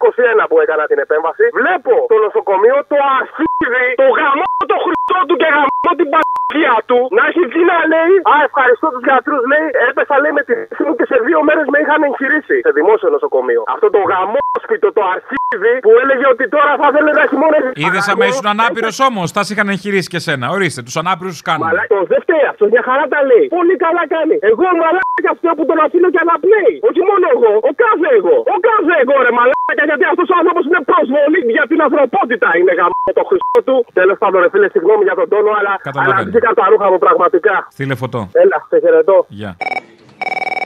21 0.43 0.45
που 0.51 0.57
έκανα 0.65 0.85
την 0.91 0.99
επέμβαση. 1.07 1.45
Βλέπω 1.61 1.93
το 2.12 2.17
νοσοκομείο 2.25 2.77
το 2.93 2.99
αρχίδι, 3.21 3.52
το 4.01 4.07
γαμό 4.19 4.49
το 4.73 4.77
χρυσό 4.85 5.21
του 5.29 5.37
και 5.43 5.49
γαμό 5.55 5.91
την 6.01 6.09
παγία 6.15 6.77
του 6.88 6.99
να 7.17 7.23
έχει 7.29 7.43
βγει 7.51 7.65
να 7.73 7.79
λέει 7.93 8.15
Α, 8.33 8.35
ευχαριστώ 8.49 8.87
τους 8.95 9.05
γιατρούς. 9.09 9.43
Λέει, 9.53 9.67
έπεσα 9.88 10.15
λέει 10.23 10.33
με 10.38 10.43
τη 10.47 10.53
θέση 10.61 10.83
μου 10.87 10.95
και 10.99 11.07
σε 11.11 11.17
δύο 11.27 11.38
μέρες 11.49 11.67
με 11.73 11.79
είχαν 11.83 12.01
εγχειρήσει 12.09 12.57
σε 12.67 12.71
δημόσιο 12.79 13.09
νοσοκομείο. 13.17 13.62
Αυτό 13.75 13.87
το 13.95 14.01
γαμόσπιτο, 14.11 14.52
το 14.99 15.03
αρχίδι 15.17 15.73
που 15.85 15.91
έλεγε 16.03 16.27
ότι 16.35 16.45
τώρα 16.55 16.73
θα 16.83 16.88
θέλει 16.95 17.11
να 17.19 17.23
έχει 17.27 17.37
μόνο. 17.43 17.55
Είδες 17.85 18.05
άμα 18.12 18.25
ήσουν 18.31 18.47
ανάπηρος 18.55 18.97
όμως, 19.09 19.27
τα 19.37 19.41
σε 19.47 19.51
είχαν 19.53 19.69
εγχειρήσει 19.75 20.09
και 20.15 20.21
σένα. 20.27 20.45
Ορίστε, 20.57 20.81
τους 20.87 20.97
ανάπηρους 21.03 21.33
τους 21.37 21.45
κάνουν. 21.49 21.65
Μαλάκα, 21.67 21.97
δεν 22.12 22.21
φταίει 22.25 22.45
αυτό, 22.53 22.62
μια 22.75 22.83
χαρά 22.88 23.05
τα 23.12 23.21
λέει. 23.31 23.47
Πολύ 23.59 23.77
καλά 23.85 24.03
κάνει. 24.15 24.37
Εγώ 24.51 24.67
μαλάκα 24.83 25.29
αυτό 25.35 25.49
που 25.57 25.65
τον 25.71 25.79
αφήνω 25.85 26.09
και 26.15 26.21
αναπνέει. 26.25 26.75
Όχι 26.88 27.01
μόνο 27.11 27.25
εγώ, 27.35 27.51
ο 27.69 27.71
κάθε 27.83 28.09
εγώ. 28.19 28.37
Ο 28.55 28.57
κάθε 28.69 28.93
εγώ 29.03 29.15
ρε 29.27 29.33
μαλάκα, 29.38 29.83
γιατί 29.91 30.05
αυτός 30.12 30.27
ο 30.33 30.35
άνθρωπος 30.41 30.62
είναι 30.69 30.81
προσβολή 30.91 31.41
για 31.57 31.65
την 31.71 31.79
ανθρωπότητα. 31.87 32.49
Είναι 32.61 32.73
γαμό 32.79 33.09
το 33.19 33.23
χρυσό 33.29 33.59
του. 33.69 33.77
Τέλος 34.01 34.17
πάντων, 34.23 34.38
ρε 34.45 34.49
φίλε, 34.53 34.69
συγγνώμη 34.75 35.03
για 35.09 35.17
τον 35.21 35.27
τόνο, 35.33 35.51
αλλά 35.59 35.73
Καταλαβαίνω. 35.88 36.12
αλλά 36.19 36.29
βγήκα 36.31 36.51
τα 36.59 36.65
ρούχα 36.73 36.87
μου 36.93 36.99
πραγματικά. 37.07 37.57
Στείλε 37.77 37.95
φωτό. 38.03 38.21
Έλα, 38.43 38.59
σε 38.71 38.77
χαιρετώ. 38.85 39.17
Γεια. 39.41 39.53
μου, 39.61 40.62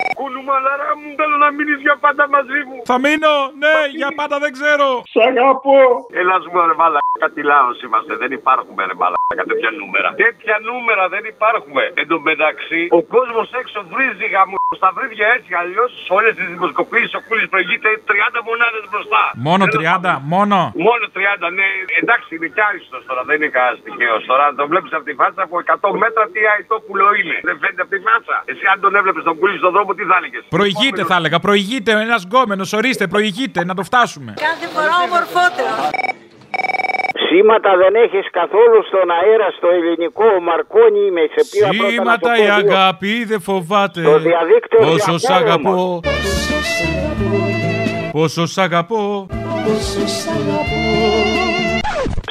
αλαρά 0.59 0.91
μου. 0.99 1.09
Θέλω 1.21 1.37
να 1.45 1.49
μείνεις 1.57 1.81
για 1.87 1.97
πάντα 2.05 2.25
μαζί 2.37 2.61
μου. 2.69 2.79
Θα 2.91 2.97
μείνω, 3.05 3.35
ναι, 3.63 3.75
για 4.01 4.11
πάντα 4.21 4.37
δεν 4.45 4.53
ξέρω. 4.59 4.89
Σ' 5.15 5.23
αγαπώ. 5.31 5.81
Έλα 6.21 6.35
σου 6.43 6.51
ρε 6.71 6.77
μαλάκα, 6.81 7.29
τι 7.35 7.43
λαός 7.51 7.79
είμαστε. 7.85 8.13
Δεν 8.23 8.31
υπάρχουμε 8.41 8.81
ρε 8.91 8.97
μαλάκα 9.01 9.45
τέτοια 9.51 9.71
νούμερα. 9.81 10.09
Τέτοια 10.25 10.57
νούμερα 10.69 11.05
δεν 11.15 11.25
υπάρχουμε. 11.35 11.83
Εν 12.01 12.07
τω 12.11 12.17
μεταξύ, 12.31 12.83
ο 12.99 13.01
κόσμος 13.15 13.49
έξω 13.61 13.79
βρίζει 13.93 14.27
γαμού. 14.35 14.55
Στα 14.81 14.91
βρύδια 14.97 15.27
έτσι 15.37 15.53
αλλιώς, 15.63 15.91
σε 16.07 16.13
όλες 16.19 16.33
τις 16.39 16.47
δημοσκοπήσεις 16.55 17.13
ο 17.19 17.21
Κούλης 17.27 17.49
προηγείται 17.55 17.89
30 18.11 18.41
μονάδες 18.49 18.85
μπροστά. 18.91 19.23
Μόνο 19.49 19.65
Θέλω 19.65 19.83
30, 20.03 20.13
μόνο. 20.35 20.59
Μόνο 20.89 21.05
30, 21.17 21.49
ναι. 21.59 21.69
Εντάξει, 22.01 22.29
είναι 22.37 22.49
κι 22.55 22.63
άριστος 22.69 23.03
τώρα, 23.09 23.23
δεν 23.29 23.37
είναι 23.39 23.51
κανένας 23.57 23.79
τυχαίος. 23.85 24.23
Τώρα 24.31 24.45
αν 24.49 24.55
τον 24.61 24.67
βλέπεις 24.73 24.93
από 24.97 25.05
τη 25.09 25.15
φάτσα 25.21 25.43
από 25.47 25.57
100 25.59 25.91
μέτρα, 26.03 26.23
τι 26.33 26.41
αητόπουλο 26.53 27.07
είναι. 27.21 27.37
Δεν 27.49 27.57
φαίνεται 27.61 27.83
από 27.87 27.93
τη 27.95 28.01
φάτσα. 28.07 28.37
Εσύ 28.51 28.65
αν 28.73 28.79
τον 28.85 28.93
έβλεπες 28.99 29.25
τον 29.29 29.37
Κούλη 29.41 29.57
στον 29.63 29.73
δρόμο, 29.75 29.91
τι 29.99 30.05
θα 30.11 30.17
έλεγε. 30.21 30.39
Προηγείται, 30.49 31.03
θα 31.11 31.17
έλεγα. 31.17 31.39
Προηγείται 31.39 31.91
ένας 32.07 32.23
γκόμενος. 32.29 32.73
Ορίστε, 32.73 33.07
προηγείται 33.07 33.65
να 33.65 33.75
το 33.75 33.83
φτάσουμε. 33.83 34.35
Κάθε 34.49 34.67
φορά 34.75 34.95
ομορφότερο. 35.07 35.73
Σήματα 37.29 37.71
δεν 37.77 37.95
έχεις 38.05 38.27
καθόλου 38.31 38.79
στον 38.91 39.07
αέρα 39.11 39.49
στο 39.57 39.69
ελληνικό. 39.77 40.25
Ο 40.39 40.41
Μαρκόνι 40.41 41.01
είμαι. 41.09 41.21
Σε 41.37 41.43
πήρα 41.51 41.69
πρώτα 41.69 41.83
να 41.83 41.89
σου 41.89 41.95
Σήματα 41.95 42.29
πω 42.29 42.43
η 42.43 42.45
δύο. 42.45 42.55
αγάπη 42.75 43.25
δεν 43.25 43.41
φοβάται. 43.41 44.01
Στο 44.03 44.19
διαδίκτυο 44.19 44.79
Πόσο 44.79 45.19
σ' 45.19 45.27
διαφέρει 45.27 45.49
αγαπώ. 45.49 45.71
όμως. 45.71 46.01
Πόσο 48.13 48.47
σ' 48.47 48.59
αγαπώ. 48.59 49.27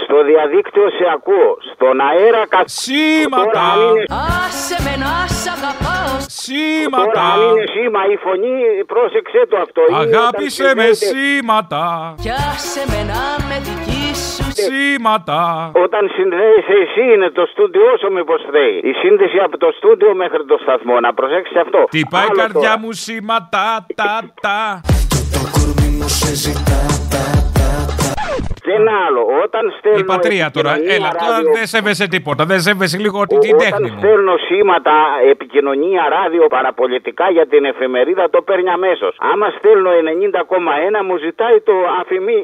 Στο 0.06 0.18
διαδίκτυο 0.30 0.86
σε 0.98 1.06
ακούω. 1.16 1.50
Στον 1.74 1.96
αέρα 2.10 2.44
κα... 2.54 2.60
Σήματα. 2.66 3.44
Τώρα, 3.46 3.62
αν 3.74 3.80
είναι, 3.90 4.04
Άσε 4.46 4.78
με 4.86 4.94
να 5.04 5.14
σ' 5.40 5.48
αγαπάω. 5.56 6.14
Σήματα. 6.42 7.04
τώρα, 7.06 7.24
αν 7.34 7.40
είναι 7.50 7.66
σήμα 7.76 8.02
η 8.16 8.18
φωνή, 8.26 8.56
πρόσεξε 8.94 9.40
το 9.52 9.56
αυτό. 9.66 9.82
Είναι 9.90 9.98
Αγάπησε 10.06 10.64
όταν 10.64 10.76
με 10.80 10.88
συνδέεται- 10.92 11.12
σήματα. 11.12 11.84
Κι 12.26 12.32
άσε 12.50 12.82
με 12.92 13.00
να 13.12 13.22
με 13.50 13.56
δική 13.68 14.06
σου. 14.34 14.44
Σήματα. 14.66 15.40
Όταν 15.86 16.04
συνδέεσαι 16.16 16.76
εσύ 16.86 17.02
είναι 17.14 17.30
το 17.38 17.44
στούντιο 17.52 17.86
όσο 17.96 18.08
μήπως 18.18 18.40
θέλει. 18.54 18.78
Η 18.92 18.94
σύνδεση 19.02 19.38
από 19.48 19.56
το 19.64 19.70
στούντιο 19.78 20.12
μέχρι 20.24 20.44
το 20.52 20.58
σταθμό. 20.64 20.96
Να 21.06 21.12
προσέξεις 21.20 21.58
αυτό. 21.66 21.80
Τι 21.96 22.02
πάει 22.14 22.26
η 22.26 22.28
Άλλο 22.32 22.40
καρδιά 22.42 22.70
τώρα. 22.74 22.80
μου 22.82 22.92
σήματα. 22.92 23.66
Τα 24.02 24.12
τα. 24.46 24.60
Και 25.12 25.20
ένα 28.80 28.94
άλλο. 29.08 29.22
Όταν 29.46 29.64
στέλνω. 29.78 30.00
Η 30.00 30.04
πατρία 30.04 30.46
τώρα. 30.58 30.72
επικοινωνία 30.72 30.96
Έλα, 30.96 31.10
τώρα 31.22 31.32
ράδιο- 31.32 31.54
δεν 31.58 31.66
σέβεσαι 31.74 32.08
τίποτα. 32.08 32.46
Δεν 32.52 32.60
σέβεσαι 32.68 32.98
λίγο 33.06 33.20
την 33.28 33.40
την 33.40 33.54
Όταν 33.54 33.62
τέχνη 33.70 33.90
μου. 33.92 33.98
στέλνω 33.98 34.34
σήματα, 34.48 34.96
επικοινωνία, 35.34 36.02
ράδιο, 36.18 36.44
παραπολιτικά 36.56 37.26
για 37.38 37.46
την 37.48 37.66
εφημερίδα, 37.66 38.24
το 38.30 38.42
παίρνει 38.48 38.70
αμέσως. 38.70 39.14
Άμα 39.32 39.48
στέλνω 39.58 39.90
90,1, 40.02 41.04
μου 41.08 41.16
ζητάει 41.26 41.58
το 41.70 41.76
αφημί. 42.02 42.42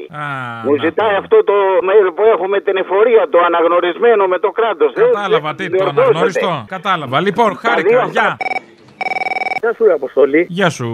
μου 0.66 0.74
ζητάει 0.84 1.14
αυτό 1.22 1.36
το 1.44 1.54
mail 1.88 2.06
που 2.16 2.22
έχουμε 2.34 2.60
την 2.60 2.76
εφορία, 2.76 3.22
το 3.30 3.38
αναγνωρισμένο 3.48 4.26
με 4.26 4.38
το 4.38 4.50
κράτος. 4.50 4.92
Κατάλαβα 4.92 5.54
τι, 5.54 5.64
το 5.70 5.84
αναγνώριστο. 5.84 6.64
Κατάλαβα. 6.68 7.20
Λοιπόν, 7.20 7.50
χάρηκα. 7.62 8.04
Γεια. 8.16 8.36
Γεια 9.62 9.74
σου, 9.74 9.84
ρε 9.84 9.92
Αποστολή. 9.92 10.46
Γεια 10.48 10.70
σου, 10.70 10.86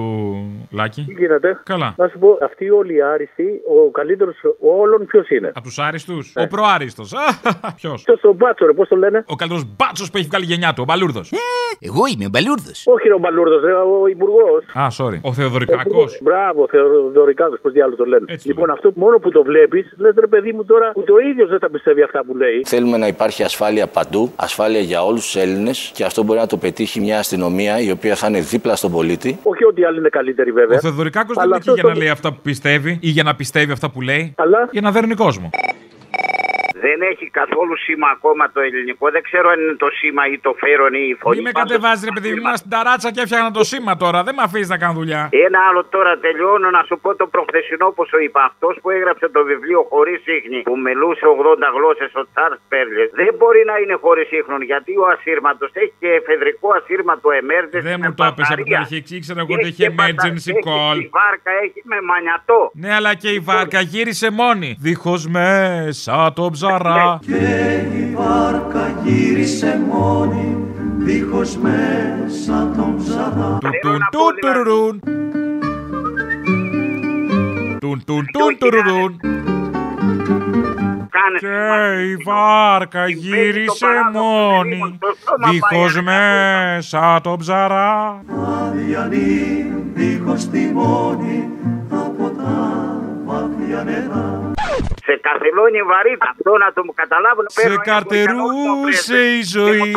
Λάκη. 0.70 1.04
Τι 1.07 1.12
γίνεται; 1.12 1.61
Καλά. 1.64 1.94
Να 1.96 2.09
σου 2.09 2.18
πω, 2.18 2.38
αυτοί 2.42 2.70
όλοι 2.70 2.94
οι 2.94 3.02
άριστοι, 3.02 3.61
ο 3.87 3.90
καλύτερος 3.90 4.37
όλων 4.61 5.07
ποιος 5.07 5.28
είναι; 5.28 5.48
Από 5.54 5.62
τους 5.66 5.78
άριστους. 5.78 6.33
Ο 6.37 6.46
προάριστος. 6.46 7.14
Ποιος; 7.76 8.02
Ποιος 8.02 8.20
ο 8.24 8.33
Μπάτσο, 8.33 8.66
ρε, 8.66 8.72
πώς 8.72 8.88
το 8.88 8.96
λένε; 8.96 9.24
Ο 9.26 9.35
καλύτερος 9.35 9.64
μπάτσο 9.76 10.04
που 10.12 10.16
έχει 10.18 10.26
βγάλει 10.26 10.44
η 10.44 10.46
γενιά 10.46 10.68
του, 10.72 10.81
ο 10.81 10.85
Μπαλούρδος. 10.85 11.33
Εγώ 11.81 12.02
είμαι 12.12 12.24
ο 12.24 12.28
Μπαλούρδος. 12.28 12.83
Όχι, 12.87 13.09
ρε, 13.09 13.14
ο 13.14 13.18
Μπαλούρδος, 13.18 13.62
ρε, 13.62 13.72
ο 13.72 14.07
υπουργός. 14.07 14.64
Α, 14.72 14.87
sorry. 14.98 15.18
Ο 15.22 15.33
Θεοδωρικάκος. 15.33 16.18
Μπράβο, 16.22 16.68
Θεοδωρικάκος, 16.70 17.59
πώς 17.62 17.72
διάλογο 17.72 17.96
το 17.96 18.04
λένε. 18.04 18.24
λοιπόν, 18.44 18.70
αυτό 18.70 18.92
μόνο 18.94 19.18
που 19.18 19.31
το 19.31 19.42
βλέπεις, 19.42 19.94
λες 19.96 20.14
ρε 20.18 20.26
παιδί 20.26 20.52
μου 20.52 20.64
τώρα, 20.64 20.92
ούτε 20.94 21.12
ο 21.12 21.18
ίδιος 21.18 21.48
δεν 21.48 21.59
τα 21.59 21.70
πιστεύει 21.70 22.02
αυτά 22.02 22.24
που 22.24 22.37
λέει. 22.37 22.62
Θέλουμε 22.64 22.96
να 22.96 23.07
υπάρχει 23.07 23.42
ασφάλεια 23.42 23.87
παντού, 23.87 24.33
ασφάλεια 24.37 24.81
για 24.81 25.04
όλους 25.04 25.22
τους 25.22 25.37
Έλληνες 25.37 25.90
και 25.94 26.04
αυτό 26.04 26.22
μπορεί 26.22 26.38
να 26.38 26.46
το 26.46 26.57
πετύχει 26.57 27.00
μια 27.00 27.18
αστυνομία 27.18 27.81
η 27.81 27.90
οποία 27.90 28.14
θα 28.14 28.26
είναι 28.26 28.40
δίπλα 28.59 28.77
στον 28.77 28.90
πολίτη. 28.92 29.38
Όχι 29.42 29.64
ότι 29.64 29.81
οι 29.81 29.85
άλλοι 29.85 29.99
είναι 29.99 30.09
καλύτεροι 30.09 30.53
βέβαια. 30.53 30.77
Ο 30.77 30.81
Θεοδωρικάκος 30.81 31.35
δεν 31.37 31.44
Αλλά 31.44 31.57
είναι 31.57 31.57
εκεί 31.57 31.68
αυτό 31.71 31.81
για 31.81 31.88
να 31.88 31.92
το- 31.94 31.99
λέει 32.01 32.09
αυτά 32.09 32.33
που 32.33 32.38
πιστεύει 32.42 32.99
ή 33.01 33.09
για 33.09 33.23
να 33.23 33.35
πιστεύει 33.35 33.73
αυτά 33.73 33.90
που 33.90 34.01
λέει. 34.01 34.35
Αλλά... 34.37 34.68
Για 34.73 34.81
να 34.81 34.90
δέρνει 34.90 35.14
κόσμο. 35.14 35.51
Δεν 36.86 36.98
έχει 37.10 37.26
καθόλου 37.40 37.76
σήμα 37.84 38.08
ακόμα 38.16 38.44
το 38.54 38.60
ελληνικό. 38.66 39.04
Δεν 39.16 39.22
ξέρω 39.28 39.46
αν 39.52 39.58
είναι 39.62 39.78
το 39.84 39.90
σήμα 39.98 40.22
ή 40.32 40.36
το 40.46 40.52
φέρον 40.60 40.92
ή 41.02 41.04
η 41.12 41.14
φωνή. 41.20 41.36
Μη 41.36 41.42
με 41.42 41.52
κατεβάζεις, 41.60 42.04
ρε 42.08 42.12
παιδί 42.14 42.28
μου, 42.30 42.36
ήμουν 42.40 42.56
στην 42.62 42.70
ταράτσα 42.74 43.08
και 43.14 43.20
έφτιαχνα 43.24 43.50
το 43.58 43.64
σήμα 43.70 43.92
τώρα. 44.02 44.18
Δεν 44.26 44.34
με 44.38 44.42
αφήσει 44.48 44.68
να 44.74 44.78
κάνω 44.82 44.94
δουλειά. 45.00 45.22
Ένα 45.46 45.60
άλλο 45.68 45.82
τώρα 45.94 46.12
τελειώνω 46.24 46.68
να 46.78 46.82
σου 46.88 46.96
πω 47.02 47.08
το 47.20 47.26
προχθεσινό 47.34 47.86
που 47.94 48.02
σου 48.10 48.18
είπα. 48.24 48.40
Αυτός 48.50 48.74
που 48.82 48.88
έγραψε 48.96 49.26
το 49.36 49.40
βιβλίο 49.50 49.80
χωρίς 49.92 50.20
ίχνη, 50.36 50.60
που 50.68 50.74
μιλούσε 50.86 51.24
80 51.26 51.68
γλώσσες, 51.76 52.10
ο 52.20 52.22
Τσάρλ 52.30 52.56
Πέρλε, 52.72 53.04
δεν 53.20 53.32
μπορεί 53.38 53.62
να 53.70 53.74
είναι 53.82 53.96
χωρίς 54.04 54.28
ίχνον 54.38 54.60
γιατί 54.70 54.92
ο 55.02 55.04
ασύρματος 55.14 55.70
έχει 55.82 55.94
και 56.02 56.10
εφεδρικό 56.20 56.68
ασύρματο 56.78 57.28
emergency. 57.42 57.82
Δεν 57.90 57.98
μου 58.02 58.14
το 58.18 58.24
έπεσε 58.30 58.52
από 58.54 58.62
την 58.62 58.76
αρχή. 58.76 58.98
Ήξερα 59.18 59.40
εγώ 59.44 59.52
ότι 59.58 59.68
είχε 59.72 59.86
emergency 59.94 60.52
call. 60.66 60.96
Η 61.04 61.08
βάρκα 61.16 61.52
έχει 61.64 61.80
με 61.92 61.98
μανιατό. 62.10 62.60
Ναι, 62.82 62.90
αλλά 62.98 63.12
και 63.14 63.30
η 63.38 63.38
βάρκα 63.38 63.80
γύρισε 63.80 64.30
μόνη. 64.30 64.76
Δίχως 64.80 65.26
μέσα 65.26 66.32
το 66.36 66.42
ψαρά. 66.68 67.18
Η 67.98 68.14
βάρκα 68.14 68.94
γύρισε 69.04 69.81
μόνη, 69.90 70.57
δίχως 70.98 71.57
μέσα 71.57 72.70
τον 72.76 72.96
ψαρά. 72.96 73.59
Τουν 73.61 74.00
τουν 74.11 74.35
τουρουρούν. 74.40 75.00
Τουν 77.81 78.02
τουν 78.07 78.24
τουν 78.33 78.59
τουρουρούν. 78.59 79.20
Και 81.40 82.02
η 82.02 82.16
βάρκα 82.24 83.09
γύρισε 83.09 83.87
μόνη, 84.12 84.98
δίχως 85.50 86.02
μέσα 86.02 87.20
το 87.20 87.37
ψαρά. 87.38 88.22
Αδιανή, 88.66 89.66
δίχως 89.94 90.48
τιμόνι, 90.48 91.48
από 91.90 92.31
τα 92.31 92.78
βάθια 93.24 93.85
νερά. 93.85 94.47
Σε 95.09 95.16
καθυλώνει 95.27 95.81
βαρύτητα. 95.92 96.29
Αυτό 96.35 96.51
να 96.64 96.68
το 96.77 96.81
καταλάβουν. 97.01 97.47
Σε 97.49 97.75
καρτερούσε 97.88 99.18
η 99.38 99.42
ζωή. 99.57 99.90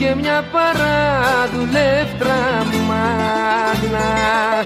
Και 0.00 0.10
μια 0.20 0.38
παραδουλεύτρα 0.54 2.38
μάγνα. 2.88 4.06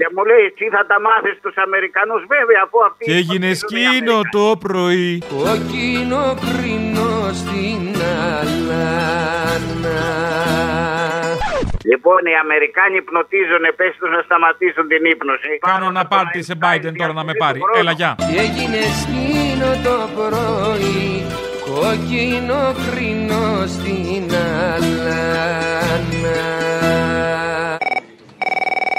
Και 0.01 0.09
μου 0.15 0.23
λέει, 0.29 0.43
εσύ 0.49 0.65
θα 0.75 0.81
τα 0.91 0.97
μάθεις 1.05 1.33
στου 1.39 1.51
Αμερικανούς, 1.65 2.21
βέβαια, 2.35 2.61
αφού 2.65 2.77
αυτοί. 2.89 3.03
Και 3.05 3.15
έγινε 3.21 3.49
σκήνο 3.61 4.17
το 4.35 4.45
πρωί. 4.65 5.11
Κόκκινο 5.33 6.23
κρίνο 6.45 7.11
στην 7.41 7.81
αλάνα. 8.37 10.01
Λοιπόν, 11.91 12.21
οι 12.31 12.35
Αμερικάνοι 12.45 13.01
πνοτίζουν, 13.09 13.63
πες 13.75 13.91
τους 13.99 14.09
να 14.15 14.21
σταματήσουν 14.27 14.87
την 14.87 15.03
ύπνωση. 15.13 15.51
Κάνω 15.71 15.89
να 15.97 16.03
πάρτι 16.05 16.39
σε 16.43 16.55
Biden 16.63 16.93
τώρα 16.97 17.13
να 17.13 17.23
με 17.23 17.33
πάρει. 17.33 17.59
Έλα, 17.79 17.91
γεια. 17.91 18.15
Και 18.17 18.39
έγινε 18.45 18.81
σκήνο 19.01 19.69
το 19.85 19.92
πρωί. 20.15 21.25
Κόκκινο 21.65 22.73
κρίνο 22.85 23.67
στην 23.67 24.35
αλάνα. 24.73 26.43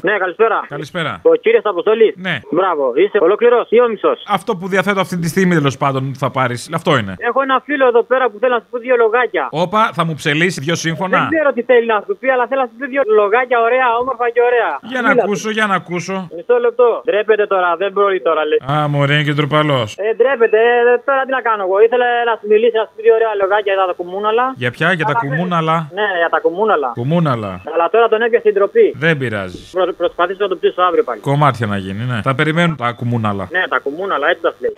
Ναι, 0.06 0.14
καλησπέρα. 0.24 0.58
Καλησπέρα. 0.68 1.12
Ο 1.22 1.34
κύριος 1.44 1.64
Αποστολή. 1.64 2.14
Ναι. 2.16 2.36
Μπράβο. 2.50 2.84
Είσαι 3.02 3.18
ολόκληρος 3.26 3.66
ή 3.70 3.80
ο 3.80 3.88
μισός; 3.88 4.18
Αυτό 4.28 4.56
που 4.56 4.66
διαθέτω 4.68 5.00
αυτή 5.00 5.16
τη 5.18 5.28
στιγμή 5.28 5.54
τέλος 5.54 5.76
πάντων 5.76 6.02
θα 6.22 6.30
πάρεις. 6.30 6.60
Αυτό 6.74 6.90
είναι. 6.98 7.14
Έχω 7.18 7.42
ένα 7.42 7.56
φίλο 7.64 7.86
εδώ 7.86 8.02
πέρα 8.02 8.24
που 8.30 8.36
θέλει 8.40 8.52
να 8.52 8.58
σου 8.58 8.66
πει 8.72 8.78
δύο 8.86 8.96
λογάκια. 8.96 9.48
Όπα, 9.50 9.82
θα 9.96 10.02
μου 10.06 10.14
ψελίσει 10.14 10.60
δύο 10.60 10.74
σύμφωνα; 10.74 11.18
Δεν 11.18 11.28
ξέρω 11.34 11.52
τι 11.52 11.62
θέλει 11.62 11.86
να 11.86 11.98
σου 12.06 12.16
πει, 12.20 12.28
αλλά 12.34 12.46
θέλει 12.46 12.60
να 12.60 12.66
σου 12.70 12.76
πει 12.78 12.86
δύο 12.86 13.02
λογάκια 13.20 13.58
ωραία, 13.60 13.86
όμορφα 14.00 14.26
και 14.34 14.42
ωραία. 14.48 14.70
Για 14.92 15.00
να 15.06 15.10
ακούσω, 15.16 15.50
για 15.58 15.66
να 15.70 15.74
ακούσω. 15.74 16.16
Μισό 16.36 16.56
λεπτό. 16.64 16.88
Ντρέπεται 17.04 17.46
τώρα, 17.46 17.68
δεν 17.82 17.90
μπορεί 17.92 18.18
τώρα 18.28 18.42
λε. 18.50 18.56
Α, 18.72 18.88
μωρέ, 18.88 19.14
είναι 19.14 19.22
και 19.28 19.34
τροπαλό. 19.40 19.80
Ε, 20.04 20.14
ντρέπεται, 20.16 20.60
ε, 20.92 20.98
τώρα 21.08 21.22
τι 21.26 21.30
να 21.38 21.40
κάνω 21.48 21.62
εγώ. 21.66 21.76
Ήθελε 21.86 22.08
να 22.30 22.34
σου 22.38 22.46
μιλήσει, 22.52 22.76
να 22.80 22.84
σου 22.86 22.92
πει 22.96 23.02
δύο 23.06 23.14
ωραία 23.18 23.32
λογάκια 23.42 23.72
για 23.76 23.86
τα 23.90 23.94
κουμούναλα. 24.00 24.44
Για 24.62 24.70
ποια, 24.76 24.88
για 24.98 25.06
τα 25.10 25.14
κουμούναλα; 25.22 25.76
Ναι, 25.98 26.08
για 26.22 26.30
τα 26.34 26.38
κουμούναλα. 26.44 26.88
Κουμούναλα. 27.00 27.52
Αλλά 27.74 27.86
τώρα 27.94 28.06
τον 28.12 28.20
έπιασε 28.26 28.46
την 28.50 28.54
τροπή. 28.58 28.86
Δεν 29.04 29.14
πειράζει. 29.20 29.60
Προ, 29.76 29.84
προσπαθήσω 29.94 30.38
να 30.40 30.48
το 30.48 30.56
ψήσω 30.56 30.82
αύριο 30.82 31.04
πάλι. 31.04 31.20
Κομμάτια 31.20 31.66
να 31.66 31.76
γίνει, 31.76 32.04
ναι. 32.04 32.20
Θα 32.22 32.34
περιμένουν 32.34 32.76
τα 32.76 32.92
κουμούναλα. 32.92 33.48
Ναι, 33.50 33.62
τα 33.68 33.78
κουμούναλα, 33.78 34.28
έτσι 34.28 34.42
τα 34.42 34.54
λέει. 34.58 34.72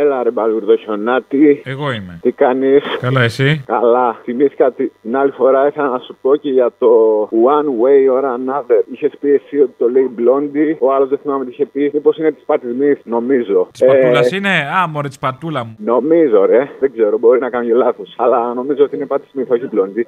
Έλα 0.00 0.22
ρε 0.22 0.30
μπαλούρδο 0.30 0.76
χιονάτη. 0.76 1.62
Εγώ 1.64 1.90
είμαι. 1.92 2.18
Τι 2.22 2.30
κάνεις; 2.32 2.82
Καλά, 3.00 3.20
εσύ; 3.20 3.62
Καλά. 3.66 4.16
Θυμήθηκα 4.24 4.66
ότι 4.66 4.92
την 5.02 5.16
άλλη 5.16 5.30
φορά 5.30 5.66
ήθελα 5.66 5.88
να 5.88 5.98
σου 5.98 6.16
πω 6.22 6.36
και 6.36 6.50
για 6.50 6.70
το 6.78 6.88
One 7.32 7.68
Way 7.82 8.02
or 8.16 8.24
Another. 8.24 8.82
Είχες 8.92 9.12
πει 9.20 9.30
εσύ 9.30 9.60
ότι 9.60 9.74
το 9.78 9.88
λέει 9.88 10.10
Blondie. 10.18 10.76
Ο 10.78 10.92
άλλος 10.94 11.08
δεν 11.08 11.18
θυμάμαι 11.22 11.44
τι 11.44 11.50
είχε 11.50 11.66
πει. 11.66 11.90
Μήπως 11.92 12.18
είναι 12.18 12.32
της 12.32 12.42
Πάτη 12.46 12.66
Μυθ, 12.66 12.98
νομίζω. 13.04 13.68
Της 13.72 13.84
πατούλας 13.86 14.30
είναι; 14.32 14.48
Α, 14.48 14.88
μωρέ, 14.88 15.08
της 15.08 15.18
πατούλα 15.18 15.64
μου. 15.64 15.76
Νομίζω, 15.78 16.44
ρε. 16.46 16.70
Δεν 16.80 16.92
ξέρω, 16.92 17.18
μπορεί 17.18 17.40
να 17.40 17.50
κάνω 17.50 17.64
και 17.66 17.74
λάθος. 17.74 18.14
Αλλά 18.16 18.54
νομίζω 18.54 18.84
ότι 18.84 18.96
είναι 18.96 19.06
Πάτη 19.06 19.26
Μυθ, 19.32 19.50
όχι 19.50 19.68
Blondie. 19.74 20.04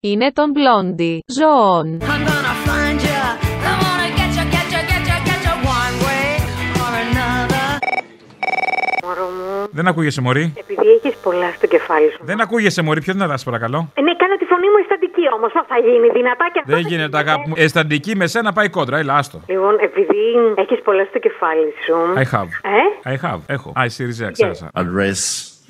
Είναι 0.00 0.32
τον 0.32 0.52
Blondie. 0.56 1.18
Ζώων. 1.26 1.98
I'm 2.00 2.22
gonna 2.28 2.54
find 2.66 3.00
ya, 3.00 3.47
Δεν 9.78 9.86
ακούγεσαι, 9.88 10.20
Μωρή. 10.20 10.52
επειδή 10.64 10.88
έχεις 10.96 11.14
πολλά 11.22 11.48
στο 11.56 11.66
κεφάλι 11.66 12.10
σου. 12.10 12.18
Δεν 12.22 12.40
ακούγεσαι, 12.40 12.82
Μωρή. 12.82 13.00
Πιο 13.00 13.12
δυνατά, 13.12 13.36
σε 13.36 13.44
παρακαλώ. 13.44 13.90
Ε, 13.94 14.00
ναι, 14.00 14.14
κάνε 14.16 14.36
τη 14.36 14.44
φωνή 14.44 14.66
μου 14.72 14.76
αισθαντική 14.82 15.24
όμως. 15.36 15.52
Πώ 15.52 15.64
θα 15.72 15.78
γίνει, 15.78 16.08
δυνατά 16.18 16.46
και 16.52 16.58
αυτό. 16.62 16.72
Δεν 16.74 16.80
γίνεται, 16.90 17.18
αγάπη 17.18 17.48
μου. 17.48 17.54
Αισθαντική 17.56 18.16
με 18.16 18.26
σένα 18.26 18.52
πάει 18.52 18.68
κόντρα. 18.68 18.98
Έλα, 18.98 19.14
άστο. 19.16 19.40
Λοιπόν, 19.46 19.74
επειδή 19.80 20.20
έχεις 20.54 20.80
πολλά 20.82 21.04
στο 21.04 21.18
κεφάλι 21.18 21.72
σου. 21.84 21.94
I 22.22 22.24
have. 22.34 22.50
Ε; 23.04 23.14
I 23.14 23.30
have. 23.30 23.40
Έχω. 23.46 23.72
Α, 23.80 23.84
η 23.84 23.88
Σιριζέα, 23.88 24.30
ξέχασα. 24.30 24.70
I'll 24.74 24.92
raise 25.02 25.24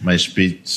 my 0.09 0.17
speech 0.27 0.69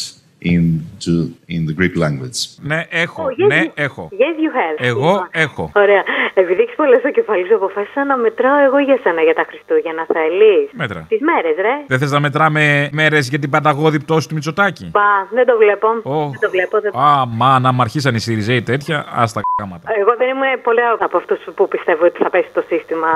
into 0.45 1.15
in 1.55 1.61
the 1.69 1.73
Greek 1.79 1.95
language. 2.03 2.39
Ναι, 2.61 2.85
έχω. 2.89 3.25
Oh, 3.27 3.43
yes, 3.43 3.47
Ναι, 3.47 3.61
you- 3.65 3.71
έχω. 3.75 4.09
Yes, 4.11 4.35
you 4.43 4.51
have. 4.59 4.75
Εγώ 4.77 5.27
έχω. 5.31 5.71
Ωραία. 5.75 6.03
Επειδή 6.33 6.61
έχεις 6.61 6.75
πολλά 6.75 6.97
στο 6.99 7.11
κεφάλι 7.11 7.45
σου, 7.47 7.55
αποφάσισα 7.55 8.05
να 8.05 8.17
μετράω 8.17 8.59
εγώ 8.65 8.79
για 8.79 8.97
σένα 9.03 9.21
για 9.21 9.33
τα 9.33 9.45
Χριστούγεννα. 9.49 10.05
Θέλεις; 10.13 10.69
Μέτρα. 10.71 11.05
Τις 11.09 11.19
μέρες, 11.21 11.55
ρε. 11.55 11.75
Δεν 11.87 11.99
θες 11.99 12.11
να 12.11 12.19
μετράμε 12.19 12.89
μέρες 12.91 13.29
για 13.29 13.39
την 13.39 13.49
παταγώδη 13.49 13.99
πτώση 13.99 14.27
του 14.27 14.33
Μητσοτάκη; 14.33 14.89
Μπα, 14.93 15.09
δεν 15.31 15.45
το 15.45 15.57
βλέπω. 15.57 15.87
Ω. 16.03 16.29
Δεν 16.29 16.39
το 16.39 16.49
βλέπω. 16.49 16.79
Δεν... 16.81 16.91
Α, 16.95 17.25
μα 17.25 17.59
να 17.59 17.71
μ' 17.71 17.81
αρχίσαν 17.81 18.15
οι 18.15 18.19
Σιριζέοι 18.19 18.61
τέτοια, 18.61 19.05
ας 19.15 19.33
τα 19.33 19.41
κάματα. 19.55 19.89
Εγώ 19.99 20.15
δεν 20.17 20.27
είμαι 20.29 20.49
πολύ 20.63 20.79
από 20.99 21.17
αυτούς 21.17 21.39
που 21.55 21.67
πιστεύω 21.67 22.05
ότι 22.05 22.17
θα 22.23 22.29
πέσει 22.29 22.49
το 22.53 22.63
σύστημα. 22.67 23.09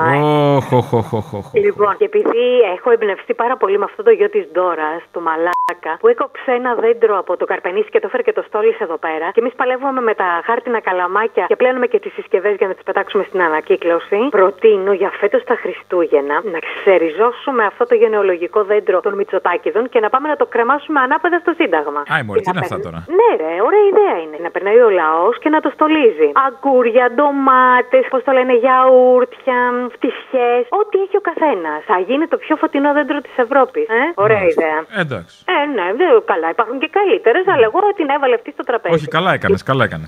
Ωχ, 0.56 0.72
οχ, 0.72 0.92
οχ, 0.92 1.12
οχ, 1.12 1.32
οχ. 1.34 1.46
Λοιπόν, 1.54 1.96
και 1.98 2.04
επειδή 2.04 2.44
έχω 2.76 2.90
εμπνευστεί 2.90 3.34
πάρα 3.34 3.56
πολύ 3.56 3.78
με 3.78 3.84
αυτό 3.84 4.02
το 4.02 4.10
γιο 4.10 4.30
της 4.30 4.44
Ντόρας, 4.52 5.02
του 5.12 5.20
Μαλάκα, 5.20 5.92
που 6.00 6.08
έκοψε 6.08 6.50
ένα 6.52 6.74
δέντρο 6.74 7.15
από 7.18 7.36
το 7.36 7.44
καρπενήσι 7.44 7.88
και 7.90 8.00
το 8.00 8.06
έφερε 8.06 8.22
και 8.22 8.32
το 8.32 8.42
στόλισε 8.46 8.82
εδώ 8.82 8.96
πέρα. 8.96 9.26
Και 9.34 9.40
εμείς 9.40 9.54
παλεύουμε 9.60 10.00
με 10.00 10.14
τα 10.14 10.28
χάρτινα 10.44 10.80
καλαμάκια 10.80 11.44
και 11.48 11.56
πλένουμε 11.56 11.86
και 11.86 11.98
τις 11.98 12.12
συσκευές 12.12 12.54
για 12.56 12.66
να 12.66 12.74
τις 12.74 12.82
πετάξουμε 12.82 13.24
στην 13.28 13.40
ανακύκλωση. 13.42 14.18
Προτείνω 14.30 14.92
για 14.92 15.10
φέτος 15.20 15.44
τα 15.44 15.54
Χριστούγεννα 15.62 16.40
να 16.44 16.58
ξεριζώσουμε 16.58 17.64
αυτό 17.64 17.86
το 17.86 17.94
γενεολογικό 17.94 18.64
δέντρο 18.64 19.00
των 19.00 19.14
Μητσοτάκηδων 19.14 19.88
και 19.88 20.00
να 20.00 20.08
πάμε 20.08 20.28
να 20.28 20.36
το 20.36 20.46
κρεμάσουμε 20.46 21.00
ανάποδα 21.00 21.38
στο 21.38 21.52
Σύνταγμα. 21.60 22.02
Άι, 22.08 22.22
μωρή, 22.22 22.40
Και 22.40 22.44
τι 22.44 22.50
να 22.50 22.52
είναι 22.56 22.60
αυτά 22.66 22.76
παίρνει- 22.76 22.84
τώρα; 22.86 22.98
Ναι, 23.18 23.28
ρε, 23.42 23.52
ωραία 23.68 23.84
ιδέα 23.92 24.16
είναι. 24.22 24.36
Να 24.42 24.50
περνάει 24.50 24.78
ο 24.88 24.90
λαός 24.90 25.38
και 25.38 25.48
να 25.48 25.60
το 25.60 25.70
στολίζει. 25.74 26.28
Αγκούρια, 26.46 27.10
ντομάτες, 27.14 28.04
πώς 28.10 28.22
το 28.24 28.32
λένε, 28.32 28.54
γιαούρτια, 28.64 29.58
φτισιέ. 29.94 30.52
Ό,τι 30.80 30.96
έχει 31.04 31.16
ο 31.16 31.20
καθένας. 31.30 31.80
Θα 31.90 31.98
γίνει 32.08 32.26
το 32.32 32.36
πιο 32.36 32.56
φωτεινό 32.56 32.92
δέντρο 32.92 33.18
της 33.26 33.36
Ευρώπης. 33.44 33.86
Ε; 33.88 34.02
Ωραία 34.14 34.42
ιδέα. 34.52 34.78
Εντάξει. 35.02 35.34
Ε, 35.54 35.58
ναι, 35.76 35.86
δεν, 35.98 36.08
καλά, 36.24 36.48
υπάρχουν 36.54 36.78
και 36.78 36.88
καλύτερες, 37.06 37.46
αλλά 37.46 37.64
εγώ 37.70 37.78
την 37.96 38.08
έβαλε 38.08 38.34
αυτή 38.34 38.50
στο 38.50 38.62
τραπέζι. 38.62 38.94
Όχι, 38.94 39.06
καλά 39.06 39.32
έκανες, 39.32 39.62
καλά 39.62 39.84
έκανες. 39.84 40.06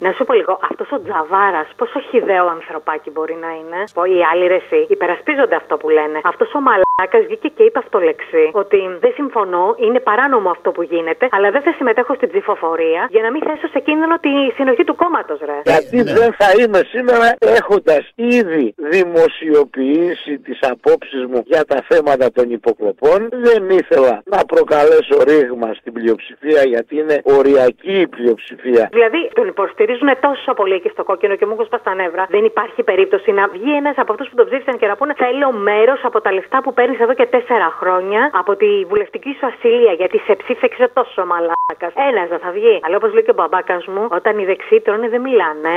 Να 0.00 0.12
σου 0.12 0.24
πω 0.24 0.32
λίγο, 0.32 0.58
αυτός 0.70 0.88
ο 0.92 0.98
Τζαβάρας, 1.04 1.68
πόσο 1.76 1.98
χιδαίο 2.08 2.46
ανθρωπάκι 2.46 3.10
μπορεί 3.10 3.36
να 3.44 3.50
είναι. 3.60 3.80
Πω, 3.94 4.04
Οι 4.04 4.20
άλλοι 4.32 4.46
ρε, 4.46 4.54
εσύ, 4.54 4.86
υπερασπίζονται 4.88 5.56
αυτό 5.62 5.76
που 5.76 5.88
λένε. 5.88 6.18
Αυτός 6.24 6.54
ο 6.54 6.60
μαλάκας 6.66 7.22
βγήκε 7.26 7.48
και 7.56 7.62
είπε 7.62 7.78
αυτό 7.78 7.98
λεξί. 7.98 8.50
Ότι 8.52 8.78
δεν 9.00 9.12
συμφωνώ, 9.14 9.74
είναι 9.78 10.00
παράνομο 10.00 10.50
αυτό 10.50 10.70
που 10.70 10.82
γίνεται, 10.82 11.28
αλλά 11.30 11.50
δεν 11.50 11.62
θα 11.62 11.72
συμμετέχω 11.76 12.14
στην 12.14 12.28
ψηφοφορία 12.28 13.02
για 13.10 13.22
να 13.22 13.30
μην 13.30 13.42
θέσω 13.48 13.66
σε 13.74 13.78
κίνδυνο 13.78 14.18
τη 14.18 14.32
συνοχή 14.56 14.84
του 14.84 14.94
κόμματος, 14.94 15.38
ρε. 15.48 15.58
Γιατί 15.64 16.02
δεν 16.02 16.32
θα 16.40 16.48
είμαι 16.60 16.80
σήμερα 16.94 17.36
έχοντας 17.40 18.12
ήδη 18.14 18.74
δημοσιοποιήσει 18.76 20.38
τις 20.38 20.58
απόψεις 20.72 21.24
μου 21.30 21.42
για 21.44 21.64
τα 21.64 21.78
θέματα 21.88 22.32
των 22.32 22.50
υποκλοπών. 22.50 23.28
Δεν 23.30 23.70
ήθελα 23.70 24.22
να 24.24 24.44
προκαλέσω 24.44 25.16
ρήγμα 25.28 25.74
στην 25.74 25.92
πλειοψηφία 25.92 26.62
γιατί 26.62 26.98
είναι 26.98 27.20
οριακή 27.24 28.00
η 28.00 28.06
πλειοψηφία. 28.06 28.88
Δηλαδή, 28.92 29.30
τον 29.34 29.48
υποστηρίζουν 29.86 30.20
τόσο 30.28 30.54
πολύ 30.54 30.74
εκεί 30.74 30.88
στο 30.88 31.04
κόκκινο 31.04 31.34
και 31.36 31.46
μου 31.46 31.52
έχουν 31.52 31.66
σπάσει 31.66 31.84
τα 31.84 31.94
νεύρα. 31.94 32.26
Δεν 32.36 32.44
υπάρχει 32.44 32.82
περίπτωση 32.82 33.30
να 33.32 33.44
βγει 33.48 33.72
ένας 33.80 33.96
από 34.02 34.12
αυτούς 34.12 34.28
που 34.28 34.36
τον 34.40 34.46
ψήφισαν 34.48 34.78
και 34.78 34.86
να 34.86 34.96
πούνε 34.96 35.14
Θέλω 35.16 35.52
μέρος 35.52 36.00
από 36.08 36.20
τα 36.20 36.32
λεφτά 36.32 36.62
που 36.62 36.72
παίρνεις 36.74 37.00
εδώ 37.00 37.14
και 37.14 37.26
τέσσερα 37.26 37.68
χρόνια 37.80 38.30
από 38.32 38.56
τη 38.56 38.70
βουλευτική 38.90 39.36
σου 39.38 39.46
ασυλία 39.46 39.92
γιατί 39.92 40.18
σε 40.18 40.34
ψήφεξε 40.42 40.90
τόσο 40.98 41.26
μαλάκας. 41.26 41.92
Ένας 42.10 42.28
δεν 42.28 42.38
θα 42.38 42.50
βγει. 42.50 42.80
Αλλά 42.84 42.96
όπως 42.96 43.12
λέει 43.12 43.22
και 43.22 43.30
ο 43.30 43.38
μπαμπάκας 43.38 43.86
μου, 43.86 44.02
όταν 44.10 44.38
οι 44.38 44.44
δεξιοί 44.44 44.80
τρώνε 44.80 45.08
δεν 45.08 45.20
μιλάνε. 45.20 45.74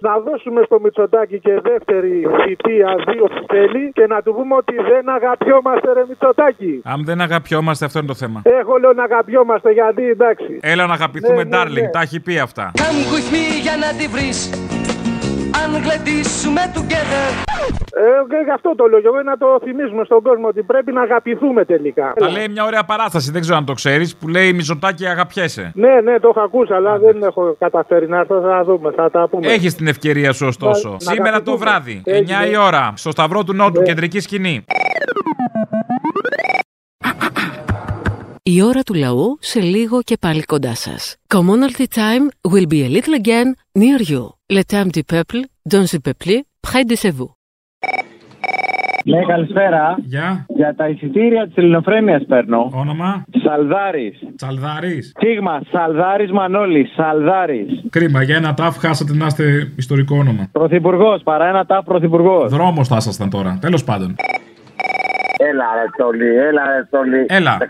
Να 0.00 0.18
δώσουμε 0.18 0.62
στο 0.64 0.80
Μητσοτάκι 0.80 1.40
και 1.40 1.60
δεύτερη 1.62 2.26
θητεία 2.44 2.88
δύο 3.12 3.24
που 3.24 3.44
θέλει 3.48 3.92
και 3.92 4.06
να 4.06 4.22
του 4.22 4.34
πούμε 4.34 4.54
ότι 4.54 4.74
δεν 4.90 5.08
αγαπιόμαστε 5.08 5.92
ρε 5.92 6.04
Μητσοτάκι. 6.08 6.80
Αν 6.84 7.04
δεν 7.04 7.20
αγαπιόμαστε, 7.20 7.84
αυτό 7.84 7.98
είναι 7.98 8.08
το 8.08 8.14
θέμα. 8.14 8.42
Έχω 8.44 8.76
λέω 8.78 8.92
να 8.92 9.02
αγαπιόμαστε 9.04 9.70
γιατί 9.70 10.02
εντάξει. 10.08 10.58
Έλα 10.60 10.86
να 10.86 10.92
αγαπηθούμε, 10.92 11.44
Ναι, 11.44 11.56
ναι, 11.56 11.62
darling. 11.62 11.82
ναι. 11.82 11.88
Τα 11.88 12.00
έχει 12.00 12.20
πει 12.20 12.38
αυτά. 12.38 12.70
Come 12.78 12.80
with 13.14 13.28
me 13.34 13.44
για 13.62 13.76
να 13.76 13.88
τη 13.98 14.06
βρεις 14.14 14.38
Αν 15.74 15.82
γλεντήσουμε 15.82 16.60
together 16.74 17.26
Ε, 17.92 18.02
και 18.28 18.36
γι' 18.44 18.50
αυτό 18.54 18.74
το 18.76 18.86
λέω 18.86 19.00
και 19.00 19.06
εγώ 19.06 19.22
να 19.22 19.36
το 19.36 19.46
θυμίσουμε 19.64 20.04
στον 20.04 20.22
κόσμο 20.22 20.46
ότι 20.48 20.62
πρέπει 20.62 20.92
να 20.92 21.02
αγαπηθούμε 21.02 21.64
τελικά. 21.64 22.12
Τα 22.18 22.30
λέει 22.30 22.48
μια 22.48 22.64
ωραία 22.64 22.84
παράσταση, 22.84 23.30
δεν 23.30 23.40
ξέρω 23.40 23.56
αν 23.56 23.64
το 23.64 23.72
ξέρεις, 23.72 24.16
που 24.16 24.28
λέει 24.28 24.52
Μιζωτάκι 24.52 25.06
αγαπιέσαι. 25.06 25.72
Ναι, 25.74 26.00
ναι, 26.00 26.18
το 26.20 26.28
έχω 26.28 26.40
ακούσει, 26.40 26.72
αλλά 26.72 26.98
δεν 26.98 27.22
έχω 27.22 27.56
καταφέρει 27.58 28.08
να 28.08 28.18
έρθω. 28.18 28.40
Θα 28.40 28.64
δούμε, 28.64 28.90
θα 28.96 29.10
τα 29.10 29.28
πούμε. 29.28 29.46
Έχεις 29.52 29.74
την 29.74 29.86
ευκαιρία 29.86 30.32
σου 30.32 30.46
ωστόσο. 30.46 30.88
Να- 30.88 30.94
να 30.94 31.10
Σήμερα 31.12 31.42
το 31.42 31.50
αγαπηθούμε. 31.52 31.70
βράδυ, 31.70 32.02
9 32.04 32.12
Έγινε. 32.40 32.46
η 32.46 32.56
ώρα, 32.56 32.92
στο 32.96 33.10
Σταυρό 33.10 33.44
του 33.44 33.52
Νότου, 33.54 33.82
κεντρική 33.82 34.20
σκηνή. 34.20 34.64
Η 38.42 38.62
ώρα 38.62 38.82
του 38.82 38.94
λαού 38.94 39.36
σε 39.40 39.60
λίγο 39.60 40.02
και 40.02 40.16
πάλι 40.20 40.42
κοντά 40.42 40.74
σας. 40.74 41.16
Commonalty 41.34 41.84
time 41.94 42.50
will 42.52 42.66
be 42.66 42.84
a 42.84 42.88
little 42.96 43.14
again 43.24 43.48
near 43.78 44.10
you. 44.12 44.22
Le 44.56 44.60
temps 44.72 44.90
du 44.96 45.02
peuple, 45.12 45.40
dans 45.64 45.86
le 45.92 45.98
peuple, 45.98 46.42
près 46.60 46.84
de 46.84 46.94
chez 46.94 47.10
vous. 47.10 47.30
Ναι, 49.04 49.24
καλησπέρα. 49.24 49.98
Γεια. 50.04 50.46
Για 50.48 50.74
τα 50.74 50.88
εισιτήρια 50.88 51.46
της 51.46 51.56
Ελληνοφρένειας 51.56 52.22
παίρνω. 52.28 52.70
Όνομα; 52.72 53.24
Σαλδάρης. 53.44 54.18
Σαλδάρης. 54.34 55.12
Σίγμα, 55.18 55.60
Σαλδάρης 55.72 56.30
Μανώλης. 56.30 56.92
Σαλδάρης. 56.96 57.68
Κρίμα, 57.90 58.22
για 58.22 58.36
ένα 58.36 58.54
τάφ 58.54 58.76
χάσατε 58.78 59.14
να 59.14 59.26
είστε 59.26 59.72
ιστορικό 59.76 60.16
όνομα. 60.16 60.48
Πρωθυπουργός, 60.52 61.22
παρά 61.22 61.48
ένα 61.48 61.66
τάφ 61.66 61.84
πρωθυπουργός. 61.84 62.50
Δρόμος 62.50 62.88
θα 62.88 62.96
ήσασταν 62.96 63.30
τώρα. 63.30 63.58
Τέλος 63.60 63.84
πάντων. 63.84 64.16
Έλα 65.48 65.66
ρε 65.78 65.86
Τόλι, 65.96 66.36
έλα 66.36 66.62
ρε 66.72 66.84
Τόλι. 66.90 67.26
Έλα. 67.28 67.58
18 67.60 67.64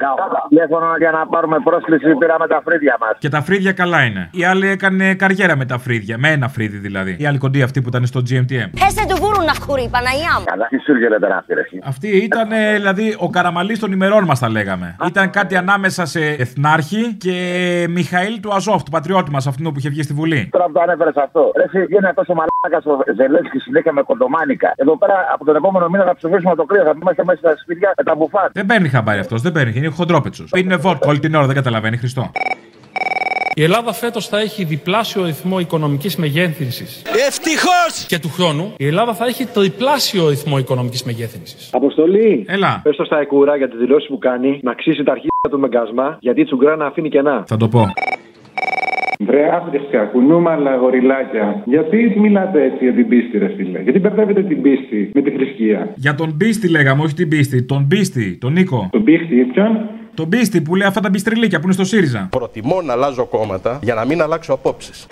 τηλέφωνο 0.49 0.87
για 0.99 1.11
να 1.11 1.27
πάρουμε 1.27 1.57
πρόσκληση 1.65 2.15
πήραμε 2.19 2.47
τα 2.47 2.61
φρύδια 2.65 2.97
μας. 3.01 3.11
Και 3.19 3.29
τα 3.29 3.43
φρύδια 3.43 3.73
καλά 3.73 4.03
είναι. 4.03 4.29
Η 4.33 4.45
άλλη 4.45 4.67
έκανε 4.69 5.15
καριέρα 5.15 5.57
με 5.57 5.65
τα 5.65 5.79
φρύδια. 5.79 6.19
Με 6.19 6.29
ένα 6.29 6.49
φρύδι 6.49 6.77
δηλαδή. 6.77 7.17
Η 7.19 7.27
άλλη 7.27 7.39
κοντή 7.39 7.63
αυτή 7.63 7.83
που 7.83 7.89
ήταν 7.89 8.07
στο 8.07 8.21
GMTM. 8.31 8.69
Έστε 8.87 9.03
του 9.09 9.17
βούρου 9.23 9.43
να 9.51 9.55
χουρεί, 9.65 9.89
Παναγιά 9.93 10.35
μου. 10.39 10.45
Καλά, 10.45 10.67
τι 10.71 10.79
σου 10.79 10.93
έρχεται 10.93 11.29
να 11.29 11.37
αυτή 11.37 11.55
ρε. 11.55 11.61
εσύ; 11.61 11.79
Αυτή 11.85 12.09
ήταν 12.17 12.53
ε, 12.53 12.73
δηλαδή 12.75 13.17
ο 13.19 13.31
καραμαλής 13.31 13.79
των 13.79 13.93
ημερών 13.93 14.25
μας, 14.25 14.39
τα 14.39 14.49
λέγαμε. 14.51 14.97
Ήταν 15.07 15.31
κάτι 15.31 15.57
ανάμεσα 15.57 16.07
σε 16.07 16.21
Εθνάρχη 16.21 17.15
και 17.15 17.35
Μιχαήλ 17.91 18.41
του 18.41 18.55
Αζόφ, 18.55 18.83
του 18.83 18.91
πατριώτη 18.91 19.31
μας, 19.31 19.47
αυτού 19.47 19.63
που 19.73 19.79
είχε 19.79 19.89
βγει 19.89 20.03
στη 20.03 20.13
Βουλή. 20.15 20.49
Τώρα 20.53 20.65
που 20.65 20.73
το 20.73 20.81
ανέφερες 20.81 21.17
αυτό. 21.17 21.53
Ρε, 21.57 21.63
εσύ 21.63 21.79
γίνει 21.93 22.07
αυτό 22.07 22.23
ο 22.33 22.35
μαλάκα 22.39 22.91
ο 22.93 23.13
Ζελένσκι 23.17 23.59
συνέχεια 23.59 23.93
με 23.93 24.03
κοντομάνικα. 24.03 24.73
Εδώ 24.77 24.99
πέρα 24.99 25.17
από 25.35 25.45
τον 25.45 25.57
επόμενο 25.57 25.89
μήνα 25.89 26.05
θα 26.05 26.15
ψηφίσουμε 26.15 26.55
το 26.55 26.65
κρύο. 26.65 26.83
Θα 26.85 26.93
είμαστε 27.03 27.25
μέσα 27.25 27.39
στα 27.41 27.53
σπίτια 27.63 27.93
με 27.97 28.05
τα 28.05 28.15
μπουφά. 28.15 28.51
Δεν 28.53 28.67
παίρνει 28.67 28.89
χαμπάρι 28.89 29.19
αυτός, 29.19 29.43
δεν 29.43 29.53
παίρνει. 29.53 29.73
Είναι 29.77 29.89
χοντρόπετσος. 29.89 30.51
Πίνει 30.51 30.77
βότκα 30.77 31.09
όλη 31.09 31.19
την 31.19 31.35
ώρα, 31.35 31.47
δεν 31.47 31.55
καταλαβαίνει, 31.55 31.97
Χριστό. 31.97 32.31
Η 33.55 33.63
Ελλάδα 33.63 33.93
φέτος 33.93 34.29
θα 34.29 34.39
έχει 34.39 34.65
διπλάσιο 34.65 35.25
ρυθμό 35.25 35.61
οικονομικής 35.61 36.17
μεγέθυνσης. 36.17 37.03
Ευτυχώς! 37.27 38.07
Και 38.09 38.19
του 38.19 38.29
χρόνου 38.29 38.73
η 38.77 38.87
Ελλάδα 38.87 39.15
θα 39.15 39.27
έχει 39.27 39.45
τριπλάσιο 39.47 40.29
ρυθμό 40.29 40.59
οικονομικής 40.59 41.05
μεγέθυνσης. 41.05 41.71
Αποστολή! 41.73 42.45
Έλα. 42.49 42.81
Πες 42.83 42.97
το 42.97 43.05
στα 43.05 43.19
εκούρα 43.19 43.57
για 43.57 43.69
τις 43.69 43.79
δηλώσεις 43.79 44.09
που 44.09 44.19
κάνει 44.19 44.61
να 44.63 44.75
ξύσει 44.75 45.03
τα 45.03 45.11
αρχίδια 45.11 45.51
του 45.51 45.59
με 45.59 45.69
γκασμά 45.69 46.17
γιατί 46.21 46.41
η 46.41 46.45
τσουγκράνα 46.45 46.87
αφήνει 46.87 47.09
κενά. 47.09 47.45
Θα 47.47 47.57
το 47.57 47.69
πω. 47.69 47.93
Βρε 49.27 49.49
άφρικα, 49.55 50.05
κουνούμαλα 50.05 50.77
γοριλάκια. 50.77 51.63
Γιατί 51.65 52.15
μιλάτε 52.21 52.65
έτσι 52.65 52.85
για 52.85 52.93
την 52.93 53.09
πίστη, 53.09 53.39
ρε 53.39 53.49
φίλε; 53.57 53.81
Γιατί 53.83 53.99
μπερδεύετε 53.99 54.43
την 54.43 54.63
πίστη 54.63 55.11
με 55.15 55.21
τη 55.23 55.31
θρησκεία; 55.31 55.89
Για 55.95 56.15
τον 56.15 56.33
Μπίστη 56.37 56.71
λέγαμε, 56.71 57.03
όχι 57.03 57.15
την 57.15 57.29
Πίστη. 57.29 57.63
Τον 57.63 57.85
Μπίστη, 57.89 58.39
τον 58.41 58.53
Νίκο. 58.53 58.89
Τον 58.93 59.05
Πίστη, 59.05 59.35
ποιον; 59.53 59.89
Τον 60.15 60.27
Μπίστη 60.27 60.61
που 60.61 60.75
λέει 60.75 60.89
αυτά 60.89 61.01
τα 61.01 61.09
μπιστριλίκια 61.11 61.59
που 61.59 61.65
είναι 61.65 61.73
στο 61.73 61.85
ΣΥΡΙΖΑ. 61.85 62.29
Προτιμώ 62.31 62.83
να 62.83 62.93
αλλάζω 62.93 63.25
κόμματα 63.25 63.79
για 63.83 63.95
να 63.95 64.05
μην 64.05 64.23
αλλάξω 64.23 64.53
απόψεις. 64.53 65.07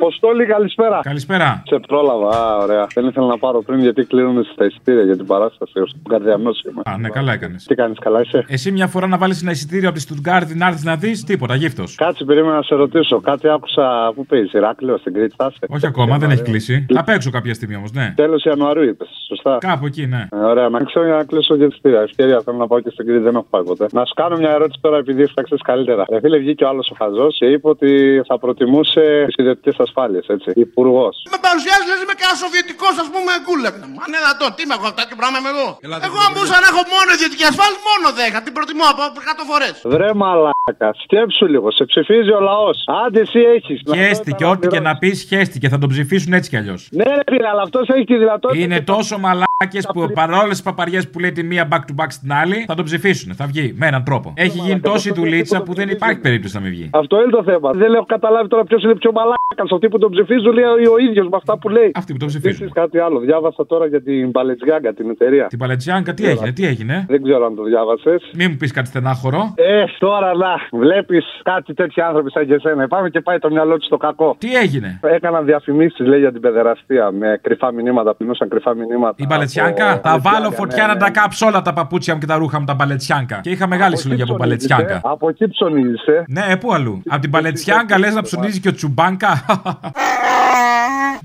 Αποστόλη, 0.00 0.46
καλησπέρα. 0.46 1.00
Καλησπέρα. 1.02 1.62
Σε 1.66 1.78
πρόλαβα, 1.78 2.28
α, 2.28 2.56
ωραία. 2.56 2.86
Δεν 2.94 3.06
ήθελα 3.06 3.26
να 3.26 3.38
πάρω 3.38 3.62
πριν 3.62 3.80
γιατί 3.80 4.04
κλείνουν 4.04 4.44
στα 4.52 4.64
εισιτήρια 4.64 5.02
για 5.02 5.16
την 5.16 5.26
παράσταση. 5.26 5.78
Ο 5.80 6.08
καρδιανός 6.08 6.62
είμαι. 6.62 6.82
Α, 6.84 6.98
ναι, 6.98 7.08
καλά 7.08 7.32
έκανες. 7.32 7.64
Τι 7.64 7.74
κάνεις, 7.74 7.98
καλά 7.98 8.20
είσαι; 8.20 8.44
Εσύ 8.48 8.70
μια 8.70 8.86
φορά 8.86 9.06
να 9.06 9.18
βάλεις 9.18 9.42
ένα 9.42 9.50
εισιτήριο 9.50 9.88
από 9.88 9.96
τη 9.96 10.02
Στουτγκάρδη 10.02 10.54
να 10.54 10.66
έρθει 10.66 10.86
να 10.86 10.96
δεις 10.96 11.24
τίποτα, 11.24 11.54
γύφτος. 11.54 11.94
Κάτσε, 11.94 12.24
περίμενα 12.24 12.54
να 12.54 12.62
σε 12.62 12.74
ρωτήσω. 12.74 13.20
Κάτι 13.20 13.48
άκουσα. 13.48 14.12
Πού 14.14 14.26
παίζει, 14.26 14.50
Ηράκλειο, 14.52 14.96
στην 14.98 15.12
Κρήτη, 15.14 15.34
θα 15.36 15.46
είσαι; 15.50 15.66
Όχι 15.68 15.86
ακόμα, 15.86 16.18
δεν 16.18 16.30
έχει 16.30 16.42
κλείσει. 16.42 16.86
Θα 16.94 17.04
παίξω 17.04 17.30
κάποια 17.30 17.54
στιγμή 17.54 17.76
όμως, 17.76 17.92
ναι. 17.92 18.12
Τέλος 18.16 18.44
Ιανουαρίου 18.44 18.82
είπες, 18.82 19.08
σωστά; 19.28 19.58
Κάπου 19.60 19.86
εκεί, 19.86 20.06
ναι. 20.06 20.26
Ε, 20.32 20.36
ωραία, 20.36 20.68
να 20.68 20.84
ξέρω 20.84 21.04
για 21.06 21.14
να 21.14 21.24
κλείσω 21.24 21.56
και 21.56 21.64
εισιτήρια. 21.64 22.00
Ευκαιρία 22.00 22.40
θέλω 22.44 22.56
να 22.56 22.66
πάω 22.66 22.80
και 22.80 22.90
στην 22.90 23.06
Κρήτη, 23.06 23.22
δεν 23.22 23.34
έχω 23.34 23.46
πάει 23.50 23.62
ποτέ. 23.62 23.86
Να 23.92 24.04
σου 24.04 24.14
κάνω 24.14 24.36
μια 24.36 24.50
ερώτηση 24.50 24.78
τώρα 24.80 24.96
επειδή 24.96 25.26
θα 25.34 25.42
ξέρει 25.42 25.60
καλύτερα. 25.60 26.04
Ρε 26.08 26.20
φίλε, 26.20 26.38
βγήκε 26.38 26.64
ο 26.64 26.68
άλλος 26.68 26.90
ο 26.90 26.94
Χαζός 26.98 27.36
και 27.38 27.46
είπε 27.46 27.68
ότι 27.68 28.22
θα 28.26 28.38
προτιμούσε 28.38 29.24
τις 29.26 29.34
ιδιωτικές 29.36 29.78
ασφάλειας, 29.88 30.26
έτσι. 30.34 30.48
Υπουργός. 30.66 31.14
Με 31.34 31.38
παρουσιάζεις 31.46 31.86
λες 31.90 32.00
είμαι 32.04 32.16
κανένα 32.20 32.38
σοβιετικός, 32.44 32.94
ας 33.02 33.08
πούμε, 33.14 33.32
κούλε. 33.46 33.70
Μα 33.96 34.02
είναι 34.06 34.18
δυνατόν, 34.24 34.50
τι 34.56 34.62
με 34.68 34.74
έχω 34.76 34.86
αυτά 34.92 35.02
και 35.08 35.16
πράγμα 35.20 35.36
είμαι 35.40 35.50
εγώ. 35.54 35.68
εγώ 36.08 36.18
αν 36.26 36.30
μπορούσα 36.32 36.56
να 36.64 36.68
έχω 36.72 36.82
μόνο 36.94 37.08
ιδιωτική 37.16 37.44
ασφάλεια, 37.50 37.78
μόνο 37.90 38.06
10. 38.20 38.38
Την 38.46 38.52
προτιμώ 38.56 38.84
από 38.92 39.02
100 39.30 39.44
φορές. 39.50 39.74
Βρε 39.94 40.10
μαλάκα, 40.20 40.88
σκέψου 41.04 41.44
λίγο, 41.52 41.68
σε 41.76 41.84
ψηφίζει 41.90 42.32
ο 42.38 42.40
λαός. 42.50 42.76
Άντε 43.02 43.20
εσύ 43.26 43.40
έχεις. 43.56 43.78
Χαίστηκε, 43.98 44.44
ό,τι 44.52 44.66
και 44.74 44.80
να 44.88 44.92
πεις, 45.00 45.16
χαίστηκε. 45.30 45.66
Θα 45.72 45.78
τον 45.82 45.88
ψηφίσουν 45.94 46.32
έτσι 46.38 46.48
κι 46.50 46.58
αλλιώς. 46.60 46.82
Ναι, 46.98 47.04
ρε 47.18 47.24
φίλε, 47.30 47.48
αλλά 47.52 47.62
αυτός 47.68 47.84
έχει 47.88 48.06
τη 48.12 48.16
δυνατότητα. 48.22 48.62
Είναι 48.64 48.80
τόσο 48.94 49.14
μαλάκε 49.24 49.55
που 49.92 50.10
παρόλες 50.14 50.48
τις 50.48 50.62
παπαριές 50.62 51.10
που 51.10 51.18
λέει 51.18 51.32
τη 51.32 51.42
μία 51.42 51.68
back 51.72 51.76
to 51.76 51.94
back 52.02 52.06
στην 52.08 52.32
άλλη, 52.32 52.64
θα 52.66 52.74
τον 52.74 52.84
ψηφίσουν. 52.84 53.34
Θα 53.34 53.46
βγει 53.46 53.74
με 53.78 53.86
έναν 53.86 54.04
τρόπο. 54.04 54.32
Έχει 54.36 54.58
γίνει 54.58 54.80
τόση 54.80 55.12
δουλίτσα 55.12 55.62
που 55.62 55.74
δεν 55.74 55.88
υπάρχει 55.88 56.20
περίπτωση 56.20 56.54
να 56.54 56.60
μην 56.60 56.70
βγει. 56.70 56.90
Αυτό 56.92 57.22
είναι 57.22 57.30
το 57.30 57.42
θέμα. 57.42 57.70
Δεν 57.70 57.94
έχω 57.94 58.04
καταλάβει 58.04 58.48
τώρα 58.48 58.64
ποιος 58.64 58.82
είναι 58.82 58.94
πιο 58.94 59.12
μαλάκας. 59.12 59.70
Αυτοί 59.72 59.88
που 59.88 59.98
τον 59.98 60.10
ψηφίζουν 60.10 60.52
λέει 60.52 60.64
ο 60.64 60.98
ίδιος 61.08 61.28
με 61.28 61.36
αυτά 61.36 61.58
που 61.58 61.68
λέει. 61.68 61.90
Αυτοί 61.94 62.12
που 62.12 62.18
τον 62.18 62.28
ψηφίζουν. 62.28 62.72
κάτι 62.72 62.98
άλλο. 62.98 63.18
Διάβασα 63.18 63.66
τώρα 63.66 63.86
για 63.86 64.02
την 64.02 64.32
Παλετσιάγκα, 64.32 64.92
την 64.92 65.10
εταιρεία. 65.10 65.46
Την 65.46 65.58
Παλετσιάγκα, 65.58 66.14
τι 66.14 66.26
έγινε, 66.26 66.52
τι 66.52 66.66
έγινε; 66.66 67.04
Δεν 67.08 67.22
ξέρω 67.22 67.46
αν 67.46 67.54
το 67.54 67.62
διάβασες. 67.62 68.30
Μην 68.34 68.48
μου 68.50 68.56
πεις 68.56 68.72
κάτι 68.72 68.88
στενάχωρο. 68.88 69.52
Ε, 69.54 69.84
τώρα 69.98 70.34
να 70.34 70.78
βλέπεις 70.78 71.24
κάτι 71.42 71.74
τέτοιοι 71.74 72.00
άνθρωποι 72.00 72.30
σαν 72.30 72.46
και 72.46 72.54
εσένα. 72.54 72.88
Πάμε 72.88 73.10
και 73.10 73.20
πάει 73.20 73.38
το 73.38 73.50
μυαλό 73.50 73.76
του 73.76 73.84
στο 73.84 73.96
κακό. 73.96 74.36
Τι 74.38 74.54
έγινε; 74.54 75.00
Έκαναν 75.02 75.44
διαφημίσεις, 75.44 76.06
λέει, 76.06 76.18
για 76.20 76.32
την 76.32 76.40
παιδεραστία 76.40 77.10
με 77.10 77.38
κρυφά 77.42 77.72
μηνύματα. 77.72 78.14
Πληνούσαν 78.14 78.48
κρυφά 78.48 78.74
μηνύματα. 78.74 79.14
Η 79.54 79.60
Παλετσιάνκα. 79.60 80.00
Θα 80.02 80.18
βάλω 80.18 80.50
φωτιά 80.50 80.86
να 80.86 80.96
τα 80.96 81.10
κάψω 81.10 81.46
όλα 81.46 81.62
τα 81.62 81.72
παπούτσια 81.72 82.14
μου 82.14 82.20
και 82.20 82.26
τα 82.26 82.36
ρούχα 82.36 82.58
μου 82.58 82.64
τα 82.64 82.76
Παλετσιάνκα. 82.76 83.40
Και 83.42 83.50
είχα 83.50 83.66
μεγάλη 83.66 83.96
συλλογή 83.96 84.22
από 84.22 84.34
Παλετσιάνκα. 84.34 85.00
Από 85.02 85.28
εκεί 85.28 85.48
ψωνίζεσαι. 85.48 86.24
Ναι, 86.28 86.56
πού 86.56 86.72
αλλού. 86.72 87.02
Από 87.08 87.20
την 87.20 87.30
Παλετσιάνκα 87.30 87.98
λες 87.98 88.14
να 88.14 88.22
ψωνίζει 88.22 88.60
και 88.60 88.68
ο 88.68 88.74
Τσουμπάνκα. 88.74 89.44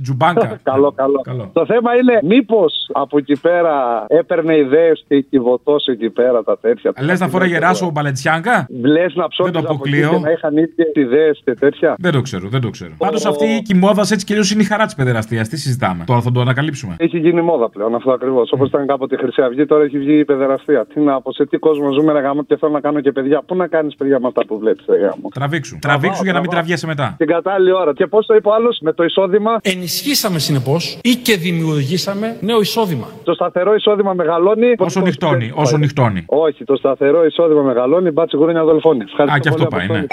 Τζουμπάνκα. 0.02 0.60
καλό, 0.72 0.92
καλό, 0.92 1.50
Το 1.54 1.66
θέμα 1.66 1.96
είναι 1.96 2.20
μήπως 2.24 2.90
από 2.94 3.18
εκεί 3.18 3.40
πέρα 3.40 4.06
έπαιρνε 4.08 4.58
ιδέες 4.58 5.04
και 5.08 5.22
κυβωτό 5.22 5.76
εκεί 5.86 6.10
πέρα 6.10 6.44
τα 6.44 6.58
τέτοια. 6.58 6.94
Λες 7.02 7.20
να 7.20 7.28
φορά 7.28 7.46
γεράσω 7.46 7.86
ο 7.86 7.90
Μπαλετσιάνκα. 7.90 8.68
Λες 8.82 9.16
να 9.16 9.28
ψώνει. 9.28 9.52
Δεν 9.52 9.62
το 9.62 9.68
αποκλείω. 9.70 10.20
Να 10.20 10.32
είχαν 10.32 10.58
ίδιε 10.58 10.92
ιδέες 10.94 11.42
και 11.44 11.54
τέτοια. 11.54 11.96
Δεν 11.98 12.12
το 12.12 12.22
ξέρω, 12.22 12.48
δεν 12.50 12.62
το 12.62 12.70
ξέρω. 12.70 12.94
Πάντως 12.98 13.26
αυτή 13.26 13.46
η 13.46 13.62
κοιμόδα 13.62 14.02
έτσι 14.02 14.26
κι 14.26 14.32
αλλιώς 14.32 14.52
είναι 14.52 14.62
η 14.62 14.66
χαρά 14.66 14.86
της 14.86 14.96
παιδεραστίας. 14.96 15.48
Τι 15.48 15.58
συζητάμε. 15.58 16.04
Τώρα 16.06 16.22
θα 16.22 16.32
το 16.32 16.42
ανακαλύψουμε. 16.42 16.96
Έχει 16.98 17.18
γίνει 17.18 17.42
μόδα 17.42 17.70
πλέον 17.70 17.96
αυτό 17.96 18.12
ακριβώς. 18.12 18.52
Όπως 18.52 18.68
ήταν 18.68 18.88
κάποτε 18.88 19.16
η 19.16 19.18
Χρυσή 19.18 19.42
Αυγή, 19.42 19.66
τώρα 19.66 19.84
έχει 19.84 20.00
βγει 20.00 20.18
η 20.18 20.26
παιδεραστία. 20.26 20.86
Τι 20.94 21.00
να 21.00 21.22
πω, 21.22 21.34
σε 21.34 21.46
τι 21.46 21.58
κόσμο 21.58 21.92
ζούμε, 21.92 22.14
να 22.14 22.20
γάμο 22.20 22.44
και 22.44 22.58
θέλω 22.58 22.72
να 22.72 22.80
κάνω 22.80 23.00
και 23.02 23.12
παιδιά. 23.12 23.42
Πού 23.46 23.56
να 23.56 23.68
κάνεις 23.68 23.96
παιδιά 23.96 24.20
με 24.20 24.28
αυτά 24.28 24.46
που 24.46 24.60
βλέπεις, 24.60 24.86
Τραβήξου. 25.34 25.78
Τραβήξου 25.82 26.24
για 26.24 26.34
να 26.34 26.40
μην 26.40 26.50
τραβιέσαι 26.50 26.88
μετά. 26.88 27.16
Την 27.18 27.28
κατάλληλη 27.28 27.72
ώρα. 27.72 27.94
Και 27.94 28.08
πώς 28.08 28.26
το 28.26 28.36
είπε 28.36 28.48
ο 28.50 28.54
άλλος 28.54 28.80
με 28.82 28.94
το 28.94 29.04
εισόδημα. 29.04 29.58
Ενισχύσαμε 29.82 30.40
συνεπώς 30.40 31.00
ή 31.04 31.16
και 31.16 31.38
δημιουργήσαμε 31.38 32.38
νέο 32.42 32.60
εισόδημα. 32.60 33.08
Το 33.24 33.34
σταθερό 33.34 33.76
εισόδημα 33.76 34.14
μεγαλώνει. 34.14 34.74
Όσο 34.78 35.02
νυχτώνει, 35.02 35.52
όσο 35.56 35.78
νυχτώνει. 35.78 36.26
Όχι, 36.28 36.64
το 36.64 36.76
σταθερό 36.76 37.26
εισόδημα 37.26 37.62
μεγαλώνει, 37.62 38.12
μπάτσι 38.12 38.38
γουρούνια 38.38 38.64
δολφώνει. 38.64 39.04
Α, 39.32 39.40
και 39.40 39.50
αυτό 39.50 39.66
πάει, 39.66 39.88
ναι. 39.88 40.06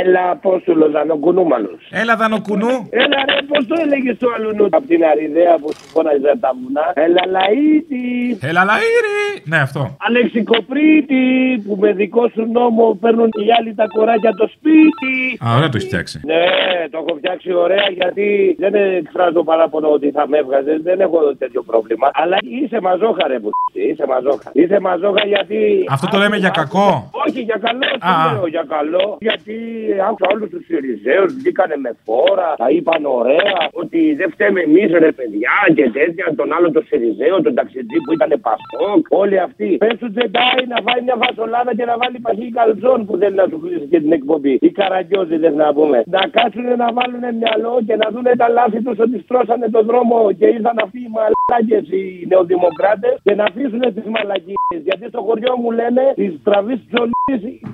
Έλα, 0.00 0.30
Απόστολος 0.30 0.90
Δανοκουνούμαλος. 0.90 1.80
Έλα, 1.90 2.16
Δανοκουνού. 2.16 2.74
Έλα, 2.90 3.18
ρε, 3.28 3.36
πώς 3.48 3.66
το 3.66 3.74
έλεγες 3.84 4.16
το 4.18 4.28
αλλού 4.36 4.66
από 4.70 4.86
την 4.86 5.04
Αριδέα 5.04 5.54
που 5.60 5.72
σου 5.76 5.84
φώναζε 5.92 6.32
τα 6.40 6.50
βουνά. 6.62 6.86
Έλα, 6.94 7.22
Λαΐτη. 7.34 8.06
Έλα, 8.48 8.62
Λαΐρη. 8.70 9.42
Ναι, 9.44 9.58
αυτό. 9.58 9.96
Αλεξικοπρίτη 10.08 11.22
που 11.66 11.76
με 11.80 11.92
δικό 11.92 12.28
σου 12.34 12.48
νόμο 12.52 12.98
παίρνουν 13.00 13.28
οι 13.32 13.46
άλλοι 13.58 13.74
τα 13.74 13.86
κοράκια 13.94 14.34
το 14.34 14.46
σπίτι. 14.54 15.14
Α, 15.44 15.54
ωραία 15.56 15.68
το 15.68 15.76
έχεις 15.76 15.88
φτιάξει. 15.88 16.20
Ναι, 16.24 16.44
το 16.90 16.98
έχω 17.02 17.16
φτιάξει 17.16 17.52
ωραία 17.52 17.86
γιατί 18.00 18.56
δεν 18.58 18.74
εκφράζω 18.74 19.42
παράπονο 19.44 19.88
ότι 19.88 20.10
θα 20.10 20.28
με 20.28 20.38
έβγαζες. 20.38 20.80
Δεν 20.82 21.00
έχω 21.00 21.18
τέτοιο 21.38 21.62
πρόβλημα. 21.62 22.10
Αλλά 22.12 22.36
είσαι 22.40 22.80
μαζόχα, 22.80 23.28
ρε, 23.28 23.38
που 23.38 23.50
είσαι 23.72 24.06
μαζόχα. 24.06 24.50
Είσαι 24.52 24.80
μαζόχα 24.80 25.26
γιατί. 25.26 25.86
Αυτό 25.90 26.06
το 26.08 26.18
λέμε 26.18 26.36
για 26.36 26.48
κακό. 26.48 27.10
Όχι, 27.26 27.40
για 27.40 27.58
καλό. 27.66 27.80
Το 28.00 28.34
λέω 28.34 28.46
για 28.46 28.64
καλό. 28.68 29.16
Γιατί 29.20 29.61
άκουσα 30.08 30.26
όλους 30.34 30.48
τους 30.52 30.62
Σιριζέου 30.66 31.26
βγήκανε 31.38 31.76
με 31.84 31.90
φόρα, 32.04 32.50
τα 32.62 32.68
είπαν 32.74 33.04
ωραία, 33.20 33.58
ότι 33.82 34.00
δεν 34.20 34.28
φταίμε 34.34 34.60
εμείς 34.60 34.90
ρε 35.04 35.12
παιδιά 35.18 35.54
και 35.76 35.86
τέτοια. 35.98 36.24
Τον 36.40 36.48
άλλο 36.56 36.68
το 36.76 36.82
Σιριζέο, 36.88 37.36
τον 37.46 37.54
ταξιτζή 37.58 37.98
που 38.04 38.12
ήταν 38.16 38.30
Πασόκ, 38.46 39.00
όλοι 39.22 39.38
αυτοί. 39.46 39.70
Πες 39.82 39.96
τους 40.00 40.10
Τζεντάι 40.14 40.62
να 40.72 40.78
βάλει 40.86 41.02
μια 41.08 41.16
φασολάδα 41.22 41.72
και 41.78 41.84
να 41.90 41.94
βάλει 42.00 42.18
παχύ 42.26 42.48
καλζόν 42.58 42.98
που 43.06 43.14
θέλει 43.20 43.36
να 43.42 43.46
σου 43.50 43.58
κλείσει 43.62 43.86
και 43.92 44.00
την 44.04 44.12
εκπομπή. 44.18 44.54
Οι 44.60 44.70
καραγκιόζιδε 44.78 45.50
να 45.62 45.68
πούμε. 45.76 45.98
Να 46.16 46.22
κάτσουν 46.36 46.66
να 46.82 46.88
βάλουν 46.96 47.24
μυαλό 47.40 47.74
και 47.86 47.94
να 48.02 48.06
δουν 48.12 48.26
τα 48.42 48.48
λάθη 48.56 48.78
τους 48.86 48.98
ότι 49.04 49.16
στρώσανε 49.24 49.68
τον 49.74 49.84
δρόμο 49.90 50.16
και 50.38 50.46
ήρθαν 50.56 50.76
αυτοί 50.84 50.98
οι 51.06 51.10
μαλάκες 51.16 51.84
οι 51.96 52.26
νεοδημοκράτες 52.30 53.14
και 53.24 53.34
να 53.34 53.44
αφήσουν 53.44 53.82
τις 53.96 54.06
μαλακίες. 54.14 54.80
Γιατί 54.88 55.04
στο 55.12 55.20
χωριό 55.26 55.52
μου 55.60 55.70
λένε 55.70 56.02
τι 56.18 56.26
τραβής 56.46 56.80
ψωλή 56.88 57.11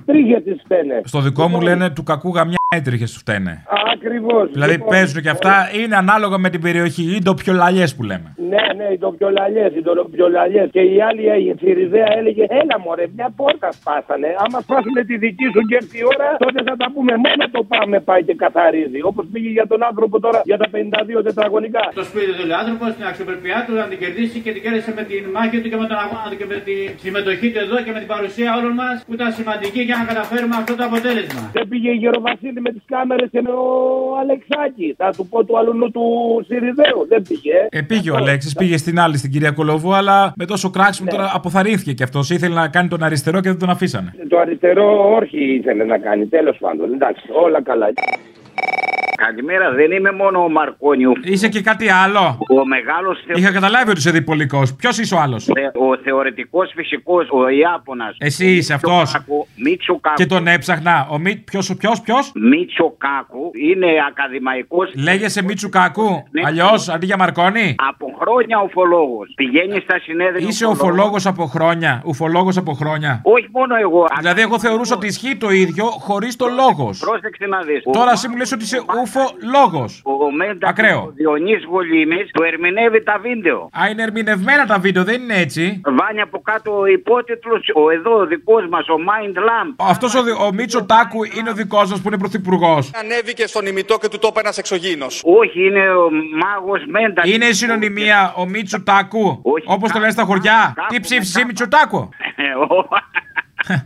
τρίχε 0.07 0.41
τις 0.41 0.61
φταίνε. 0.65 1.01
Στο 1.05 1.21
δικό 1.21 1.49
μου 1.49 1.61
λένε 1.61 1.91
του 1.91 2.03
κακού 2.03 2.35
γαμιά 2.35 2.57
έτριχε 2.69 3.07
σου 3.07 3.19
φταίνε. 3.19 3.65
Ακριβώς. 3.95 4.51
Δηλαδή 4.53 4.79
παίζουν 4.79 5.23
και 5.23 5.29
αυτά 5.29 5.71
είναι 5.83 5.97
ανάλογα 5.97 6.39
με 6.39 6.51
την 6.51 6.61
περιοχή. 6.61 7.03
Είναι 7.03 7.21
το 7.21 7.35
πιο 7.35 7.53
λαλιές 7.53 7.95
που 7.95 8.03
λέμε. 8.03 8.35
Ναι, 8.49 8.68
ναι, 8.79 8.89
το 9.05 9.09
πιο 9.17 9.29
λαλιέ, 9.39 9.67
το 10.01 10.05
πιο 10.15 10.27
λαλιέ. 10.37 10.65
Και 10.75 10.83
η 10.95 10.97
άλλη 11.09 11.23
η 11.49 11.55
Τσιριζέα 11.59 12.09
έλεγε, 12.19 12.45
Έλα 12.61 12.77
μωρέ, 12.85 13.05
μια 13.17 13.29
πόρτα 13.41 13.69
σπάσανε. 13.79 14.31
Άμα 14.45 14.59
σπάσουν 14.67 14.97
τη 15.09 15.15
δική 15.25 15.47
σου 15.55 15.61
και 15.69 15.75
έρθει 15.81 15.99
η 16.03 16.05
ώρα, 16.13 16.29
τότε 16.45 16.59
θα 16.69 16.75
τα 16.83 16.87
πούμε. 16.95 17.13
Μόνο 17.27 17.45
το 17.57 17.61
πάμε 17.73 17.97
πάει 18.09 18.23
και 18.29 18.35
καθαρίζει. 18.45 19.01
Όπως 19.11 19.25
πήγε 19.33 19.51
για 19.59 19.67
τον 19.73 19.81
άνθρωπο 19.91 20.17
τώρα 20.25 20.41
για 20.51 20.59
τα 20.63 20.67
52 21.19 21.23
τετραγωνικά. 21.29 21.85
Το 22.01 22.05
σπίτι 22.11 22.33
του 22.39 22.47
άνθρωπος, 22.61 22.89
την 22.99 23.07
αξιοπρέπειά 23.11 23.59
του, 23.67 23.73
να 23.81 23.87
την 23.91 23.99
κερδίσει 24.03 24.39
και 24.45 24.51
την 24.55 24.63
κέρδισε 24.65 24.93
με 24.99 25.03
την 25.11 25.23
μάχη 25.35 25.57
του 25.63 25.69
και 25.73 25.79
με 25.83 25.87
τον 25.91 25.99
αγώνα 26.05 26.27
του 26.31 26.37
και 26.41 26.49
με 26.53 26.59
τη 26.67 26.75
συμμετοχή 27.05 27.49
του 27.53 27.59
εδώ 27.65 27.77
και 27.85 27.93
με 27.97 27.99
την 28.03 28.09
παρουσία 28.15 28.51
όλων 28.59 28.73
μας 28.81 28.97
που 29.07 29.13
ήταν 29.19 29.29
σημαντική 29.39 29.81
για 29.89 29.97
να 30.01 30.05
καταφέρουμε 30.11 30.55
αυτό 30.61 30.73
το 30.79 30.85
αποτέλεσμα. 30.91 31.43
Δεν 31.59 31.65
πήγε 31.71 31.91
η 31.97 31.99
Γεροβασίλη 32.03 32.61
με 32.67 32.71
τις 32.77 32.85
κάμερες 32.93 33.29
και 33.35 33.41
με 33.47 33.53
ο 33.63 33.67
Αλεξάκης. 34.23 34.93
Θα 35.03 35.09
του 35.17 35.25
πω 35.31 35.39
του 35.47 35.55
αλουνού 35.61 35.89
του 35.97 36.05
Σιριζέου. 36.49 37.01
Δεν 37.13 37.21
πήγε. 37.29 37.57
Ε, 37.79 37.81
πήγε 37.91 38.11
ο 38.11 38.17
Αλέξης, 38.23 38.53
πήγε 38.61 38.68
στην 38.77 39.01
άλλη 39.01 39.17
στην 39.17 39.31
κυρία 39.31 39.51
Κολοβού, 39.51 39.95
αλλά 39.95 40.33
με 40.37 40.45
τόσο 40.45 40.71
κράξιμο 40.71 41.11
τώρα 41.11 41.31
αποθαρρύνθηκε 41.35 41.93
και 41.93 42.03
αυτός. 42.03 42.31
Ήθελε 42.31 42.55
να 42.55 42.69
κάνει 42.69 42.89
τον 42.89 43.03
αριστερό 43.03 43.41
και 43.41 43.49
δεν 43.49 43.59
τον 43.59 43.71
αφήσανε. 43.71 44.13
Το 44.29 44.39
αριστερό 44.39 45.17
όχι 45.17 45.55
ήθελε 45.55 45.85
να 45.85 45.99
κάνει. 45.99 46.27
Τέλος 46.27 46.57
πάντων. 46.61 46.93
Εντάξει, 46.93 47.23
όλα 47.45 47.63
καλά. 47.63 47.87
Καλημέρα, 49.25 49.71
δεν 49.73 49.91
είμαι 49.91 50.13
μόνο 50.13 50.43
ο 50.45 50.49
Μαρκόνιου. 50.49 51.13
Είσαι 51.23 51.49
και 51.49 51.61
κάτι 51.61 51.91
άλλο. 51.91 52.39
Ο 52.61 52.67
μεγάλος. 52.67 53.25
Είχα 53.35 53.53
καταλάβει 53.53 53.91
ότι 53.91 53.99
είσαι 53.99 54.11
διπολικός. 54.11 54.75
Ποιος 54.75 54.99
είσαι 54.99 55.15
ο 55.15 55.19
άλλος; 55.19 55.49
Ο 55.75 55.97
θεωρητικός 56.05 56.73
φυσικός, 56.75 57.29
ο 57.31 57.49
Ιάπωνας. 57.49 58.17
Εσύ 58.19 58.47
είσαι 58.47 58.75
αυτός. 58.75 59.17
Μίτσοκάκου. 59.57 60.15
Και 60.17 60.27
τον 60.27 60.47
έψαχνα. 60.47 61.07
Ο 61.11 61.19
Μι... 61.19 61.37
Ποιο, 61.37 61.61
ποιο, 61.79 61.93
ποιος; 62.05 62.33
Μίτσοκάκου 62.35 63.51
είναι 63.71 63.87
ακαδημαϊκό. 64.09 64.79
Λέγεσαι 64.95 65.43
Μίτσοκάκου. 65.43 66.09
Ναι. 66.31 66.43
Αλλιώς 66.47 66.89
αντί 66.89 67.07
για 67.07 67.17
Μαρκόνι. 67.17 67.75
Από 67.89 68.17
χρόνια 68.21 68.63
ουφολόγος. 68.65 69.33
Πηγαίνεις 69.35 69.83
στα 69.83 69.99
συνέδρια. 69.99 70.49
Είσαι 70.49 70.67
ουφολόγος 70.67 71.27
από 71.27 71.47
χρόνια. 71.47 72.03
Ουφολόγος 72.05 72.57
από 72.57 72.73
χρόνια. 72.73 73.21
Όχι 73.25 73.49
μόνο 73.53 73.77
εγώ. 73.77 74.07
Δηλαδή, 74.19 74.41
εγώ 74.41 74.59
θεωρούσα 74.59 74.95
ότι 74.95 75.07
ισχύει 75.07 75.37
το 75.37 75.51
ίδιο 75.51 75.85
χωρίς 75.85 76.37
το 76.37 76.47
λόγος. 76.47 76.99
Πρόσεξε 76.99 77.47
να 77.47 77.61
δεις. 77.61 77.83
Τώρα 77.93 78.11
εσύ 78.11 78.29
μου 78.29 78.37
λες 78.37 78.53
ότι 78.53 78.63
είσαι 78.63 78.83
ουφο 79.09 79.31
λόγος. 79.55 80.03
Ο 80.05 80.31
Μέντα 80.33 80.69
Ακραίο. 80.69 81.01
Ο 81.01 81.13
Διονύ 81.15 81.57
Γολίμη 81.71 82.25
του 82.33 82.43
ερμηνεύει 82.43 83.03
τα 83.03 83.19
βίντεο. 83.23 83.71
Α, 83.81 83.89
είναι 83.91 84.03
ερμηνευμένα 84.03 84.67
τα 84.67 84.79
βίντεο, 84.79 85.05
δεν 85.05 85.23
είναι 85.23 85.35
έτσι; 85.35 85.81
Βάνει 85.85 86.21
από 86.21 86.41
κάτω 86.41 86.79
ο 86.79 86.87
υπότιτλος, 86.87 87.61
ο 87.75 87.91
εδώ 87.91 88.27
δικός 88.27 88.69
μας, 88.71 88.89
ο 88.89 88.97
Mind 89.09 89.37
Lamp. 89.39 89.75
Αυτός 89.77 90.15
ο, 90.15 90.21
ο 90.47 90.53
Μίτσο 90.53 90.85
Τάκου 90.85 91.25
είναι 91.39 91.51
ο 91.51 91.53
δικός 91.53 91.91
μας 91.91 92.01
που 92.01 92.09
είναι 92.09 92.19
πρωθυπουργός. 92.19 92.91
Ανέβηκε 93.03 93.47
στον 93.47 93.67
ημιτό 93.67 93.99
και 93.99 94.09
του 94.09 94.19
τόπε 94.19 94.41
ένας 94.41 94.59
εξωγήινος. 94.59 95.23
Όχι, 95.25 95.67
είναι 95.67 95.91
ο 95.91 96.09
μάγος 96.43 96.83
Μέντα. 96.87 97.23
Είναι 97.25 97.45
η 97.45 97.53
συνωνυμία 97.53 98.33
ο 98.37 98.47
Μίτσο 98.47 98.83
Τάκου. 98.83 99.43
Όπως 99.67 99.93
το 99.93 99.99
λένε 99.99 100.11
στα 100.11 100.23
χωριά. 100.25 100.75
Τι 100.89 101.01
ψήφισε 101.01 101.45
Μίτσο 101.45 101.69
Τάκου; 101.69 102.09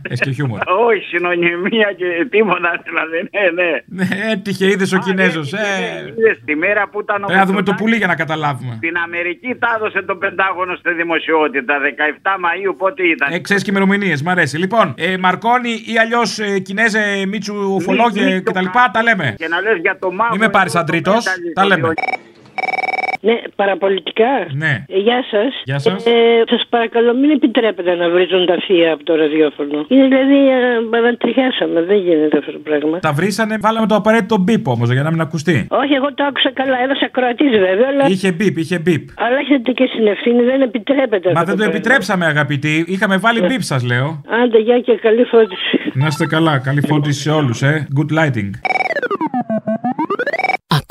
Έχεις 0.01 0.19
και 0.19 0.31
χιούμορ. 0.31 0.59
Όχι, 0.87 1.03
συνωνυμία 1.05 1.93
και 1.97 2.27
τίποτα 2.29 2.81
δηλαδή. 2.87 3.29
Ναι, 3.31 3.63
ναι. 3.63 3.71
Ναι, 3.85 4.31
έτυχε, 4.31 4.65
είδες 4.65 4.91
ο 4.93 4.97
Κινέζος. 4.97 5.51
Είδες 5.51 6.37
τη 6.45 6.55
μέρα 6.55 6.87
που 6.91 6.99
ήταν 6.99 7.23
ο 7.23 7.25
Πρέπει 7.25 7.39
να 7.39 7.45
δούμε 7.45 7.61
το 7.63 7.73
πουλί 7.73 7.95
για 7.95 8.07
να 8.07 8.15
καταλάβουμε. 8.15 8.73
Στην 8.77 8.97
Αμερική 8.97 9.55
τα 9.59 9.67
έδωσε 9.75 10.01
το 10.01 10.15
Πεντάγωνο 10.15 10.75
στη 10.75 10.93
δημοσιότητα. 10.93 11.73
17 12.23 12.35
Μαου 12.39 12.75
πότε 12.77 13.03
ήταν; 13.03 13.33
Ε, 13.33 13.39
ξέρεις 13.39 13.63
και 13.63 13.69
ημερομηνίες, 13.69 14.21
μ' 14.21 14.29
αρέσει. 14.29 14.57
Λοιπόν, 14.57 14.93
ε, 14.97 15.17
Μαρκόνι 15.17 15.69
ή 15.69 15.97
αλλιώς 16.01 16.39
ε, 16.39 16.59
Κινέζε 16.59 17.25
Μίτσου 17.27 17.81
Φολόγε 17.81 18.39
κτλ. 18.39 18.65
Τα 18.93 19.03
λέμε. 19.03 19.35
Και 19.37 19.47
να 19.47 19.61
λες 19.61 19.77
για 19.81 19.97
το 19.99 20.11
μάγο. 20.11 20.31
Μην 20.31 20.39
με 20.39 20.49
πάρεις 20.49 20.71
σαν 20.71 20.85
τρίτο. 20.85 21.13
Τα 21.53 21.65
λέμε. 21.65 21.93
Ναι, 23.25 23.37
παραπολιτικά. 23.55 24.31
Ναι. 24.63 24.85
Ε, 24.87 24.97
γεια 24.99 25.23
σας. 25.31 25.61
Γεια 25.63 25.79
σας. 25.79 26.05
Ε, 26.05 26.11
σας 26.49 26.63
παρακαλώ, 26.69 27.13
μην 27.15 27.29
επιτρέπετε 27.29 27.95
να 27.95 28.09
βρίζουν 28.09 28.45
τα 28.45 28.55
θεία 28.65 28.93
από 28.93 29.03
το 29.03 29.15
ραδιόφωνο. 29.15 29.85
Είναι 29.87 30.07
δηλαδή, 30.07 30.39
ε, 30.49 30.97
ανατριχιάσαμε. 30.97 31.81
Δεν 31.81 31.97
γίνεται 31.97 32.37
αυτό 32.37 32.51
το 32.51 32.59
πράγμα. 32.63 32.99
Τα 32.99 33.11
βρήσανε, 33.13 33.57
βάλαμε 33.61 33.87
το 33.87 33.95
απαραίτητο 33.95 34.37
μπίπ 34.37 34.67
όμως 34.67 34.91
για 34.91 35.03
να 35.03 35.11
μην 35.11 35.21
ακουστεί. 35.21 35.67
Όχι, 35.69 35.93
εγώ 35.93 36.13
το 36.13 36.23
άκουσα 36.23 36.51
καλά. 36.53 36.77
Ένας 36.83 37.01
ακροατής 37.01 37.49
βέβαια, 37.51 37.87
αλλά, 37.91 38.05
Είχε 38.07 38.31
μπίπ, 38.31 38.57
είχε 38.57 38.79
μπίπ. 38.79 39.03
αλλά 39.15 39.37
έχετε 39.37 39.71
και 39.71 39.85
στην 39.93 40.07
ευθύνη, 40.07 40.41
δεν 40.43 40.61
επιτρέπεται. 40.61 41.31
Μα 41.33 41.39
αυτό 41.39 41.45
δεν 41.45 41.55
το 41.55 41.61
πράγμα. 41.61 41.73
επιτρέψαμε, 41.75 42.25
αγαπητοί. 42.25 42.85
Είχαμε 42.87 43.17
βάλει 43.17 43.39
Ναι. 43.41 43.47
μπίπ, 43.47 43.61
σας 43.61 43.83
λέω. 43.83 44.21
Άντε, 44.43 44.57
γεια 44.57 44.79
και 44.79 44.95
καλή 45.01 45.23
φώτιση. 45.23 45.79
Να 45.93 46.07
είστε 46.07 46.25
καλά. 46.25 46.57
Καλή 46.59 46.81
φώτιση 46.87 47.21
σε 47.21 47.29
όλους, 47.31 47.61
ε. 47.61 47.87
Good 47.99 48.17
lighting. 48.19 48.49